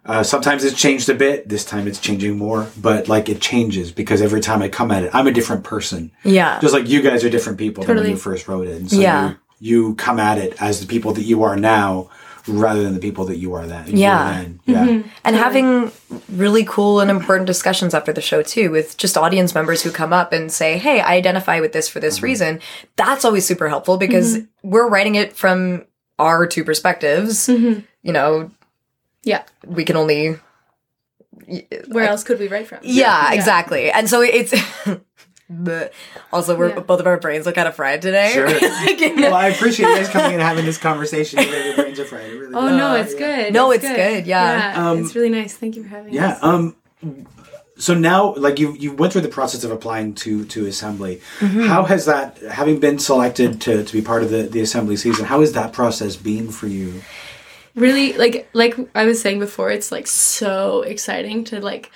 uh, 0.05 0.23
sometimes 0.23 0.63
it's 0.63 0.75
changed 0.79 1.07
a 1.09 1.13
bit. 1.13 1.47
This 1.47 1.63
time 1.63 1.87
it's 1.87 1.99
changing 1.99 2.37
more, 2.37 2.67
but 2.81 3.07
like 3.07 3.29
it 3.29 3.39
changes 3.39 3.91
because 3.91 4.21
every 4.23 4.41
time 4.41 4.61
I 4.63 4.67
come 4.67 4.89
at 4.91 5.03
it, 5.03 5.11
I'm 5.13 5.27
a 5.27 5.31
different 5.31 5.63
person. 5.63 6.11
Yeah. 6.23 6.59
Just 6.59 6.73
like 6.73 6.87
you 6.89 7.01
guys 7.03 7.23
are 7.23 7.29
different 7.29 7.59
people 7.59 7.83
than 7.83 7.95
when 7.97 8.09
you 8.09 8.17
first 8.17 8.47
wrote 8.47 8.67
it, 8.67 8.75
and 8.81 8.89
so 8.89 8.99
Yeah. 8.99 9.29
you, 9.29 9.35
you 9.87 9.95
come 9.95 10.19
at 10.19 10.39
it 10.39 10.55
as 10.59 10.79
the 10.79 10.87
people 10.87 11.13
that 11.13 11.23
you 11.23 11.43
are 11.43 11.55
now, 11.55 12.09
rather 12.47 12.81
than 12.83 12.93
the 12.93 12.99
people 12.99 13.25
that 13.25 13.37
you 13.37 13.53
are 13.53 13.65
then. 13.67 13.85
you 13.87 13.93
were 13.93 13.99
Yeah. 13.99 14.31
then. 14.33 14.59
yeah. 14.65 15.03
and 15.23 15.35
having 15.35 15.91
really 16.29 16.63
cool 16.65 16.99
and 16.99 17.09
important 17.11 17.47
discussions 17.47 17.93
after 17.93 18.11
the 18.13 18.21
show 18.21 18.41
too 18.41 18.71
with 18.71 18.97
just 18.97 19.17
audience 19.17 19.53
members 19.55 19.81
who 19.83 19.91
come 19.91 20.11
up 20.13 20.33
and 20.33 20.51
say 20.51 20.77
hey 20.77 20.99
i 21.01 21.13
identify 21.15 21.59
with 21.59 21.71
this 21.73 21.87
for 21.89 21.99
this 21.99 22.17
Mm-hmm. 22.17 22.25
reason 22.25 22.59
that's 22.95 23.23
always 23.25 23.45
super 23.45 23.69
helpful 23.69 23.97
because 23.97 24.39
we're 24.63 24.87
writing 24.89 25.15
it 25.15 25.35
from 25.35 25.85
our 26.19 26.45
two 26.47 26.63
perspectives 26.63 27.47
Mhm. 27.47 27.83
you 28.03 28.13
know 28.13 28.49
Yeah. 29.23 29.43
we 29.67 29.83
can 29.85 29.95
only 29.97 30.37
Where 31.89 32.05
else 32.07 32.23
could 32.23 32.39
we 32.39 32.47
write 32.47 32.67
from? 32.67 32.79
yeah, 32.83 33.33
exactly 33.33 33.91
and 33.91 34.09
so 34.09 34.21
it's 34.21 34.53
but 35.53 35.93
also 36.31 36.57
we're 36.57 36.69
Yeah. 36.69 36.79
both 36.79 36.99
of 36.99 37.07
our 37.07 37.19
brains 37.19 37.45
are 37.47 37.51
kind 37.51 37.67
of 37.67 37.75
fried 37.75 38.01
today 38.01 38.31
Sure. 38.33 38.45
Like, 38.85 38.99
you 39.01 39.15
know. 39.15 39.23
Well, 39.31 39.35
I 39.35 39.47
appreciate 39.47 39.87
you 39.89 39.95
guys 39.95 40.09
coming 40.09 40.33
and 40.33 40.41
having 40.51 40.65
this 40.65 40.77
conversation. 40.77 41.39
Your 41.43 41.75
brains 41.75 41.99
are 41.99 42.05
fried. 42.05 42.31
Really 42.31 42.53
Oh 42.55 42.69
does. 42.69 42.77
no, 42.77 42.95
it's 42.95 43.13
good. 43.15 43.53
No, 43.53 43.71
it's 43.71 43.83
good, 43.87 44.25
yeah. 44.25 44.73
Yeah, 44.73 44.89
Um, 44.91 44.99
it's 45.03 45.13
really 45.15 45.29
nice. 45.29 45.53
Thank 45.55 45.75
you 45.75 45.83
for 45.83 45.89
having 45.89 46.11
me. 46.11 46.15
Yeah. 46.17 46.31
us. 46.33 46.43
Um. 46.43 46.75
So 47.77 47.95
now, 47.95 48.35
like 48.35 48.59
you, 48.59 48.73
you 48.73 48.93
went 48.93 49.11
through 49.11 49.23
the 49.23 49.27
process 49.29 49.63
of 49.63 49.71
applying 49.71 50.13
to 50.15 50.45
to 50.45 50.67
assembly. 50.67 51.19
Mm-hmm. 51.39 51.63
How 51.63 51.83
has 51.85 52.05
that, 52.05 52.37
having 52.37 52.79
been 52.79 52.99
selected 52.99 53.59
to, 53.61 53.83
to 53.83 53.91
be 53.93 54.01
part 54.03 54.21
of 54.21 54.29
the, 54.29 54.43
the 54.43 54.61
assembly 54.61 54.97
season, 54.97 55.25
how 55.25 55.39
has 55.39 55.53
that 55.53 55.73
process 55.73 56.15
been 56.15 56.49
for 56.51 56.67
you? 56.67 57.01
really 57.73 58.11
like 58.17 58.49
like 58.53 58.75
I 58.93 59.05
was 59.05 59.21
saying 59.21 59.39
before, 59.39 59.71
it's 59.71 59.91
like 59.93 60.05
so 60.05 60.81
exciting 60.81 61.45
to 61.45 61.61
like 61.61 61.89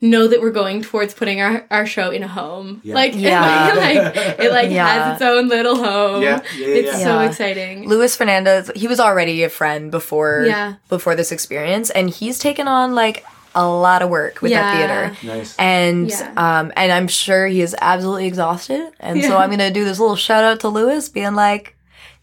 know 0.00 0.28
that 0.28 0.40
we're 0.40 0.52
going 0.52 0.80
towards 0.82 1.12
putting 1.12 1.40
our, 1.40 1.66
our 1.70 1.84
show 1.84 2.10
in 2.10 2.22
a 2.22 2.28
home. 2.28 2.80
Yeah. 2.84 2.94
Like 2.94 3.12
Yeah. 3.16 3.72
like 3.76 4.16
it 4.38 4.50
like 4.52 4.70
Yeah. 4.70 4.86
has 4.86 5.12
its 5.14 5.22
own 5.22 5.48
little 5.48 5.76
home. 5.76 6.22
Yeah, 6.22 6.40
yeah, 6.56 6.66
yeah, 6.66 6.74
It's 6.74 6.92
yeah. 6.98 7.04
so 7.04 7.20
Yeah. 7.20 7.28
exciting. 7.28 7.88
Luis 7.88 8.14
Fernandez, 8.14 8.70
he 8.76 8.86
was 8.86 9.00
already 9.00 9.42
a 9.42 9.48
friend 9.48 9.90
before 9.90 10.44
Yeah. 10.46 10.74
before 10.88 11.16
this 11.16 11.32
experience, 11.32 11.90
and 11.90 12.08
he's 12.10 12.38
taken 12.38 12.68
on 12.68 12.94
like 12.94 13.24
a 13.54 13.66
lot 13.66 14.02
of 14.02 14.08
work 14.10 14.40
with 14.40 14.52
that 14.52 14.76
theater. 14.76 15.16
Nice. 15.36 15.56
And 15.58 16.10
Yeah. 16.10 16.32
um 16.36 16.72
and 16.76 16.92
I'm 16.92 17.08
sure 17.08 17.48
he 17.48 17.60
is 17.60 17.74
absolutely 17.80 18.26
exhausted. 18.26 18.90
And 19.00 19.24
so 19.24 19.36
I'm 19.36 19.50
gonna 19.50 19.70
do 19.72 19.84
this 19.84 19.98
little 19.98 20.16
shout 20.16 20.44
out 20.44 20.60
to 20.60 20.68
Lewis 20.68 21.08
being 21.08 21.34
like, 21.34 21.74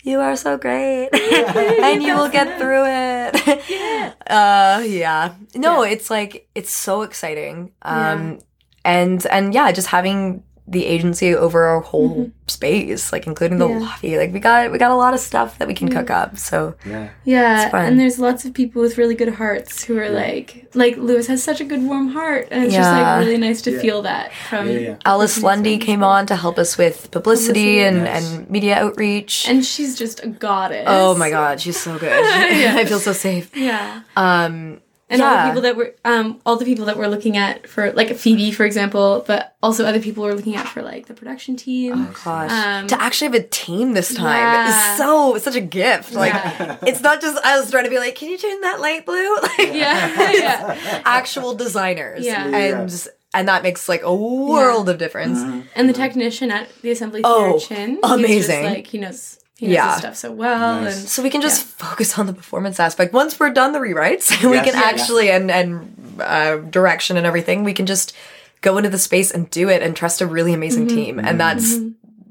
You 0.05 0.21
are 0.21 0.35
so 0.37 0.55
great 0.55 1.09
and 1.81 2.03
you 2.03 2.13
will 2.15 2.29
get 2.29 2.59
through 2.59 2.85
it. 2.85 3.33
Yeah. 3.69 4.13
Uh 4.25 4.81
yeah. 4.85 5.33
No, 5.55 5.81
it's 5.83 6.09
like 6.09 6.47
it's 6.55 6.71
so 6.71 7.01
exciting. 7.01 7.73
Um 7.81 8.39
and 8.83 9.25
and 9.27 9.53
yeah, 9.53 9.71
just 9.71 9.87
having 9.89 10.43
the 10.67 10.85
agency 10.87 11.35
over 11.35 11.65
our 11.65 11.79
whole 11.79 12.31
space, 12.47 13.11
like 13.11 13.27
including 13.27 13.59
the 13.59 13.67
Mm-hmm. 13.67 13.79
Yeah. 13.81 13.87
lobby. 13.87 14.17
Like 14.17 14.33
we 14.33 14.39
got 14.39 14.71
we 14.71 14.77
got 14.79 14.89
a 14.91 14.95
lot 14.95 15.13
of 15.13 15.19
stuff 15.19 15.59
that 15.59 15.67
we 15.67 15.75
can 15.75 15.89
cook 15.89 16.09
up. 16.09 16.37
So 16.39 16.75
Yeah. 16.85 17.09
Yeah, 17.23 17.61
It's 17.63 17.71
fun. 17.71 17.85
and 17.85 17.99
there's 17.99 18.17
lots 18.19 18.45
of 18.45 18.53
people 18.53 18.81
with 18.81 18.97
really 18.97 19.13
good 19.15 19.33
hearts 19.35 19.83
who 19.83 19.97
are 19.99 20.09
like, 20.09 20.67
like 20.73 20.97
Lewis 20.97 21.27
has 21.27 21.43
such 21.43 21.61
a 21.61 21.65
good 21.65 21.83
warm 21.83 22.07
heart, 22.09 22.47
and 22.49 22.63
it's 22.63 22.73
just 22.73 22.89
like 22.91 23.19
really 23.25 23.37
nice 23.37 23.61
to 23.63 23.71
Yeah. 23.73 23.79
feel 23.81 24.01
that 24.03 24.31
from. 24.49 24.67
Yeah, 24.69 24.77
yeah. 24.79 24.95
Alice 25.05 25.41
Lundy 25.43 25.77
came 25.77 26.03
on 26.03 26.25
to 26.27 26.35
help 26.35 26.57
us 26.57 26.77
with 26.79 27.11
publicity, 27.11 27.81
and, 27.81 28.03
Nice. 28.03 28.31
and 28.33 28.49
media 28.49 28.75
outreach. 28.77 29.47
and 29.47 29.63
she's 29.63 29.95
just 29.97 30.23
a 30.23 30.27
goddess. 30.27 30.85
oh 30.87 31.15
my 31.15 31.29
god, 31.29 31.61
she's 31.61 31.79
so 31.79 31.97
good. 31.99 32.09
Yeah. 32.55 32.75
I 32.81 32.85
feel 32.85 32.99
so 32.99 33.13
safe. 33.13 33.55
Yeah, 33.55 34.01
Um 34.17 34.81
and 35.09 35.21
all 35.21 35.35
the 35.37 35.43
people 35.49 35.61
that 35.61 35.75
were, 35.75 35.93
um, 36.03 36.41
all 36.45 36.55
the 36.57 36.65
people 36.65 36.85
that 36.85 36.97
we're 36.97 37.07
looking 37.07 37.37
at 37.37 37.67
for 37.67 37.91
like 37.91 38.15
Phoebe, 38.15 38.51
for 38.51 38.65
example, 38.65 39.23
but 39.27 39.55
also 39.61 39.85
other 39.85 39.99
people 39.99 40.23
we're 40.23 40.33
looking 40.33 40.55
at 40.55 40.67
for 40.67 40.81
like 40.81 41.05
the 41.05 41.13
production 41.13 41.55
team. 41.55 41.93
Oh 41.95 42.15
gosh. 42.25 42.51
Um, 42.51 42.87
to 42.87 42.99
actually 43.01 43.27
have 43.27 43.35
a 43.35 43.47
team 43.47 43.93
this 43.93 44.13
time 44.15 44.37
Yeah. 44.37 44.91
is 44.93 44.97
so 44.97 45.35
it's 45.35 45.45
such 45.45 45.55
a 45.55 45.61
gift. 45.61 46.13
Like 46.13 46.33
Yeah. 46.33 46.77
it's 46.87 47.01
not 47.01 47.21
just 47.21 47.37
us 47.45 47.69
trying 47.69 47.83
to 47.83 47.89
be 47.89 47.99
like, 47.99 48.15
can 48.15 48.29
you 48.29 48.37
turn 48.37 48.61
that 48.61 48.79
light 48.81 49.05
blue? 49.05 49.35
Like 49.41 49.73
yeah, 49.73 50.31
yeah, 50.33 51.01
actual 51.05 51.53
designers. 51.55 52.25
Yeah. 52.25 52.47
And 52.47 53.07
and 53.33 53.47
that 53.47 53.63
makes 53.63 53.87
like 53.89 54.01
a 54.03 54.15
world 54.15 54.89
of 54.89 54.97
difference. 54.97 55.39
and 55.75 55.87
the 55.89 55.93
technician 55.93 56.49
at 56.51 56.67
the 56.81 56.89
assembly 56.91 57.21
Oh, 57.23 57.59
theater, 57.59 57.75
Chin, 57.75 57.99
amazing. 58.03 58.27
He's 58.33 58.47
just, 58.47 58.63
like 58.63 58.87
he 58.87 58.97
knows, 58.97 59.39
he 59.57 59.67
knows 59.67 59.73
Yeah. 59.73 59.89
his 59.91 59.99
stuff 59.99 60.15
so 60.15 60.31
well, 60.31 60.81
Nice. 60.81 60.99
and 60.99 61.07
So 61.09 61.23
we 61.23 61.29
can 61.29 61.41
just 61.41 61.63
focus 61.63 62.17
on 62.19 62.25
the 62.27 62.33
performance 62.33 62.79
aspect. 62.79 63.13
Once 63.13 63.39
we're 63.39 63.51
done 63.51 63.71
the 63.71 63.79
rewrites, 63.79 64.31
we 64.49 64.57
can 64.59 64.73
Yeah. 64.75 64.81
actually 64.83 65.29
and 65.31 65.49
and 65.51 66.19
uh, 66.19 66.57
direction 66.57 67.17
and 67.17 67.25
everything, 67.25 67.63
we 67.63 67.73
can 67.73 67.85
just 67.85 68.13
go 68.61 68.77
into 68.77 68.89
the 68.89 68.97
space 68.99 69.31
and 69.31 69.49
do 69.49 69.69
it 69.69 69.81
and 69.83 69.95
trust 69.95 70.21
a 70.21 70.25
really 70.27 70.53
amazing 70.53 70.87
Mm-hmm. 70.87 70.95
team. 70.97 71.19
And 71.19 71.39
that's 71.39 71.77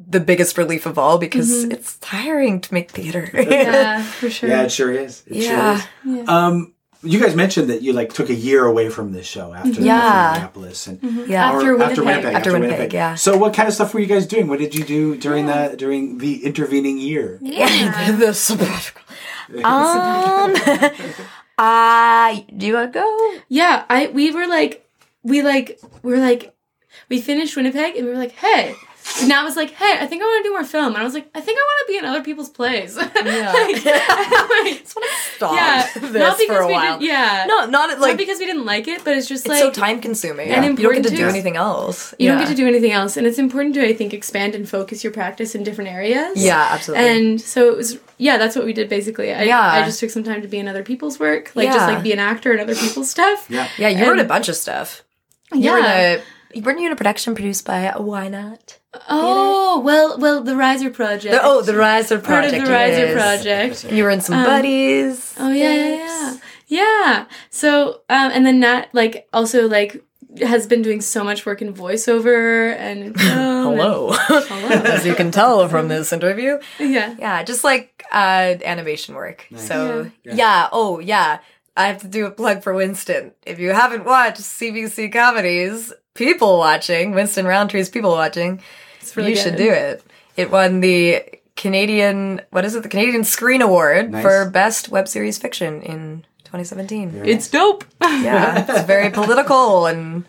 the 0.07 0.21
biggest 0.21 0.59
relief 0.59 0.85
of 0.87 0.99
all 0.99 1.19
because 1.19 1.65
it's 1.65 1.97
tiring 1.99 2.61
to 2.61 2.75
make 2.75 2.91
theater. 2.91 3.31
yeah, 3.33 4.03
for 4.21 4.29
sure. 4.31 4.49
Yeah, 4.51 4.63
it 4.65 4.73
sure 4.73 4.93
is. 4.93 5.23
It 5.27 5.37
Yeah. 5.37 5.81
sure 6.03 6.17
is. 6.23 6.29
Um, 6.29 6.74
you 7.05 7.21
guys 7.21 7.35
mentioned 7.35 7.71
that 7.71 7.83
you 7.83 7.93
like 7.93 8.13
took 8.13 8.31
a 8.31 8.35
year 8.35 8.65
away 8.65 8.89
from 8.89 9.13
this 9.13 9.27
show 9.27 9.53
after, 9.53 9.71
mm-hmm. 9.71 9.85
Yeah. 9.85 9.97
after 9.97 10.41
Minneapolis 10.41 10.87
and 10.87 11.01
mm-hmm. 11.01 11.31
yeah. 11.31 11.53
After 11.53 11.75
or 11.75 11.77
Winnipeg. 11.77 12.35
After 12.35 12.53
Winnipeg, 12.53 12.93
yeah. 12.93 13.15
So, 13.15 13.37
what 13.37 13.55
kind 13.55 13.69
of 13.69 13.75
stuff 13.75 13.95
were 13.95 14.01
you 14.01 14.07
guys 14.07 14.27
doing? 14.27 14.49
What 14.49 14.59
did 14.59 14.75
you 14.75 14.85
do 14.85 15.17
during 15.17 15.47
that 15.47 15.79
during 15.79 16.19
the 16.19 16.45
intervening 16.45 16.99
year? 16.99 17.39
Yeah, 17.43 18.13
the 18.19 18.33
sabbatical. 18.35 19.03
Um, 19.57 20.53
I 21.59 22.45
uh, 22.49 22.53
do 22.57 22.67
you 22.67 22.75
want 22.75 22.93
to 22.93 22.99
go? 22.99 23.41
Yeah, 23.49 23.85
I 23.89 24.09
we 24.09 24.31
were 24.31 24.47
like 24.47 24.89
we 25.23 25.43
like 25.43 25.81
we 26.03 26.15
are 26.15 26.19
like 26.19 26.55
we 27.09 27.21
finished 27.21 27.57
Winnipeg 27.57 27.97
and 27.97 28.07
we 28.07 28.13
were 28.13 28.19
like, 28.19 28.33
hey. 28.33 28.75
And 29.21 29.29
Nat 29.29 29.45
was 29.45 29.55
like, 29.55 29.71
hey, 29.73 29.99
I 30.01 30.07
think 30.07 30.23
I 30.23 30.27
want 30.27 30.45
to 30.45 30.49
do 30.49 30.53
more 30.53 30.65
film. 30.65 30.95
And 30.95 30.97
I 30.97 31.05
was 31.05 31.15
like, 31.15 31.29
I 31.35 31.41
think 31.41 31.59
I 31.59 31.61
want 31.61 31.87
to 31.87 31.93
be 31.93 31.99
in 31.99 32.05
other 32.05 32.23
people's 32.23 32.49
plays. 32.51 32.97
Yeah. 33.25 33.53
Like, 33.53 33.77
I 33.87 34.79
just 34.81 34.97
want 34.97 35.09
to 35.09 35.37
stop 35.37 35.55
yeah. 35.55 35.89
this 35.95 36.13
not 36.13 36.39
because 36.39 36.57
for 36.57 36.63
a 36.63 36.67
we 36.67 36.73
while. 36.73 36.99
did 36.99 37.07
yeah. 37.09 37.45
No, 37.49 37.67
not 37.67 37.91
not 37.91 38.01
like 38.01 38.17
because 38.19 38.39
we 38.39 38.47
didn't 38.47 38.65
like 38.67 38.87
it, 38.89 39.03
but 39.05 39.17
it's 39.17 39.29
just 39.29 39.45
it's 39.47 39.51
like 39.51 39.61
so 39.61 39.71
time 39.71 40.01
consuming. 40.01 40.49
And 40.51 40.65
you 40.65 40.71
don't 40.71 40.77
get 40.77 40.85
important 40.85 41.07
to 41.09 41.17
do 41.17 41.29
anything 41.29 41.57
else. 41.57 42.15
you 42.19 42.29
don't 42.29 42.39
get 42.39 42.49
to 42.49 42.55
do 42.55 42.67
anything 42.67 42.93
else. 42.93 43.17
And 43.17 43.27
it's 43.27 43.39
important 43.39 43.75
to 43.77 43.87
I 43.87 43.95
think 43.95 44.13
expand 44.13 44.55
and 44.55 44.69
focus 44.69 45.03
your 45.05 45.13
practice 45.13 45.55
in 45.55 45.63
different 45.63 45.91
areas. 45.91 46.37
Yeah, 46.37 46.69
absolutely. 46.71 47.07
And 47.07 47.41
so 47.41 47.69
it 47.71 47.77
was 47.77 47.99
yeah, 48.19 48.37
that's 48.37 48.57
what 48.57 48.65
we 48.65 48.73
did 48.73 48.89
basically. 48.89 49.33
I, 49.33 49.45
Yeah. 49.45 49.61
I 49.61 49.85
just 49.85 50.01
took 50.01 50.11
some 50.11 50.25
time 50.25 50.43
to 50.43 50.49
be 50.49 50.59
in 50.59 50.69
other 50.69 50.83
people's 50.83 51.19
work. 51.19 51.53
Like 51.55 51.69
just 51.69 51.89
like 51.89 52.03
be 52.03 52.13
an 52.13 52.19
actor 52.19 52.53
in 52.53 52.61
other 52.61 52.75
people's 52.75 53.11
stuff. 53.11 53.47
Yeah. 53.49 53.69
yeah, 53.79 53.89
you 53.89 54.07
wrote 54.07 54.19
a 54.21 54.25
bunch 54.25 54.49
of 54.49 54.57
stuff. 54.57 55.03
You 55.53 55.71
were 55.71 55.79
in 55.79 55.85
Yeah. 55.85 56.21
A 56.55 56.61
weren't 56.63 56.81
you 56.81 56.87
in 56.87 56.93
a 56.93 56.97
production 56.97 57.35
produced 57.35 57.65
by 57.65 57.93
Why 57.97 58.29
Not? 58.29 58.79
Oh 59.09 59.81
well, 59.81 60.19
well, 60.19 60.43
the 60.43 60.57
Riser 60.57 60.91
Project. 60.91 61.33
The, 61.35 61.41
oh, 61.43 61.63
the 61.63 61.77
Riser 61.77 62.19
part 62.19 62.45
Project. 62.45 62.63
of 62.63 62.69
the 62.69 62.73
Riser 62.73 63.07
yes. 63.07 63.13
Project. 63.83 63.93
You 63.93 64.05
were 64.05 64.11
in 64.11 64.21
some 64.21 64.37
Um, 64.39 64.45
buddies. 64.45 65.35
Oh 65.39 65.51
yeah, 65.51 65.75
yeah, 65.75 65.97
yeah, 65.97 66.37
yeah. 66.69 67.27
So, 67.51 68.03
um, 68.09 68.31
and 68.33 68.47
then 68.47 68.61
Nat 68.61 68.89
like 68.93 69.29
also 69.33 69.69
like 69.69 70.03
has 70.43 70.67
been 70.67 70.83
doing 70.83 71.01
so 71.01 71.23
much 71.23 71.47
work 71.47 71.63
in 71.63 71.73
voiceover 71.73 72.75
and 72.77 73.15
film 73.21 73.77
Hello. 73.79 74.13
Hello. 74.13 74.69
As 74.69 75.07
you 75.07 75.15
can 75.15 75.31
tell 75.31 75.69
from 75.69 75.87
this 75.89 76.13
interview. 76.13 76.59
yeah. 76.81 77.15
Yeah, 77.19 77.43
just 77.45 77.63
like 77.65 78.05
uh 78.13 78.57
animation 78.65 79.15
work. 79.15 79.47
So 79.57 80.11
yeah. 80.25 80.69
oh 80.73 80.99
yeah. 80.99 81.39
I 81.77 81.87
have 81.89 82.01
to 82.03 82.09
do 82.09 82.27
a 82.27 82.31
plug 82.31 82.63
for 82.63 82.73
Winston. 82.73 83.33
If 83.45 83.59
you 83.59 83.71
haven't 83.71 84.05
watched 84.05 84.41
CBC 84.41 85.13
comedies, 85.13 85.93
people 86.15 86.59
watching, 86.59 87.13
Winston 87.13 87.47
Rowntree's 87.47 87.89
people 87.89 88.13
watching, 88.13 88.61
It's 89.01 89.17
really 89.17 89.31
you 89.31 89.37
should 89.37 89.57
do 89.57 89.71
it. 89.71 90.03
It 90.37 90.51
won 90.51 90.81
the 90.81 91.25
Canadian 91.57 92.41
what 92.51 92.65
is 92.65 92.75
it? 92.75 92.83
The 92.83 92.89
Canadian 92.89 93.25
Screen 93.25 93.63
Award 93.63 94.13
Nice. 94.13 94.23
for 94.23 94.51
best 94.51 94.89
web 94.89 95.09
series 95.09 95.39
fiction 95.39 95.83
in 95.83 96.25
2017. 96.45 97.23
It's 97.25 97.49
dope. 97.49 97.85
Yeah, 98.01 98.65
it's 98.69 98.83
very 98.87 99.11
political 99.21 99.87
and 99.87 100.25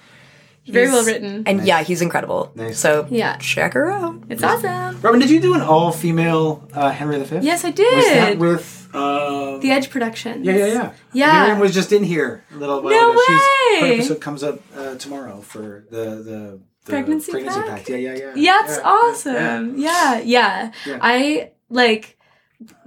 Very 0.67 0.87
well 0.87 1.05
written. 1.05 1.43
And 1.45 1.65
yeah, 1.65 1.83
he's 1.83 2.01
incredible. 2.01 2.51
Nice. 2.55 2.79
So 2.79 3.07
Yeah. 3.09 3.37
check 3.37 3.73
her 3.73 3.91
out. 3.91 4.15
It's 4.29 4.41
awesome. 4.43 4.99
Robin, 5.01 5.19
did 5.19 5.29
you 5.29 5.39
do 5.39 5.53
an 5.53 5.61
all 5.61 5.91
female 5.91 6.67
uh, 6.73 6.89
Henry 6.91 7.21
V? 7.23 7.37
Yes, 7.41 7.63
I 7.65 7.69
Was 7.69 7.75
that 7.77 8.29
did. 8.29 8.39
with. 8.39 8.84
Uh, 8.95 9.57
the 9.57 9.71
Edge 9.71 9.89
Productions. 9.89 10.45
yeah, 10.45 10.55
yeah, 10.55 10.65
yeah. 10.67 10.91
Yeah. 11.13 11.41
Miriam 11.43 11.59
was 11.59 11.73
just 11.73 11.91
in 11.91 12.03
here 12.03 12.43
a 12.53 12.55
little 12.57 12.81
while 12.81 12.91
No 12.91 13.11
ago. 13.11 13.21
She's, 13.27 13.37
her 13.79 13.81
way! 13.87 13.93
episode 13.95 14.21
comes 14.21 14.43
up 14.43 14.61
uh, 14.75 14.95
tomorrow 14.95 15.41
for 15.41 15.85
the, 15.91 15.97
the, 15.97 16.59
the 16.85 16.91
Pregnancy 16.91 17.31
pregnancy 17.31 17.59
pack? 17.61 17.69
pack. 17.69 17.89
Yeah, 17.89 17.97
yeah, 17.97 18.13
yeah. 18.13 18.33
Yeah, 18.35 18.59
it's 18.63 18.77
Yeah, 18.77 18.83
awesome. 18.83 19.77
Yeah. 19.77 20.19
yeah, 20.19 20.71
Yeah. 20.85 20.99
I 21.01 21.51
like 21.69 22.17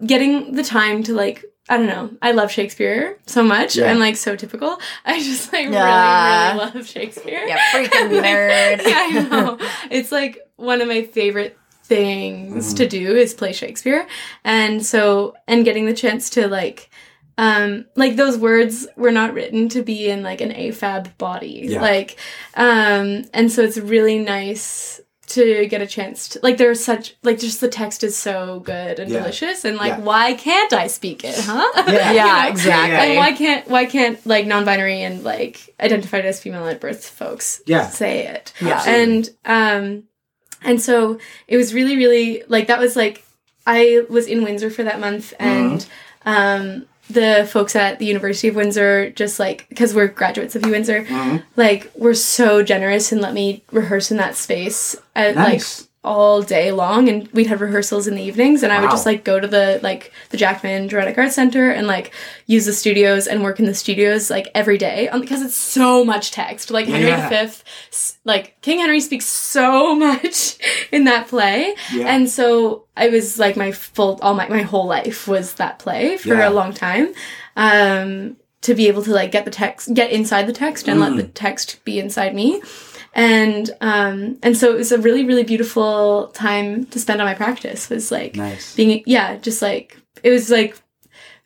getting 0.05 0.53
the 0.53 0.63
time 0.65 1.03
to 1.05 1.15
like 1.15 1.45
I 1.71 1.77
don't 1.77 1.87
know. 1.87 2.11
I 2.23 2.33
love 2.33 2.51
Shakespeare 2.51 3.19
so 3.27 3.43
much. 3.43 3.77
Yeah. 3.77 3.91
I'm 3.91 3.99
like 3.99 4.17
so 4.17 4.35
typical. 4.37 4.81
I 5.05 5.19
just 5.19 5.53
like 5.53 5.69
Yeah. 5.69 6.53
really, 6.53 6.59
really 6.65 6.75
love 6.79 6.87
Shakespeare. 6.89 7.45
Yeah, 7.47 7.59
freaking 7.75 8.11
Like, 8.23 8.25
nerd. 8.25 8.87
yeah, 8.87 9.09
I 9.11 9.29
know. 9.29 9.59
It's 9.91 10.11
like 10.11 10.39
one 10.57 10.81
of 10.81 10.89
my 10.89 11.03
favorite 11.05 11.59
things 11.89 12.74
to 12.74 12.86
do 12.86 13.16
is 13.16 13.34
play 13.34 13.53
Shakespeare. 13.53 14.07
And 14.45 14.84
so 14.84 15.34
and 15.47 15.64
getting 15.64 15.86
the 15.86 15.95
chance 15.95 16.30
to 16.30 16.47
like 16.49 16.91
um 17.39 17.86
like 17.97 18.16
those 18.16 18.36
words 18.36 18.86
were 18.97 19.12
not 19.12 19.32
written 19.34 19.68
to 19.70 19.82
be 19.82 20.09
in 20.09 20.22
like 20.22 20.41
an 20.41 20.51
AFAB 20.51 21.16
body. 21.18 21.61
Yeah. 21.64 21.80
Like 21.80 22.18
um 22.55 23.24
and 23.32 23.51
so 23.51 23.62
it's 23.62 23.78
really 23.78 24.18
nice 24.18 25.01
to 25.28 25.66
get 25.66 25.82
a 25.82 25.86
chance 25.86 26.30
to 26.30 26.41
like 26.43 26.57
there's 26.57 26.82
such 26.82 27.14
like 27.22 27.39
just 27.39 27.61
the 27.61 27.68
text 27.68 28.03
is 28.03 28.16
so 28.16 28.61
good 28.61 28.99
and 28.99 29.11
Yeah. 29.11 29.18
delicious 29.20 29.64
and 29.66 29.76
like 29.76 29.91
Yeah. 29.99 30.01
why 30.01 30.32
can't 30.34 30.72
I 30.72 30.86
speak 30.86 31.22
it, 31.22 31.36
huh? 31.39 31.70
Yeah. 31.86 32.12
Yeah, 32.20 32.43
know? 32.45 32.49
exactly. 32.51 33.09
And 33.11 33.16
why 33.18 33.32
can't 33.32 33.68
why 33.68 33.84
can't 33.84 34.26
like 34.26 34.47
non-binary 34.47 35.03
and 35.03 35.22
like 35.22 35.74
identified 35.80 36.24
as 36.24 36.41
female 36.41 36.66
at 36.66 36.80
birth 36.80 37.07
folks 37.09 37.61
Yeah. 37.66 37.89
say 37.89 38.26
it? 38.26 38.53
Yeah. 38.61 38.82
And 38.86 39.28
um 39.45 40.05
and 40.63 40.81
so 40.81 41.19
it 41.47 41.57
was 41.57 41.75
really 41.75 41.97
really 41.97 42.43
like 42.49 42.67
that 42.67 42.79
was 42.79 42.97
like 42.97 43.25
I 43.67 44.05
was 44.09 44.27
in 44.27 44.43
Windsor 44.43 44.71
for 44.71 44.83
that 44.83 45.01
month 45.01 45.33
uh-huh. 45.39 45.49
and 45.49 45.87
um 46.25 46.87
the 47.11 47.49
folks 47.51 47.75
at 47.75 47.99
the 47.99 48.07
University 48.07 48.49
of 48.49 48.55
Windsor 48.55 49.11
just 49.11 49.39
like 49.39 49.67
because 49.69 49.95
we're 49.95 50.09
graduates 50.09 50.55
of 50.55 50.65
U 50.67 50.73
Windsor 50.73 51.07
uh-huh. 51.09 51.39
like 51.57 51.91
were 51.97 52.15
so 52.15 52.63
generous 52.63 53.13
and 53.13 53.21
let 53.21 53.33
me 53.35 53.63
rehearse 53.73 54.11
in 54.11 54.19
that 54.19 54.37
space. 54.37 54.95
Uh, 55.17 55.19
at, 55.19 55.35
Nice. 55.35 55.81
like 55.81 55.88
all 56.09 56.41
day 56.41 56.73
long 56.73 57.09
and 57.11 57.29
we'd 57.33 57.47
have 57.49 57.61
rehearsals 57.61 58.07
in 58.09 58.15
the 58.15 58.23
evenings 58.23 58.63
and 58.63 58.73
I 58.73 58.81
would 58.81 58.91
just 58.91 59.05
like 59.05 59.25
go 59.25 59.39
to 59.39 59.47
the 59.47 59.79
like 59.83 60.11
the 60.31 60.39
Jackman 60.39 60.87
Dramatic 60.87 61.19
Arts 61.19 61.35
Center 61.35 61.71
and 61.71 61.87
like 61.87 62.13
use 62.47 62.65
the 62.65 62.73
studios 62.73 63.27
and 63.27 63.43
work 63.43 63.59
in 63.61 63.67
the 63.67 63.75
studios 63.75 64.31
like 64.31 64.49
every 64.55 64.79
day 64.79 65.09
um, 65.11 65.21
because 65.21 65.43
it's 65.43 65.55
so 65.55 66.05
much 66.07 66.31
text 66.31 66.71
like 66.71 66.87
Henry 66.87 67.09
Yeah. 67.09 67.29
V 67.29 67.53
like 68.25 68.59
King 68.63 68.79
Henry 68.81 69.01
speaks 69.01 69.27
so 69.27 69.95
much 70.07 70.57
in 70.91 71.05
that 71.05 71.29
play 71.29 71.75
Yeah. 71.93 72.07
and 72.15 72.29
so 72.31 72.85
I 72.97 73.09
was 73.11 73.39
like 73.39 73.57
my 73.57 73.71
full 73.73 74.19
all 74.23 74.35
my 74.35 74.49
my 74.49 74.63
whole 74.63 74.87
life 74.87 75.29
was 75.29 75.55
that 75.55 75.79
play 75.79 76.17
for 76.17 76.35
Yeah. 76.35 76.49
a 76.49 76.51
long 76.51 76.73
time 76.73 77.13
um 77.57 78.37
to 78.61 78.75
be 78.75 78.89
able 78.89 79.03
to 79.05 79.13
like 79.13 79.31
get 79.31 79.45
the 79.45 79.51
text 79.53 79.93
get 79.95 80.11
inside 80.11 80.47
the 80.47 80.53
text 80.53 80.89
and 80.89 80.99
let 81.01 81.13
Mm. 81.13 81.17
the 81.19 81.23
text 81.29 81.85
be 81.85 81.99
inside 82.01 82.35
me 82.35 82.61
and 83.19 83.71
um 83.81 84.39
and 84.45 84.57
so 84.57 84.71
it 84.73 84.77
was 84.77 84.93
a 84.93 84.99
really 84.99 85.25
really 85.25 85.43
beautiful 85.45 86.29
time 86.35 86.87
to 86.87 86.99
spend 87.01 87.21
on 87.21 87.27
my 87.27 87.35
practice 87.35 87.91
was 87.91 88.11
like 88.12 88.37
Nice. 88.37 88.75
being 88.77 89.03
yeah 89.07 89.37
just 89.37 89.61
like 89.61 89.97
it 90.23 90.31
was 90.31 90.49
like 90.51 90.81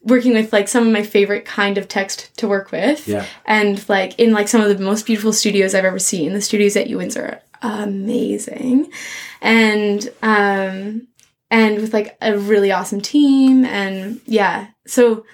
working 0.02 0.34
with 0.34 0.52
like 0.52 0.68
some 0.68 0.86
of 0.86 0.92
my 0.92 1.02
favorite 1.02 1.44
kind 1.44 1.78
of 1.78 1.86
text 1.88 2.36
to 2.38 2.48
work 2.48 2.72
with 2.72 3.06
Yeah. 3.08 3.24
and 3.46 3.88
like 3.88 4.18
in 4.18 4.32
like 4.32 4.48
some 4.48 4.60
of 4.60 4.68
the 4.76 4.82
most 4.84 5.06
beautiful 5.06 5.32
studios 5.32 5.74
I've 5.74 5.84
ever 5.84 5.98
seen. 6.00 6.32
The 6.34 6.40
studios 6.40 6.76
at 6.76 6.88
U 6.88 6.98
Windsor 6.98 7.40
are 7.62 7.82
amazing, 7.82 8.90
and 9.40 10.08
um, 10.22 11.06
and 11.50 11.80
with 11.80 11.92
like 11.94 12.16
a 12.20 12.36
really 12.36 12.72
awesome 12.72 13.00
team, 13.00 13.64
and 13.64 14.20
yeah, 14.26 14.68
so 14.86 15.24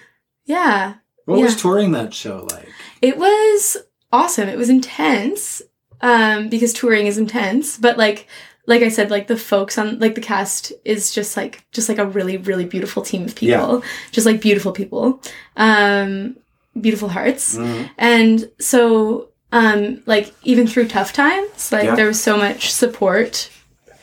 yeah, 0.44 0.94
What 1.24 1.40
was 1.40 1.56
touring 1.60 1.92
that 1.92 2.12
show 2.12 2.46
like? 2.50 2.68
it 3.00 3.16
was 3.16 3.78
awesome. 4.12 4.48
It 4.50 4.58
was 4.58 4.68
intense, 4.68 5.62
um, 6.00 6.48
because 6.48 6.72
touring 6.72 7.06
is 7.06 7.18
intense, 7.18 7.76
but 7.78 7.96
like. 7.98 8.26
Like 8.66 8.82
I 8.82 8.90
said, 8.90 9.10
like 9.10 9.28
the 9.28 9.36
folks 9.38 9.78
on 9.78 9.98
like 9.98 10.14
the 10.14 10.20
cast 10.20 10.74
is 10.84 11.10
just 11.10 11.38
like 11.38 11.64
just 11.72 11.88
like 11.88 11.96
a 11.96 12.04
really 12.04 12.36
really 12.36 12.66
beautiful 12.66 13.02
team 13.02 13.24
of 13.24 13.34
people, 13.34 13.82
just 14.10 14.26
like 14.26 14.42
beautiful 14.42 14.72
people, 14.72 15.22
um, 15.56 16.36
beautiful 16.78 17.08
hearts. 17.08 17.56
Mhm. 17.56 17.88
And 17.96 18.50
so, 18.58 19.30
um, 19.52 20.02
like 20.04 20.34
even 20.42 20.66
through 20.66 20.88
tough 20.88 21.14
times, 21.14 21.72
like 21.72 21.84
Yeah. 21.84 21.94
there 21.94 22.06
was 22.08 22.20
so 22.22 22.36
much 22.36 22.70
support, 22.70 23.48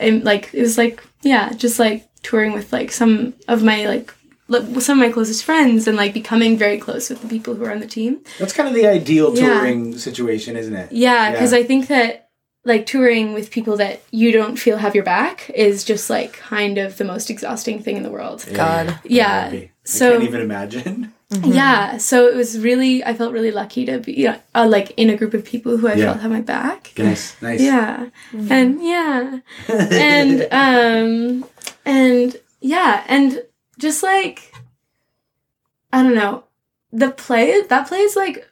and 0.00 0.24
like 0.24 0.50
it 0.52 0.62
was 0.62 0.76
like 0.76 1.00
yeah, 1.22 1.52
just 1.52 1.78
like 1.78 2.08
touring 2.24 2.52
with 2.52 2.72
like 2.72 2.90
some 2.90 3.34
of 3.46 3.62
my 3.62 3.86
like 3.86 4.12
li- 4.24 4.25
some 4.48 5.00
of 5.00 5.06
my 5.06 5.10
closest 5.12 5.44
friends 5.44 5.86
and 5.88 5.96
like 5.96 6.14
becoming 6.14 6.56
very 6.56 6.78
close 6.78 7.10
with 7.10 7.20
the 7.22 7.28
people 7.28 7.54
who 7.54 7.64
are 7.64 7.72
on 7.72 7.80
the 7.80 7.86
team. 7.86 8.20
That's 8.38 8.52
kind 8.52 8.68
of 8.68 8.74
the 8.74 8.86
ideal 8.86 9.36
Yeah. 9.36 9.54
touring 9.60 9.98
situation, 9.98 10.56
isn't 10.56 10.74
it? 10.74 10.92
Yeah, 10.92 11.32
because 11.32 11.52
Yeah. 11.52 11.58
I 11.60 11.62
think 11.64 11.88
that 11.88 12.28
like 12.64 12.84
touring 12.86 13.32
with 13.32 13.50
people 13.52 13.76
that 13.76 14.02
you 14.10 14.32
don't 14.32 14.56
feel 14.56 14.76
have 14.78 14.94
your 14.94 15.04
back 15.04 15.48
is 15.54 15.84
just 15.84 16.10
like 16.10 16.32
kind 16.34 16.78
of 16.78 16.96
the 16.96 17.04
most 17.04 17.30
exhausting 17.30 17.80
thing 17.82 17.96
in 17.96 18.02
the 18.02 18.10
world. 18.10 18.44
God. 18.54 18.98
Yeah, 19.04 19.48
Maybe. 19.50 19.64
I 19.66 19.70
so- 19.84 20.12
can't 20.12 20.24
even 20.24 20.40
imagine. 20.40 21.12
Yeah, 21.44 21.96
so 21.96 22.28
it 22.28 22.36
was 22.36 22.56
really 22.56 23.02
I 23.02 23.12
felt 23.12 23.32
really 23.32 23.50
lucky 23.50 23.84
to 23.86 23.98
be 23.98 24.28
uh, 24.28 24.36
like 24.54 24.92
in 24.96 25.10
a 25.10 25.16
group 25.16 25.34
of 25.34 25.44
people 25.44 25.76
who 25.76 25.88
I 25.88 25.94
Yeah. 25.94 26.04
felt 26.12 26.20
had 26.20 26.30
my 26.30 26.40
back. 26.40 26.92
Nice. 26.96 27.34
Nice. 27.42 27.60
Yeah. 27.60 28.10
And 28.48 28.80
yeah. 28.80 29.40
and 29.68 30.46
um 30.52 31.44
and 31.84 32.36
yeah, 32.60 33.02
and 33.08 33.42
just 33.78 34.02
like 34.02 34.52
I 35.92 36.02
don't 36.02 36.14
know. 36.14 36.44
The 36.92 37.10
play 37.10 37.60
that 37.62 37.88
play 37.88 37.98
is 38.00 38.16
like 38.16 38.48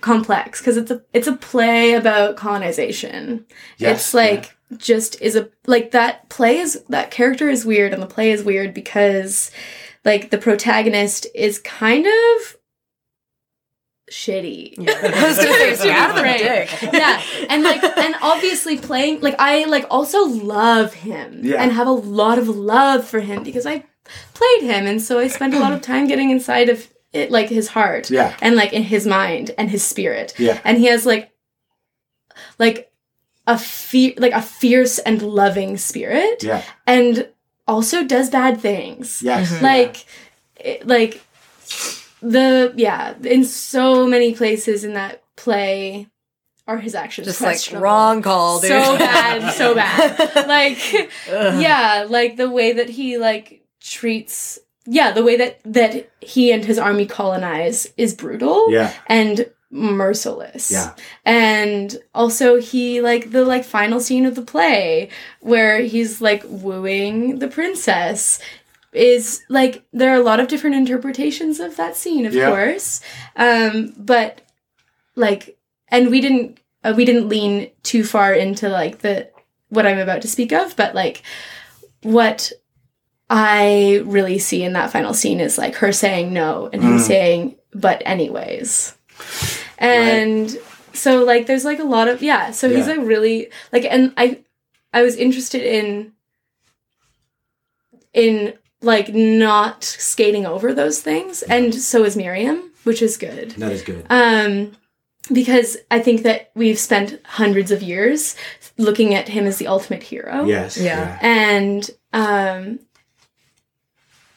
complex 0.00 0.60
because 0.60 0.76
it's 0.76 0.90
a 0.90 1.02
it's 1.12 1.26
a 1.26 1.36
play 1.36 1.94
about 1.94 2.36
colonization. 2.36 3.44
Yes, 3.78 4.00
it's 4.00 4.14
like 4.14 4.56
just 4.76 5.20
is 5.20 5.36
a 5.36 5.48
like 5.66 5.92
that 5.92 6.28
play 6.28 6.58
is 6.58 6.82
that 6.88 7.10
character 7.10 7.48
is 7.48 7.64
weird 7.64 7.92
and 7.92 8.02
the 8.02 8.06
play 8.06 8.30
is 8.32 8.42
weird 8.42 8.74
because 8.74 9.50
like 10.04 10.30
the 10.30 10.38
protagonist 10.38 11.26
is 11.34 11.58
kind 11.60 12.06
of 12.06 12.56
shitty. 14.10 14.74
I 14.88 15.26
was 15.28 15.36
gonna 15.38 15.76
say, 15.76 15.86
To 15.88 15.90
out 15.92 16.18
of 16.18 16.24
dick. 16.24 16.92
yeah 16.92 17.22
and 17.48 17.62
like 17.62 17.82
and 17.82 18.14
obviously 18.20 18.76
playing 18.78 19.20
like 19.20 19.34
i 19.38 19.64
like 19.64 19.86
also 19.90 20.24
love 20.26 20.92
him 20.92 21.40
Yeah. 21.42 21.62
and 21.62 21.72
have 21.72 21.86
a 21.86 21.92
lot 21.92 22.38
of 22.38 22.48
love 22.48 23.06
for 23.06 23.20
him 23.20 23.42
because 23.42 23.64
i 23.66 23.84
played 24.34 24.62
him 24.62 24.86
and 24.86 25.00
so 25.00 25.18
i 25.18 25.26
spent 25.28 25.54
a 25.54 25.58
lot 25.58 25.72
of 25.72 25.80
time 25.90 26.06
getting 26.06 26.30
inside 26.30 26.68
of 26.68 26.88
it 27.12 27.30
like 27.30 27.48
his 27.48 27.68
heart 27.68 28.10
Yeah. 28.10 28.36
and 28.42 28.56
like 28.56 28.72
in 28.72 28.82
his 28.82 29.06
mind 29.06 29.52
and 29.56 29.70
his 29.70 29.82
spirit 29.84 30.34
Yeah. 30.38 30.60
and 30.64 30.78
he 30.78 30.86
has 30.86 31.06
like 31.06 31.30
like 32.58 32.90
a 33.46 33.58
fear 33.58 34.14
like 34.18 34.32
a 34.32 34.42
fierce 34.42 34.98
and 34.98 35.22
loving 35.22 35.76
spirit 35.76 36.42
Yeah. 36.42 36.62
and 36.86 37.28
also 37.66 38.04
does 38.04 38.30
bad 38.30 38.60
things 38.60 39.22
Yes. 39.22 39.52
Mhm. 39.52 39.62
like 39.62 40.04
it, 40.56 40.86
like 40.86 41.22
the 42.20 42.72
yeah 42.76 43.14
in 43.22 43.44
so 43.44 44.06
many 44.06 44.34
places 44.34 44.84
in 44.84 44.94
that 44.94 45.22
play 45.36 46.08
are 46.66 46.78
his 46.78 46.94
actions 46.94 47.26
Just 47.26 47.40
like 47.42 47.50
questionable. 47.56 47.84
wrong 47.84 48.22
call, 48.22 48.60
dude. 48.60 48.70
so 48.70 48.96
bad 48.98 49.52
so 49.52 49.74
bad 49.74 50.46
like 50.48 50.78
yeah 51.60 52.06
like 52.08 52.36
the 52.36 52.48
way 52.50 52.72
that 52.72 52.88
he 52.88 53.18
like 53.18 53.60
treats 53.84 54.58
yeah 54.86 55.12
the 55.12 55.22
way 55.22 55.36
that 55.36 55.60
that 55.64 56.10
he 56.20 56.50
and 56.52 56.64
his 56.64 56.78
army 56.78 57.04
colonize 57.06 57.86
is 57.96 58.14
brutal 58.14 58.70
Yeah. 58.70 58.92
and 59.06 59.50
merciless 59.70 60.70
Yeah. 60.70 60.94
and 61.24 61.96
also 62.14 62.60
he 62.60 63.00
like 63.00 63.30
the 63.32 63.44
like 63.44 63.64
final 63.64 64.00
scene 64.00 64.24
of 64.24 64.36
the 64.36 64.42
play 64.42 65.10
where 65.40 65.80
he's 65.82 66.20
like 66.20 66.42
wooing 66.46 67.38
the 67.40 67.48
princess 67.48 68.40
is 68.92 69.42
like 69.48 69.84
there 69.92 70.12
are 70.12 70.20
a 70.20 70.22
lot 70.22 70.38
of 70.40 70.48
different 70.48 70.76
interpretations 70.76 71.60
of 71.60 71.76
that 71.76 71.96
scene 71.96 72.24
of 72.24 72.34
Yeah. 72.34 72.48
course 72.50 73.00
um 73.36 73.92
but 73.98 74.40
like 75.16 75.58
and 75.88 76.10
we 76.10 76.20
didn't 76.20 76.58
uh, 76.84 76.94
we 76.96 77.04
didn't 77.04 77.28
lean 77.28 77.70
too 77.82 78.04
far 78.04 78.32
into 78.32 78.68
like 78.68 78.98
the 79.00 79.28
what 79.70 79.86
i'm 79.86 79.98
about 79.98 80.22
to 80.22 80.28
speak 80.28 80.52
of 80.52 80.76
but 80.76 80.94
like 80.94 81.22
what 82.02 82.52
i 83.30 84.02
really 84.04 84.38
see 84.38 84.62
in 84.62 84.72
that 84.74 84.90
final 84.90 85.14
scene 85.14 85.40
is 85.40 85.56
like 85.58 85.76
her 85.76 85.92
saying 85.92 86.32
no 86.32 86.68
and 86.72 86.82
him 86.82 86.96
Mm. 86.98 87.00
saying 87.00 87.56
but 87.72 88.02
anyways 88.04 88.96
and 89.78 90.56
so 90.92 91.24
like 91.24 91.46
there's 91.46 91.64
like 91.64 91.78
a 91.80 91.84
lot 91.84 92.08
of 92.08 92.22
yeah 92.22 92.50
so 92.50 92.68
he's 92.68 92.86
Yeah. 92.86 92.94
like 92.96 93.06
really 93.06 93.48
like 93.72 93.84
and 93.84 94.12
i 94.16 94.40
i 94.92 95.02
was 95.02 95.16
interested 95.16 95.62
in 95.62 96.12
in 98.12 98.54
like 98.80 99.12
not 99.14 99.82
skating 99.84 100.46
over 100.46 100.72
those 100.74 101.00
things 101.00 101.42
and 101.42 101.74
so 101.74 102.04
is 102.04 102.16
miriam 102.16 102.70
which 102.84 103.00
is 103.02 103.16
good 103.16 103.52
That 103.52 103.72
is 103.72 103.82
good. 103.82 104.04
um 104.10 104.72
because 105.32 105.76
i 105.90 105.98
think 105.98 106.22
that 106.22 106.50
we've 106.54 106.78
spent 106.78 107.18
hundreds 107.24 107.70
of 107.70 107.82
years 107.82 108.36
looking 108.76 109.14
at 109.14 109.28
him 109.28 109.46
as 109.46 109.56
the 109.58 109.66
ultimate 109.66 110.02
hero 110.02 110.44
Yes. 110.44 110.76
Yeah. 110.76 111.18
and 111.22 111.88
um 112.12 112.78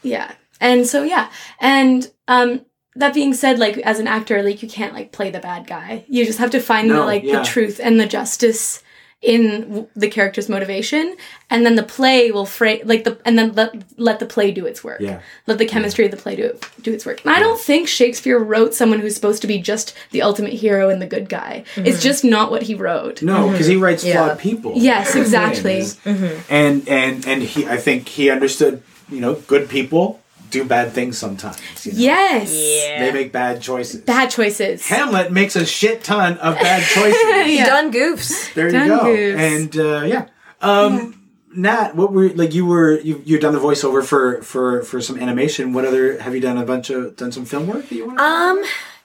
yeah 0.04 0.34
and 0.60 0.88
so 0.88 1.04
yeah 1.04 1.30
and 1.60 2.12
um 2.28 2.62
that 2.96 3.14
being 3.14 3.34
said 3.34 3.60
like 3.60 3.78
as 3.80 4.00
an 4.00 4.08
actor 4.08 4.42
like 4.42 4.64
you 4.64 4.70
can't 4.70 4.94
like 4.94 5.12
play 5.12 5.30
the 5.30 5.40
bad 5.40 5.68
guy 5.68 6.04
you 6.08 6.26
just 6.26 6.40
have 6.40 6.52
to 6.52 6.60
find 6.60 6.90
the 6.90 7.00
like 7.00 7.24
yeah. 7.24 7.40
the 7.40 7.46
truth 7.46 7.80
and 7.82 8.00
the 8.00 8.08
justice 8.08 8.84
in 9.22 9.62
w- 9.62 9.88
the 9.96 10.08
character's 10.08 10.48
motivation, 10.48 11.16
and 11.50 11.66
then 11.66 11.76
the 11.76 11.84
play 11.84 12.30
will 12.32 12.46
frame 12.46 12.82
like 12.86 13.04
the 13.04 13.20
and 13.26 13.38
then 13.38 13.52
let 13.54 13.74
let 14.00 14.20
the 14.20 14.26
play 14.26 14.52
do 14.52 14.66
its 14.66 14.84
work. 14.84 15.02
Yeah. 15.02 15.22
Let 15.48 15.58
the 15.58 15.66
chemistry 15.66 16.06
of 16.06 16.12
the 16.12 16.18
play 16.18 16.36
do 16.36 16.58
do 16.82 16.94
its 16.94 17.06
work. 17.06 17.26
And 17.26 17.34
I 17.34 17.40
don't 17.40 17.60
think 17.60 17.88
Shakespeare 17.88 18.38
wrote 18.38 18.76
someone 18.76 19.00
who's 19.00 19.16
supposed 19.16 19.42
to 19.42 19.48
be 19.48 19.60
just 19.60 19.96
the 20.12 20.22
ultimate 20.22 20.54
hero 20.54 20.90
and 20.90 21.02
the 21.02 21.08
good 21.08 21.30
guy. 21.30 21.64
It's 21.76 21.98
mm-hmm. 21.98 22.02
just 22.02 22.24
not 22.24 22.52
what 22.52 22.64
he 22.64 22.76
wrote. 22.76 23.24
No, 23.24 23.50
because 23.50 23.66
he 23.66 23.74
mm-hmm. 23.74 23.84
writes 23.84 24.04
Yeah. 24.04 24.26
flawed 24.26 24.40
people. 24.40 24.74
Yes, 24.76 25.08
The 25.08 25.14
thing 25.14 25.22
exactly. 25.24 25.80
Mm-hmm. 25.80 26.54
And 26.54 26.88
and 26.88 27.28
and 27.28 27.44
he, 27.44 27.68
I 27.68 27.78
think 27.78 28.08
he 28.10 28.30
understood. 28.30 28.84
You 29.10 29.22
know, 29.22 29.36
good 29.36 29.70
people 29.70 30.20
do 30.50 30.64
bad 30.64 30.92
things 30.94 31.18
sometimes. 31.18 31.60
You 31.86 31.92
know? 31.94 32.00
Yes. 32.00 32.52
They 32.52 33.12
make 33.14 33.32
bad 33.32 33.62
choices. 33.62 34.02
Bad 34.02 34.30
choices. 34.30 34.88
Hamlet 34.88 35.32
makes 35.32 35.56
a 35.56 35.66
shit 35.66 36.04
ton 36.04 36.38
of 36.38 36.56
bad 36.56 36.84
choices. 36.94 37.54
Yeah. 37.56 37.66
Done 37.66 37.92
goofs. 37.92 38.54
There 38.54 38.70
Done 38.72 38.88
you 38.88 38.98
go. 38.98 39.04
goose. 39.04 39.40
And 39.40 39.78
uh, 39.78 40.02
yeah. 40.06 40.28
Um, 40.62 41.14
Nat, 41.56 41.96
what 41.96 42.12
were 42.14 42.30
like? 42.30 42.54
You 42.54 42.66
were 42.66 43.00
you 43.00 43.22
you 43.26 43.40
done 43.40 43.54
the 43.54 43.60
voiceover 43.60 44.04
for 44.04 44.42
for 44.44 44.84
for 44.84 45.02
some 45.02 45.18
animation. 45.20 45.74
What 45.74 45.86
other 45.86 46.20
have 46.22 46.36
you 46.36 46.42
done? 46.42 46.58
A 46.58 46.66
bunch 46.66 46.90
of 46.90 47.16
done 47.16 47.32
some 47.32 47.46
film 47.46 47.68
work 47.68 47.88
that 47.90 47.96
you 47.96 48.06
want? 48.06 48.18
To 48.20 48.24
Um, 48.24 48.64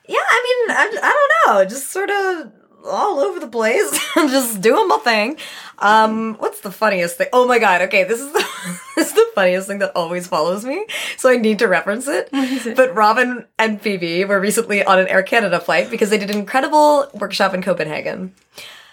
yeah, 0.08 0.18
I 0.18 0.64
mean, 0.66 0.76
I, 0.76 0.98
I 1.02 1.28
don't 1.46 1.56
know, 1.56 1.64
just 1.64 1.90
sort 1.90 2.10
of 2.10 2.52
all 2.84 3.20
over 3.20 3.40
the 3.40 3.48
place, 3.48 3.90
just 4.14 4.60
doing 4.60 4.88
my 4.88 4.98
thing. 4.98 5.36
Um, 5.78 6.34
what's 6.34 6.60
the 6.60 6.70
funniest 6.70 7.18
thing? 7.18 7.28
Oh 7.32 7.46
my 7.46 7.58
god, 7.58 7.82
okay, 7.82 8.04
this 8.04 8.20
is 8.20 8.32
the 8.32 8.46
this 8.96 9.08
is 9.08 9.14
the 9.14 9.26
funniest 9.34 9.68
thing 9.68 9.78
that 9.78 9.92
always 9.94 10.26
follows 10.26 10.64
me, 10.64 10.86
so 11.16 11.30
I 11.30 11.36
need 11.36 11.58
to 11.60 11.68
reference 11.68 12.06
it. 12.08 12.28
it? 12.32 12.76
But 12.76 12.94
Robin 12.94 13.46
and 13.58 13.80
Phoebe 13.80 14.24
were 14.24 14.40
recently 14.40 14.84
on 14.84 14.98
an 14.98 15.08
Air 15.08 15.22
Canada 15.22 15.60
flight 15.60 15.90
because 15.90 16.10
they 16.10 16.18
did 16.18 16.30
an 16.30 16.38
incredible 16.38 17.08
workshop 17.14 17.54
in 17.54 17.62
Copenhagen. 17.62 18.34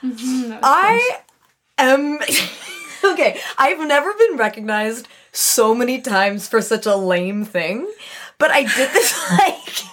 I 0.04 1.18
am 1.78 2.20
okay. 3.04 3.40
I've 3.58 3.86
never 3.88 4.14
been 4.14 4.38
recognized 4.38 5.08
so 5.32 5.76
many 5.76 6.02
times 6.02 6.48
for 6.48 6.62
such 6.62 6.86
a 6.86 6.96
lame 6.96 7.46
thing, 7.46 7.92
but 8.40 8.50
I 8.52 8.64
did 8.64 8.92
this 8.92 9.30
like 9.32 9.84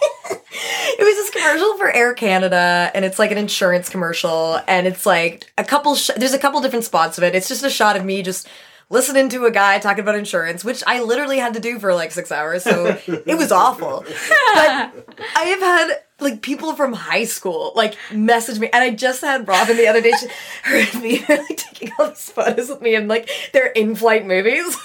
it 0.99 1.05
was 1.05 1.15
this 1.17 1.31
commercial 1.31 1.77
for 1.77 1.91
Air 1.91 2.15
Canada, 2.15 2.91
and 2.95 3.05
it's 3.05 3.19
like 3.19 3.31
an 3.31 3.39
insurance 3.39 3.89
commercial, 3.89 4.61
and 4.67 4.87
it's 4.87 5.05
like 5.05 5.53
a 5.59 5.65
couple. 5.65 5.95
Sh- 5.95 6.11
there's 6.17 6.33
a 6.33 6.39
couple 6.39 6.61
different 6.61 6.85
spots 6.85 7.19
of 7.19 7.25
it. 7.25 7.35
It's 7.35 7.49
just 7.49 7.63
a 7.65 7.71
shot 7.71 7.97
of 7.97 8.05
me 8.05 8.23
just. 8.23 8.49
Listening 8.89 9.29
to 9.31 9.47
a 9.47 9.51
guy 9.51 9.81
talking 9.81 10.03
about 10.03 10.15
insurance, 10.15 10.65
which 10.65 10.81
I 10.87 11.03
literally 11.03 11.39
had 11.39 11.55
to 11.55 11.61
do 11.61 11.81
for 11.81 11.93
like 11.93 12.13
six 12.13 12.31
hours, 12.31 12.63
so 12.63 12.97
it 13.09 13.37
was 13.37 13.51
awful. 13.51 14.05
But 14.07 15.17
I 15.35 15.43
have 15.43 15.59
had 15.59 15.99
like 16.21 16.41
people 16.41 16.73
from 16.77 16.93
high 16.93 17.25
school 17.25 17.73
like 17.75 17.97
message 18.13 18.61
me, 18.61 18.71
and 18.73 18.85
I 18.85 18.91
just 18.91 19.23
had 19.23 19.49
Robin 19.49 19.77
the 19.77 19.89
other 19.89 20.01
day. 20.01 20.13
She, 20.21 20.29
her 20.63 20.77
and 20.77 21.03
me 21.03 21.25
are 21.29 21.37
like 21.37 21.57
taking 21.57 21.91
all 21.99 22.11
these 22.11 22.31
photos 22.31 22.69
with 22.69 22.81
me 22.81 22.95
and 22.95 23.09
like 23.09 23.29
their 23.53 23.67
in-flight 23.67 24.25
movies. 24.25 24.77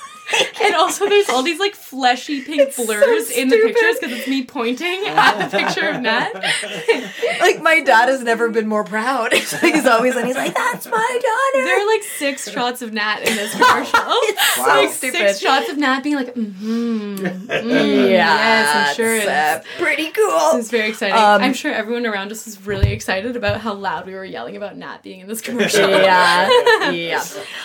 And 0.61 0.75
also, 0.75 1.07
there's 1.07 1.29
all 1.29 1.43
these 1.43 1.59
like 1.59 1.75
fleshy 1.75 2.41
pink 2.41 2.71
so 2.71 2.85
blurs 2.85 3.29
in 3.31 3.49
the 3.49 3.57
pictures 3.57 3.97
because 3.99 4.17
it's 4.17 4.27
me 4.27 4.43
pointing 4.45 5.05
at 5.07 5.49
the 5.49 5.57
picture 5.57 5.89
of 5.89 6.01
Nat. 6.01 6.33
like 7.39 7.61
my 7.61 7.81
dad 7.81 8.09
has 8.09 8.21
never 8.21 8.49
been 8.49 8.67
more 8.67 8.83
proud. 8.83 9.33
like 9.33 9.41
he's 9.61 9.85
always 9.85 10.15
and 10.15 10.27
he's 10.27 10.35
like, 10.35 10.53
"That's 10.53 10.85
my 10.85 11.19
daughter." 11.51 11.65
There 11.65 11.81
are 11.81 11.87
like 11.87 12.03
six 12.03 12.49
shots 12.49 12.81
of 12.81 12.93
Nat 12.93 13.19
in 13.19 13.35
this 13.35 13.51
commercial. 13.53 13.99
it's 14.07 14.55
so 14.55 14.61
like 14.61 14.89
stupid. 14.89 15.17
six 15.17 15.39
shots 15.39 15.69
of 15.69 15.77
Nat 15.77 16.01
being 16.01 16.15
like, 16.15 16.33
mm-hmm. 16.33 17.25
yeah, 17.49 18.05
yes, 18.07 18.89
I'm 18.89 18.95
sure 18.95 19.15
it's, 19.15 19.25
it's- 19.25 19.65
uh, 19.65 19.83
pretty 19.83 20.11
cool. 20.11 20.51
It's 20.59 20.69
very 20.69 20.89
exciting. 20.89 21.15
Um, 21.17 21.41
I'm 21.41 21.53
sure 21.53 21.71
everyone 21.71 22.05
around 22.05 22.31
us 22.31 22.47
is 22.47 22.65
really 22.65 22.91
excited 22.91 23.35
about 23.35 23.61
how 23.61 23.73
loud 23.73 24.05
we 24.05 24.13
were 24.13 24.25
yelling 24.25 24.55
about 24.55 24.77
Nat 24.77 25.01
being 25.03 25.21
in 25.21 25.27
this 25.27 25.41
commercial. 25.41 25.89
yeah, 25.89 26.91
yeah. 26.91 27.23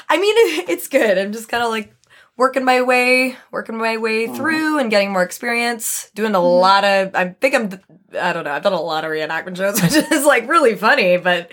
I 0.09 0.19
mean, 0.19 0.35
it, 0.37 0.69
it's 0.71 0.89
good. 0.89 1.19
I'm 1.19 1.33
just 1.33 1.49
kind 1.49 1.63
of 1.63 1.71
like 1.71 1.93
working 2.37 2.65
my 2.65 2.83
way, 2.83 3.37
working 3.51 3.77
my 3.77 3.97
way 3.97 4.27
through, 4.27 4.79
and 4.79 4.91
getting 4.91 5.13
more 5.13 5.23
experience. 5.23 6.11
Doing 6.15 6.35
a 6.35 6.41
lot 6.41 6.85
of. 6.85 7.15
I 7.15 7.29
think 7.41 7.55
I'm. 7.55 7.81
I 8.21 8.33
don't 8.33 8.45
know. 8.45 8.53
I've 8.53 8.63
done 8.63 8.73
a 8.73 8.81
lot 8.81 9.05
of 9.05 9.11
reenactment 9.11 9.57
shows, 9.57 9.81
which 9.83 9.95
is 9.95 10.25
like 10.25 10.49
really 10.49 10.75
funny, 10.75 11.17
but. 11.17 11.51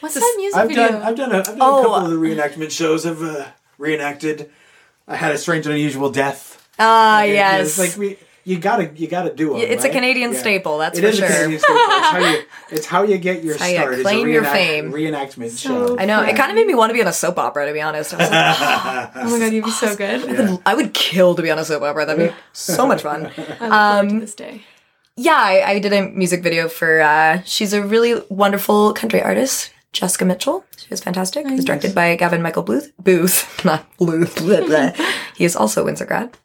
What's 0.00 0.14
that 0.14 0.34
music 0.36 0.58
I've 0.58 0.68
video? 0.68 0.88
done 0.88 1.02
I've 1.02 1.16
done 1.16 1.32
a, 1.32 1.38
I've 1.38 1.44
done 1.46 1.58
Oh. 1.60 1.80
a 1.80 1.82
couple 1.82 1.94
of 1.96 2.10
the 2.10 2.16
reenactment 2.16 2.70
shows. 2.70 3.06
I've 3.06 3.22
uh, 3.22 3.46
reenacted. 3.78 4.50
I 5.08 5.16
had 5.16 5.32
a 5.32 5.38
strange 5.38 5.66
and 5.66 5.74
unusual 5.74 6.10
death. 6.10 6.68
Ah, 6.78 7.22
And 7.22 7.32
yes. 7.32 7.66
It's 7.68 7.78
like 7.78 7.96
we. 7.98 8.18
You 8.46 8.58
gotta, 8.60 8.92
you 8.94 9.08
gotta 9.08 9.34
do 9.34 9.56
it. 9.56 9.70
It's 9.72 9.84
a 9.84 9.88
Canadian 9.88 10.32
staple, 10.34 10.78
that's 10.78 10.96
It 10.96 11.02
for 11.02 11.08
is 11.08 11.16
sure. 11.18 11.26
a 11.26 11.30
Canadian 11.30 11.58
staple. 11.58 11.76
It's 11.76 12.06
how 12.06 12.18
you, 12.18 12.42
it's 12.70 12.86
how 12.86 13.02
you 13.02 13.18
get 13.18 13.42
your 13.42 13.58
how 13.58 13.66
you 13.66 13.74
start. 13.76 13.92
It's 13.94 14.00
a 14.00 14.04
claim 14.04 14.28
your 14.28 14.44
fame. 14.44 14.92
Reenactment 14.92 15.50
So- 15.50 15.88
show. 15.88 15.98
I 15.98 16.04
know. 16.04 16.22
It 16.22 16.36
kind 16.36 16.50
of 16.50 16.54
made 16.56 16.68
me 16.68 16.74
want 16.76 16.90
to 16.90 16.94
be 16.94 17.00
on 17.02 17.08
a 17.08 17.12
soap 17.12 17.38
opera, 17.38 17.66
to 17.66 17.72
be 17.72 17.80
honest. 17.80 18.14
I 18.14 18.16
was 18.18 18.30
like, 18.30 19.10
oh 19.26 19.30
my 19.32 19.38
god, 19.40 19.52
you'd 19.52 19.64
be 19.64 19.70
so 19.72 19.96
good. 19.96 20.30
Yeah. 20.30 20.56
I 20.64 20.74
would 20.76 20.94
kill 20.94 21.34
to 21.34 21.42
be 21.42 21.50
on 21.50 21.58
a 21.58 21.64
soap 21.64 21.82
opera. 21.82 22.06
That'd 22.06 22.30
be 22.30 22.36
so 22.52 22.86
much 22.86 23.02
fun. 23.02 23.26
I 23.36 23.40
look 23.40 23.60
Um, 23.72 24.08
to 24.10 24.20
this 24.20 24.34
day. 24.36 24.62
Yeah, 25.16 25.34
I, 25.36 25.70
I 25.72 25.78
did 25.80 25.92
a 25.92 26.02
music 26.10 26.42
video 26.44 26.68
for. 26.68 27.00
uh 27.00 27.42
She's 27.44 27.72
a 27.72 27.82
really 27.82 28.22
wonderful 28.28 28.92
country 28.92 29.20
artist, 29.22 29.72
Jessica 29.92 30.24
Mitchell. 30.24 30.64
She 30.76 30.86
was 30.90 31.00
fantastic. 31.02 31.46
It 31.46 31.52
was 31.52 31.64
directed 31.64 31.96
by 31.96 32.14
Gavin 32.14 32.42
Michael 32.42 32.62
Bluth. 32.62 32.92
Booth, 33.02 33.64
not 33.64 33.86
Bluth. 33.98 34.36
blah, 34.38 34.60
blah. 34.66 34.92
he 35.36 35.44
is 35.44 35.56
also 35.56 35.84
Windsor 35.84 36.04
grad, 36.06 36.36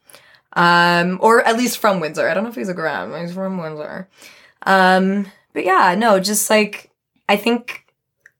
um, 0.54 1.18
or 1.22 1.42
at 1.44 1.58
least 1.58 1.78
from 1.78 2.00
Windsor. 2.00 2.28
I 2.28 2.34
don't 2.34 2.44
know 2.44 2.50
if 2.50 2.56
he's 2.56 2.70
a 2.70 2.74
grad. 2.74 3.10
but 3.10 3.22
He's 3.22 3.34
from 3.34 3.58
Windsor. 3.58 4.08
Um, 4.64 5.32
but 5.54 5.66
yeah, 5.66 5.96
no, 5.98 6.20
just 6.20 6.50
like 6.50 6.90
I 7.30 7.36
think 7.38 7.86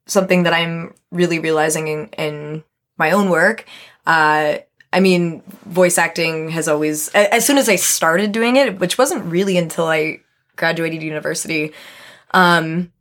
something 0.08 0.44
that 0.44 0.54
I'm 0.54 0.94
really 1.12 1.40
realizing 1.40 1.88
in, 1.88 2.08
in 2.18 2.64
my 2.98 3.12
own 3.12 3.30
work. 3.30 3.66
Uh, 4.06 4.58
I 4.94 5.00
mean, 5.00 5.42
voice 5.66 5.98
acting 5.98 6.50
has 6.50 6.68
always, 6.68 7.08
as 7.10 7.46
soon 7.46 7.58
as 7.58 7.70
I 7.70 7.78
started 7.78 8.32
doing 8.34 8.58
it, 8.58 8.80
which 8.80 8.98
wasn't 8.98 9.24
really 9.32 9.58
until 9.58 9.88
I 9.88 10.20
graduated 10.58 11.02
university, 11.02 11.72
um, 12.34 12.92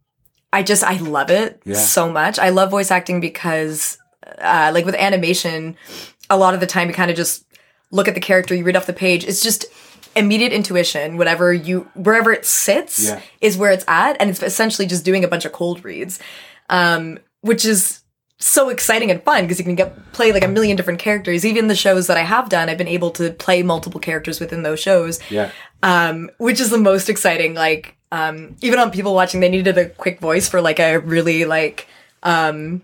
I 0.52 0.62
just, 0.62 0.84
I 0.84 0.98
love 0.98 1.30
it 1.30 1.60
Yeah. 1.64 1.74
so 1.74 2.08
much. 2.10 2.38
I 2.38 2.50
love 2.50 2.70
voice 2.70 2.90
acting 2.92 3.20
because, 3.20 3.98
uh, 4.40 4.70
like 4.72 4.84
with 4.84 4.94
animation, 4.94 5.76
a 6.28 6.36
lot 6.36 6.54
of 6.54 6.60
the 6.60 6.66
time 6.66 6.86
you 6.88 6.94
kind 6.94 7.10
of 7.10 7.16
just 7.16 7.44
look 7.90 8.08
at 8.08 8.14
the 8.14 8.20
character, 8.20 8.54
you 8.54 8.64
read 8.64 8.76
off 8.76 8.86
the 8.86 8.92
page. 8.92 9.24
It's 9.24 9.42
just 9.42 9.66
immediate 10.16 10.52
intuition. 10.52 11.16
Whatever 11.16 11.52
you, 11.52 11.88
wherever 11.94 12.32
it 12.32 12.44
sits 12.46 13.08
Yeah. 13.08 13.20
is 13.40 13.56
where 13.56 13.70
it's 13.70 13.84
at. 13.88 14.16
And 14.20 14.30
it's 14.30 14.42
essentially 14.42 14.86
just 14.86 15.04
doing 15.04 15.24
a 15.24 15.28
bunch 15.28 15.44
of 15.44 15.52
cold 15.52 15.84
reads, 15.84 16.18
um, 16.68 17.18
which 17.42 17.64
is 17.64 18.00
so 18.38 18.70
exciting 18.70 19.10
and 19.10 19.22
fun 19.22 19.44
because 19.44 19.58
you 19.58 19.64
can 19.64 19.74
get 19.74 20.12
play 20.12 20.32
like 20.32 20.42
a 20.44 20.48
million 20.48 20.76
different 20.76 20.98
characters. 20.98 21.44
Even 21.44 21.68
the 21.68 21.74
shows 21.76 22.06
that 22.06 22.16
I 22.16 22.22
have 22.22 22.48
done, 22.48 22.68
I've 22.70 22.78
been 22.78 22.88
able 22.88 23.10
to 23.12 23.32
play 23.32 23.62
multiple 23.62 24.00
characters 24.00 24.40
within 24.40 24.62
those 24.62 24.80
shows 24.80 25.20
Yeah. 25.28 25.50
um, 25.82 26.30
which 26.38 26.58
is 26.60 26.70
the 26.70 26.78
most 26.78 27.08
exciting. 27.10 27.54
Like, 27.54 27.96
um, 28.12 28.56
even 28.62 28.78
on 28.78 28.90
people 28.90 29.14
watching, 29.14 29.40
they 29.40 29.48
needed 29.50 29.76
a 29.78 29.90
quick 29.90 30.20
voice 30.20 30.48
for 30.48 30.60
like 30.62 30.80
a 30.80 30.96
really 30.98 31.44
like, 31.44 31.86
um, 32.22 32.80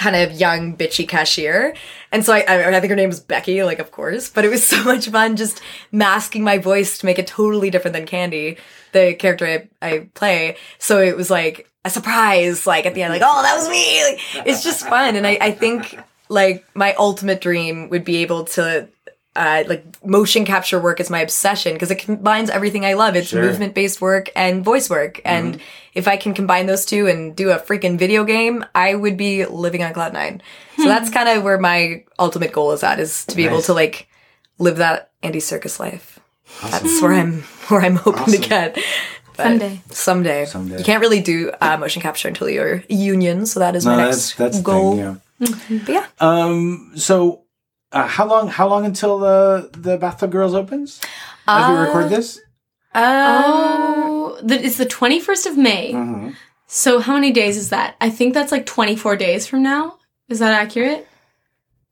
kind 0.00 0.16
of 0.16 0.32
young 0.32 0.74
bitchy 0.74 1.06
cashier. 1.06 1.74
And 2.10 2.24
so 2.24 2.32
I, 2.32 2.38
I, 2.74 2.80
think 2.80 2.88
her 2.88 2.96
name 2.96 3.10
was 3.10 3.20
Becky, 3.20 3.62
like, 3.62 3.80
of 3.80 3.90
course, 3.92 4.30
but 4.30 4.46
it 4.46 4.48
was 4.48 4.66
so 4.74 4.82
much 4.82 5.08
fun 5.08 5.36
just 5.36 5.60
masking 5.92 6.42
my 6.42 6.56
voice 6.56 6.98
to 6.98 7.06
make 7.06 7.18
it 7.18 7.26
totally 7.26 7.68
different 7.68 7.94
than 7.94 8.06
Candy, 8.06 8.56
the 8.92 9.14
character 9.14 9.46
I, 9.46 9.68
I 9.86 10.08
play. 10.14 10.56
So 10.78 11.02
it 11.02 11.16
was 11.16 11.30
like 11.30 11.70
a 11.84 11.90
surprise, 11.90 12.66
like 12.66 12.86
at 12.86 12.94
the 12.94 13.02
end, 13.02 13.12
like, 13.12 13.22
oh, 13.22 13.42
that 13.42 13.56
was 13.56 13.68
me. 13.68 14.02
Like, 14.02 14.46
it's 14.46 14.64
just 14.64 14.86
fun. 14.86 15.16
And 15.16 15.26
I, 15.26 15.36
I 15.38 15.50
think 15.52 15.98
like 16.30 16.64
my 16.74 16.94
ultimate 16.94 17.42
dream 17.42 17.90
would 17.90 18.04
be 18.04 18.18
able 18.18 18.44
to 18.44 18.88
uh, 19.36 19.62
like 19.68 19.84
motion 20.04 20.44
capture 20.44 20.80
work 20.80 20.98
is 21.00 21.08
my 21.10 21.20
obsession 21.20 21.72
because 21.74 21.90
it 21.90 21.98
combines 21.98 22.50
everything 22.50 22.84
I 22.84 22.94
love. 22.94 23.14
It's 23.16 23.28
Sure. 23.28 23.42
movement 23.42 23.74
based 23.74 24.00
work 24.00 24.28
and 24.34 24.64
voice 24.64 24.90
work. 24.90 25.20
And 25.24 25.60
if 25.94 26.08
I 26.08 26.16
can 26.16 26.34
combine 26.34 26.66
those 26.66 26.84
two 26.84 27.06
and 27.06 27.34
do 27.36 27.50
a 27.50 27.58
freaking 27.58 27.96
video 27.98 28.24
game, 28.24 28.64
I 28.74 28.94
would 28.94 29.16
be 29.16 29.46
living 29.46 29.82
on 29.84 29.92
cloud 29.92 30.12
nine. 30.12 30.42
So 30.76 30.84
that's 30.88 31.10
kind 31.10 31.28
of 31.28 31.44
where 31.44 31.58
my 31.58 32.04
ultimate 32.18 32.52
goal 32.52 32.72
is 32.72 32.82
at 32.82 32.98
is 32.98 33.24
to 33.26 33.36
be 33.36 33.44
able 33.46 33.62
to 33.62 33.72
like 33.74 34.08
live 34.58 34.78
that 34.78 35.10
Andy 35.22 35.38
Serkis 35.38 35.78
life. 35.78 36.18
That's 36.62 37.00
where 37.00 37.12
I'm 37.12 37.42
where 37.68 37.80
I'm 37.82 37.96
hoping 37.96 38.34
to 38.34 38.38
get. 38.38 38.78
But 39.36 39.44
Someday. 39.44 39.80
Someday. 39.90 40.44
Someday. 40.44 40.78
You 40.78 40.84
can't 40.84 41.00
really 41.00 41.20
do 41.22 41.52
uh, 41.60 41.76
motion 41.78 42.02
capture 42.02 42.26
until 42.28 42.50
you're 42.50 42.82
union, 42.88 43.46
so 43.46 43.60
that 43.60 43.76
is 43.76 43.86
No, 43.86 43.96
my 43.96 44.04
next 44.06 44.36
that's 44.36 44.56
the 44.58 44.62
goal. 44.62 44.96
thing. 44.96 45.20
Yeah. 45.38 45.78
But 45.86 45.88
yeah. 45.88 46.06
Um. 46.18 46.92
So, 46.96 47.44
uh, 47.92 48.06
how 48.06 48.26
long? 48.26 48.48
How 48.48 48.68
long 48.68 48.84
until 48.84 49.18
the 49.18 49.70
the 49.76 49.96
Bathtub 49.98 50.30
Girls 50.32 50.54
opens? 50.54 51.00
As 51.48 51.68
we 51.70 51.76
record 51.78 52.04
Uh, 52.06 52.08
this. 52.08 52.38
Um, 52.94 53.04
Oh, 53.04 54.38
the, 54.42 54.64
it's 54.64 54.76
the 54.76 54.86
21st 54.86 55.46
of 55.46 55.56
May. 55.56 55.92
Mhm. 55.92 56.34
So 56.66 57.00
how 57.00 57.14
many 57.14 57.32
days 57.32 57.56
is 57.56 57.70
that? 57.70 57.96
I 58.00 58.10
think 58.10 58.32
that's 58.34 58.52
like 58.52 58.64
24 58.66 59.16
days 59.16 59.46
from 59.46 59.62
now. 59.62 59.98
Is 60.28 60.38
that 60.38 60.52
accurate? 60.52 61.06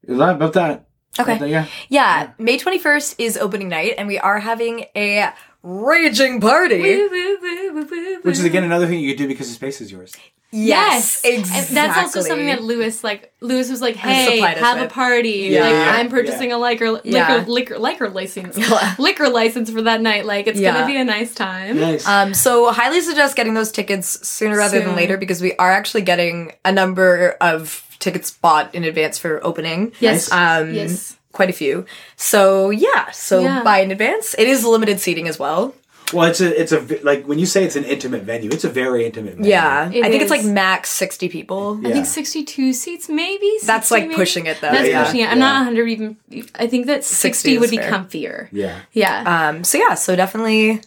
Is 0.04 0.18
that 0.18 0.36
about 0.36 0.52
that? 0.54 0.86
Okay. 1.18 1.32
About 1.32 1.40
that, 1.40 1.48
yeah. 1.48 1.66
Yeah, 1.88 2.30
May 2.38 2.58
21st 2.58 3.16
is 3.18 3.36
opening 3.36 3.68
night, 3.68 3.94
and 3.98 4.06
we 4.06 4.18
are 4.18 4.38
having 4.38 4.84
a 4.96 5.32
raging 5.68 6.40
party. 6.40 6.80
Woo, 6.80 7.08
woo, 7.10 7.38
woo, 7.42 7.72
woo, 7.74 7.86
woo, 7.90 8.20
Which 8.22 8.38
is 8.38 8.44
again 8.44 8.64
another 8.64 8.86
thing 8.86 9.00
you 9.00 9.10
could 9.12 9.18
do 9.18 9.28
because 9.28 9.48
the 9.48 9.54
space 9.54 9.80
is 9.80 9.92
yours. 9.92 10.14
Yes, 10.50 11.22
And 11.26 11.40
exactly. 11.40 11.74
that's 11.74 11.98
also 11.98 12.22
something 12.22 12.46
that 12.46 12.62
Lewis 12.62 13.04
like. 13.04 13.34
Lewis 13.42 13.70
was 13.70 13.82
like, 13.82 13.96
"Hey, 13.96 14.36
supplied 14.36 14.56
us 14.56 14.62
have 14.62 14.80
a 14.80 14.88
party! 14.88 15.48
Yeah. 15.50 15.60
Like, 15.68 15.98
I'm 15.98 16.08
purchasing 16.08 16.52
a 16.52 16.58
liquor, 16.58 16.90
liquor, 16.92 17.06
Yeah. 17.06 17.44
liquor, 17.46 17.78
liquor 17.78 18.08
license, 18.08 18.56
liquor 18.98 19.28
license 19.28 19.68
for 19.70 19.82
that 19.82 20.00
night. 20.00 20.24
Like, 20.24 20.46
it's 20.46 20.58
Yeah. 20.58 20.72
gonna 20.72 20.86
be 20.86 20.96
a 20.96 21.04
nice 21.04 21.34
time." 21.34 21.78
Nice. 21.78 22.08
Um, 22.08 22.32
so 22.32 22.72
highly 22.72 23.02
suggest 23.02 23.36
getting 23.36 23.52
those 23.52 23.70
tickets 23.70 24.26
sooner 24.26 24.56
rather 24.56 24.80
than 24.80 24.96
later 24.96 25.18
because 25.18 25.42
we 25.42 25.52
are 25.56 25.70
actually 25.70 26.00
getting 26.02 26.52
a 26.64 26.72
number 26.72 27.36
of 27.42 27.84
tickets 27.98 28.30
bought 28.30 28.74
in 28.74 28.84
advance 28.84 29.18
for 29.18 29.44
opening. 29.44 29.92
Yes. 30.00 30.32
Um, 30.32 30.72
Yes. 30.72 31.17
Quite 31.38 31.50
a 31.50 31.58
few. 31.64 31.86
So 32.16 32.70
yeah, 32.70 33.12
so 33.12 33.38
Yeah. 33.38 33.62
buy 33.62 33.78
in 33.84 33.90
advance. 33.92 34.34
It 34.36 34.48
is 34.48 34.64
limited 34.64 34.98
seating 34.98 35.28
as 35.28 35.38
well. 35.38 35.72
well, 36.12 36.26
it's 36.30 36.40
a 36.40 36.50
it's 36.60 36.72
a 36.72 36.80
like 37.10 37.26
when 37.30 37.38
you 37.38 37.46
say 37.46 37.60
it's 37.68 37.76
an 37.76 37.84
intimate 37.84 38.22
venue, 38.24 38.50
it's 38.50 38.64
a 38.64 38.72
very 38.82 39.06
intimate 39.06 39.34
venue. 39.36 39.50
Yeah, 39.50 39.88
It 39.96 40.04
I 40.04 40.08
think 40.10 40.22
it's 40.24 40.32
like 40.36 40.44
max 40.44 40.90
sixty 40.90 41.28
people. 41.28 41.78
I 41.86 41.92
think 41.92 42.06
62 42.06 42.72
seats, 42.72 43.08
maybe. 43.08 43.52
That's 43.62 43.90
like 43.94 44.04
maybe? 44.08 44.16
pushing 44.16 44.46
it 44.46 44.56
though. 44.60 44.72
That's 44.72 44.88
yeah. 44.88 45.04
pushing 45.04 45.20
it. 45.20 45.28
I'm 45.30 45.38
not 45.38 45.54
100 45.66 45.86
even. 45.94 46.16
I 46.56 46.66
think 46.66 46.86
that 46.86 47.04
60, 47.04 47.28
60 47.28 47.58
would 47.58 47.64
is 47.66 47.70
be 47.70 47.78
comfier. 47.78 48.48
Yeah. 48.50 48.80
Yeah. 48.92 49.16
Um, 49.32 49.62
so 49.62 49.78
yeah, 49.78 49.94
so 49.94 50.16
definitely 50.16 50.80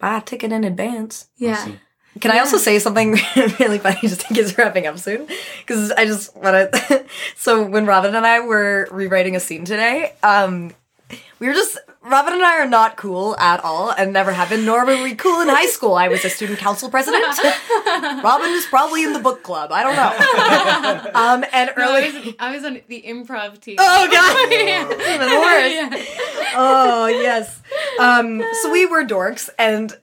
buy 0.00 0.18
a 0.18 0.20
ticket 0.20 0.52
in 0.52 0.64
advance. 0.64 1.28
yeah. 1.38 1.52
Awesome. 1.52 1.80
Can 2.20 2.30
I 2.30 2.38
also 2.38 2.58
say 2.58 2.78
something 2.78 3.12
really 3.58 3.78
funny 3.78 3.98
just 4.02 4.28
in 4.30 4.36
case 4.36 4.56
we're 4.56 4.64
wrapping 4.64 4.86
up 4.86 4.98
soon? 4.98 5.26
Because 5.58 5.90
I 5.92 6.04
just 6.04 6.36
want 6.36 6.72
to. 6.72 7.04
so 7.36 7.64
when 7.64 7.86
Robin 7.86 8.14
and 8.14 8.26
I 8.26 8.40
were 8.40 8.88
rewriting 8.90 9.34
a 9.34 9.40
scene 9.40 9.64
today, 9.64 10.14
um, 10.22 10.72
we 11.38 11.48
were 11.48 11.54
just. 11.54 11.78
Robin 12.04 12.34
and 12.34 12.42
I 12.42 12.58
are 12.60 12.68
not 12.68 12.96
cool 12.96 13.34
at 13.38 13.64
all 13.64 13.90
and 13.90 14.12
never 14.12 14.32
have 14.32 14.50
been, 14.50 14.64
nor 14.66 14.84
were 14.84 15.02
we 15.02 15.14
cool 15.14 15.40
in 15.40 15.48
high 15.48 15.66
school. 15.66 15.94
I 15.94 16.08
was 16.08 16.24
a 16.24 16.28
student 16.30 16.58
council 16.58 16.90
president. 16.90 17.24
Robin 18.22 18.50
was 18.52 18.66
probably 18.66 19.04
in 19.04 19.12
the 19.14 19.20
book 19.20 19.42
club. 19.42 19.70
I 19.72 19.82
don't 19.82 19.96
know. 19.96 21.10
um, 21.14 21.44
and 21.52 21.70
No, 21.76 21.92
I, 21.94 22.02
early. 22.10 22.26
was, 22.26 22.34
I 22.38 22.54
was 22.54 22.64
on 22.64 22.80
the 22.88 23.02
improv 23.06 23.58
team. 23.60 23.76
Oh, 23.78 24.08
God. 24.10 24.34
Yeah. 24.64 24.84
Even 24.84 25.28
worse. 25.40 25.72
Yeah. 26.02 26.52
Oh, 26.56 27.06
yes. 27.06 27.60
Um, 27.98 28.42
so 28.62 28.70
we 28.70 28.86
were 28.86 29.04
dorks 29.04 29.48
and. 29.58 29.96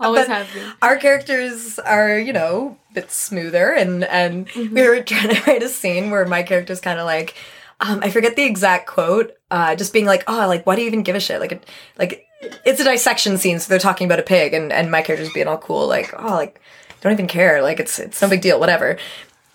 Always 0.00 0.26
have 0.26 0.52
been. 0.52 0.72
our 0.82 0.96
characters 0.96 1.78
are, 1.78 2.18
you 2.18 2.32
know, 2.32 2.76
a 2.90 2.94
bit 2.94 3.10
smoother 3.10 3.72
and 3.72 4.04
and 4.04 4.46
Mm-hmm. 4.48 4.74
we 4.74 4.88
were 4.88 5.00
trying 5.02 5.28
to 5.34 5.42
write 5.46 5.62
a 5.62 5.68
scene 5.68 6.10
where 6.10 6.26
my 6.26 6.42
character's 6.42 6.80
kind 6.80 6.98
of 6.98 7.06
like 7.06 7.34
um 7.80 8.00
I 8.02 8.10
forget 8.10 8.36
the 8.36 8.44
exact 8.44 8.86
quote, 8.88 9.32
uh 9.54 9.76
just 9.76 9.92
being 9.92 10.04
like, 10.06 10.24
"Oh, 10.26 10.46
like 10.48 10.66
why 10.66 10.74
do 10.74 10.82
you 10.82 10.88
even 10.88 11.04
give 11.04 11.14
a 11.14 11.20
shit?" 11.20 11.40
Like 11.40 11.52
it, 11.52 11.64
like 11.96 12.26
it's 12.64 12.80
a 12.80 12.84
dissection 12.84 13.38
scene, 13.38 13.60
so 13.60 13.68
they're 13.68 13.78
talking 13.78 14.06
about 14.06 14.18
a 14.18 14.22
pig 14.22 14.52
and 14.52 14.72
and 14.72 14.90
my 14.90 15.00
character's 15.00 15.32
being 15.32 15.46
all 15.46 15.58
cool 15.58 15.86
like, 15.86 16.12
"Oh, 16.18 16.34
like 16.34 16.60
don't 17.00 17.12
even 17.12 17.28
care. 17.28 17.62
Like 17.62 17.78
it's 17.78 17.98
it's 18.00 18.20
no 18.20 18.28
big 18.28 18.42
deal, 18.42 18.58
whatever." 18.58 18.98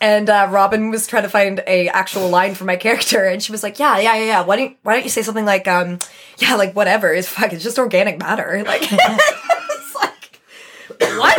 And 0.02 0.30
uh, 0.30 0.47
Robin 0.50 0.91
was 0.91 1.08
trying 1.08 1.24
to 1.24 1.30
find 1.30 1.62
a 1.68 1.89
actual 1.89 2.30
line 2.30 2.56
for 2.56 2.64
my 2.64 2.78
character, 2.86 3.26
and 3.26 3.43
she 3.43 3.52
was 3.52 3.62
like, 3.62 3.78
"Yeah, 3.78 3.97
yeah, 4.00 4.16
yeah, 4.16 4.26
yeah. 4.26 4.41
Why 4.43 4.56
don't 4.56 4.78
Why 4.84 4.93
don't 4.93 5.04
you 5.04 5.10
say 5.10 5.22
something 5.22 5.45
like, 5.45 5.68
um, 5.68 6.00
yeah, 6.38 6.56
like 6.56 6.74
whatever. 6.74 7.14
It's 7.14 7.28
fuck. 7.28 7.52
It's 7.52 7.64
just 7.64 7.78
organic 7.78 8.20
matter. 8.20 8.64
Like, 8.66 8.84
it's 8.91 9.95
like, 9.95 10.39
what? 11.00 11.38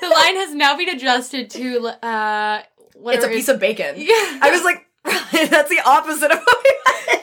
The 0.00 0.08
line 0.08 0.36
has 0.36 0.54
now 0.54 0.76
been 0.76 0.90
adjusted 0.90 1.50
to 1.50 1.88
uh 2.06 2.62
it's 3.06 3.24
a 3.24 3.28
piece 3.28 3.48
of 3.48 3.58
bacon. 3.58 3.94
Yeah. 3.96 4.38
I 4.42 4.50
was 4.52 4.62
like, 4.62 4.86
that's 5.50 5.70
the 5.70 5.80
opposite 5.84 6.30
of 6.30 6.38
what 6.38 6.66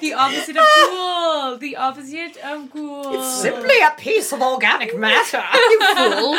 the 0.01 0.13
opposite 0.13 0.57
of 0.57 0.65
cool. 0.85 1.57
The 1.57 1.75
opposite 1.75 2.37
of 2.37 2.69
cool. 2.71 3.13
It's 3.15 3.41
simply 3.41 3.75
a 3.81 3.91
piece 3.97 4.31
of 4.33 4.41
organic 4.41 4.97
matter. 4.97 5.37
Are 5.37 5.55
you 5.73 5.79
fool. 5.95 6.37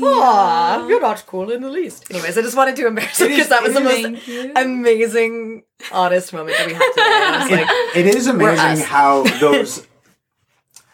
ah, 0.02 0.86
you're 0.86 1.00
not 1.00 1.24
cool 1.26 1.50
in 1.50 1.62
the 1.62 1.70
least. 1.70 2.10
Anyways, 2.10 2.36
I 2.38 2.42
just 2.42 2.56
wanted 2.56 2.76
to 2.76 2.86
embarrass 2.86 3.20
you 3.20 3.28
because 3.28 3.48
that 3.48 3.62
was 3.62 3.74
the 3.74 3.80
most 3.80 4.26
you. 4.28 4.52
amazing, 4.56 5.62
honest 5.92 6.32
moment 6.32 6.56
that 6.58 6.66
we 6.66 6.74
had 6.74 6.90
today. 6.92 7.02
I 7.02 7.38
was 7.42 7.50
like, 7.50 7.96
It 7.96 8.14
is 8.14 8.26
amazing 8.26 8.58
us. 8.82 8.82
how 8.84 9.22
those 9.40 9.86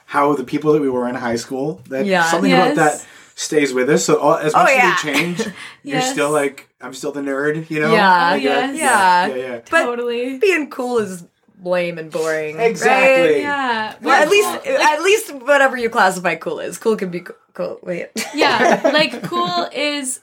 how 0.06 0.34
the 0.34 0.44
people 0.44 0.72
that 0.72 0.80
we 0.80 0.88
were 0.88 1.06
in 1.08 1.14
high 1.14 1.36
school 1.36 1.82
that 1.88 2.06
Yeah. 2.06 2.24
something 2.30 2.50
Yes. 2.50 2.72
about 2.72 2.76
that 3.00 3.06
stays 3.38 3.72
with 3.72 3.88
us. 3.88 4.04
So 4.04 4.18
all, 4.18 4.34
as 4.36 4.52
Oh, 4.54 4.58
much 4.64 4.72
yeah. 4.74 4.96
as 4.98 5.04
we 5.04 5.12
change, 5.12 5.46
you're 5.84 6.00
still 6.02 6.30
like 6.30 6.68
I'm 6.80 6.92
still 6.92 7.12
the 7.12 7.20
nerd, 7.20 7.70
you 7.70 7.80
know? 7.80 7.92
Yeah. 7.92 8.30
Like, 8.32 8.42
Yes. 8.42 8.76
Yeah. 8.78 9.26
yeah, 9.26 9.34
yeah. 9.34 9.60
but 9.70 9.82
totally. 9.84 10.38
being 10.38 10.68
cool 10.70 10.98
is 10.98 11.24
lame 11.62 11.98
and 11.98 12.10
boring. 12.10 12.58
Exactly. 12.60 13.32
Right? 13.34 13.40
Yeah. 13.42 13.94
Well, 14.00 14.22
at 14.22 14.28
least, 14.28 14.48
cool. 14.64 14.76
at 14.76 15.02
least 15.02 15.32
whatever 15.34 15.76
you 15.76 15.88
classify 15.90 16.34
cool 16.36 16.60
is, 16.60 16.78
cool 16.78 16.96
can 16.96 17.10
be 17.10 17.20
co- 17.20 17.34
cool. 17.54 17.78
Wait. 17.82 18.08
yeah, 18.34 18.80
like 18.92 19.22
cool 19.24 19.68
is 19.72 20.20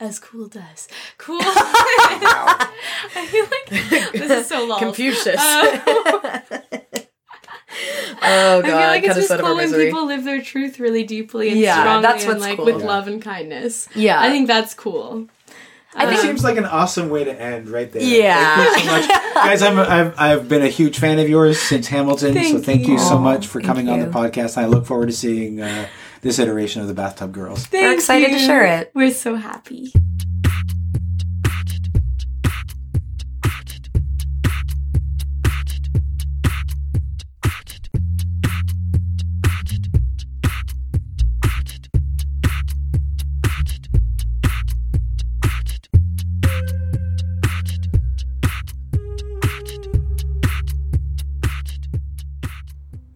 as 0.00 0.18
cool 0.18 0.48
does. 0.48 0.88
Cool. 1.16 1.38
I 1.42 3.26
feel 3.28 3.44
like 3.44 4.12
this 4.12 4.30
is 4.30 4.46
so 4.48 4.66
long. 4.66 4.78
Confucius. 4.80 5.40
Uh, 5.40 6.58
oh 8.22 8.62
god, 8.62 8.64
I 8.64 8.68
feel 8.68 8.76
like 8.76 9.04
it's 9.04 9.14
just 9.16 9.30
out 9.30 9.40
cool 9.40 9.56
when 9.56 9.72
people 9.72 10.06
live 10.06 10.24
their 10.24 10.40
truth 10.42 10.78
really 10.80 11.04
deeply 11.04 11.50
and 11.50 11.58
Yeah, 11.58 11.80
strongly 11.80 12.02
that's 12.02 12.24
and 12.24 12.40
like 12.40 12.56
cool. 12.56 12.64
with 12.66 12.80
Yeah. 12.80 12.86
love 12.86 13.08
and 13.08 13.20
kindness. 13.22 13.88
Yeah. 13.94 14.20
I 14.20 14.30
think 14.30 14.46
that's 14.46 14.74
cool. 14.74 15.28
It 15.98 16.02
Um, 16.08 16.16
seems 16.16 16.44
like 16.44 16.58
an 16.58 16.66
awesome 16.66 17.08
way 17.08 17.24
to 17.24 17.40
end 17.40 17.68
right 17.70 17.90
there. 17.90 18.02
Yeah. 18.02 18.56
Thank 18.66 18.84
you 18.84 18.90
so 18.90 18.96
much. 19.00 19.08
Guys, 19.34 19.62
I'm, 19.62 19.78
I've, 19.78 20.14
I've 20.20 20.48
been 20.48 20.60
a 20.62 20.68
huge 20.68 20.98
fan 20.98 21.18
of 21.18 21.26
yours 21.28 21.58
since 21.58 21.86
Hamilton, 21.88 22.34
so 22.34 22.40
Thank 22.40 22.64
thank 22.64 22.86
you, 22.86 22.94
you. 22.94 22.98
so 22.98 23.18
much 23.18 23.46
for 23.46 23.60
Thank 23.60 23.66
coming 23.66 23.88
on 23.88 24.00
the 24.00 24.06
you. 24.06 24.10
podcast. 24.12 24.58
I 24.58 24.66
look 24.66 24.84
forward 24.84 25.06
to 25.06 25.12
seeing 25.14 25.62
uh, 25.62 25.88
this 26.20 26.38
iteration 26.38 26.82
of 26.82 26.88
the 26.88 26.94
Bathtub 26.94 27.32
Girls. 27.32 27.64
Thank 27.66 27.94
excited 27.94 28.30
to 28.30 28.38
share 28.38 28.64
it. 28.80 28.90
We're 28.94 29.10
so 29.10 29.36
happy. 29.36 29.90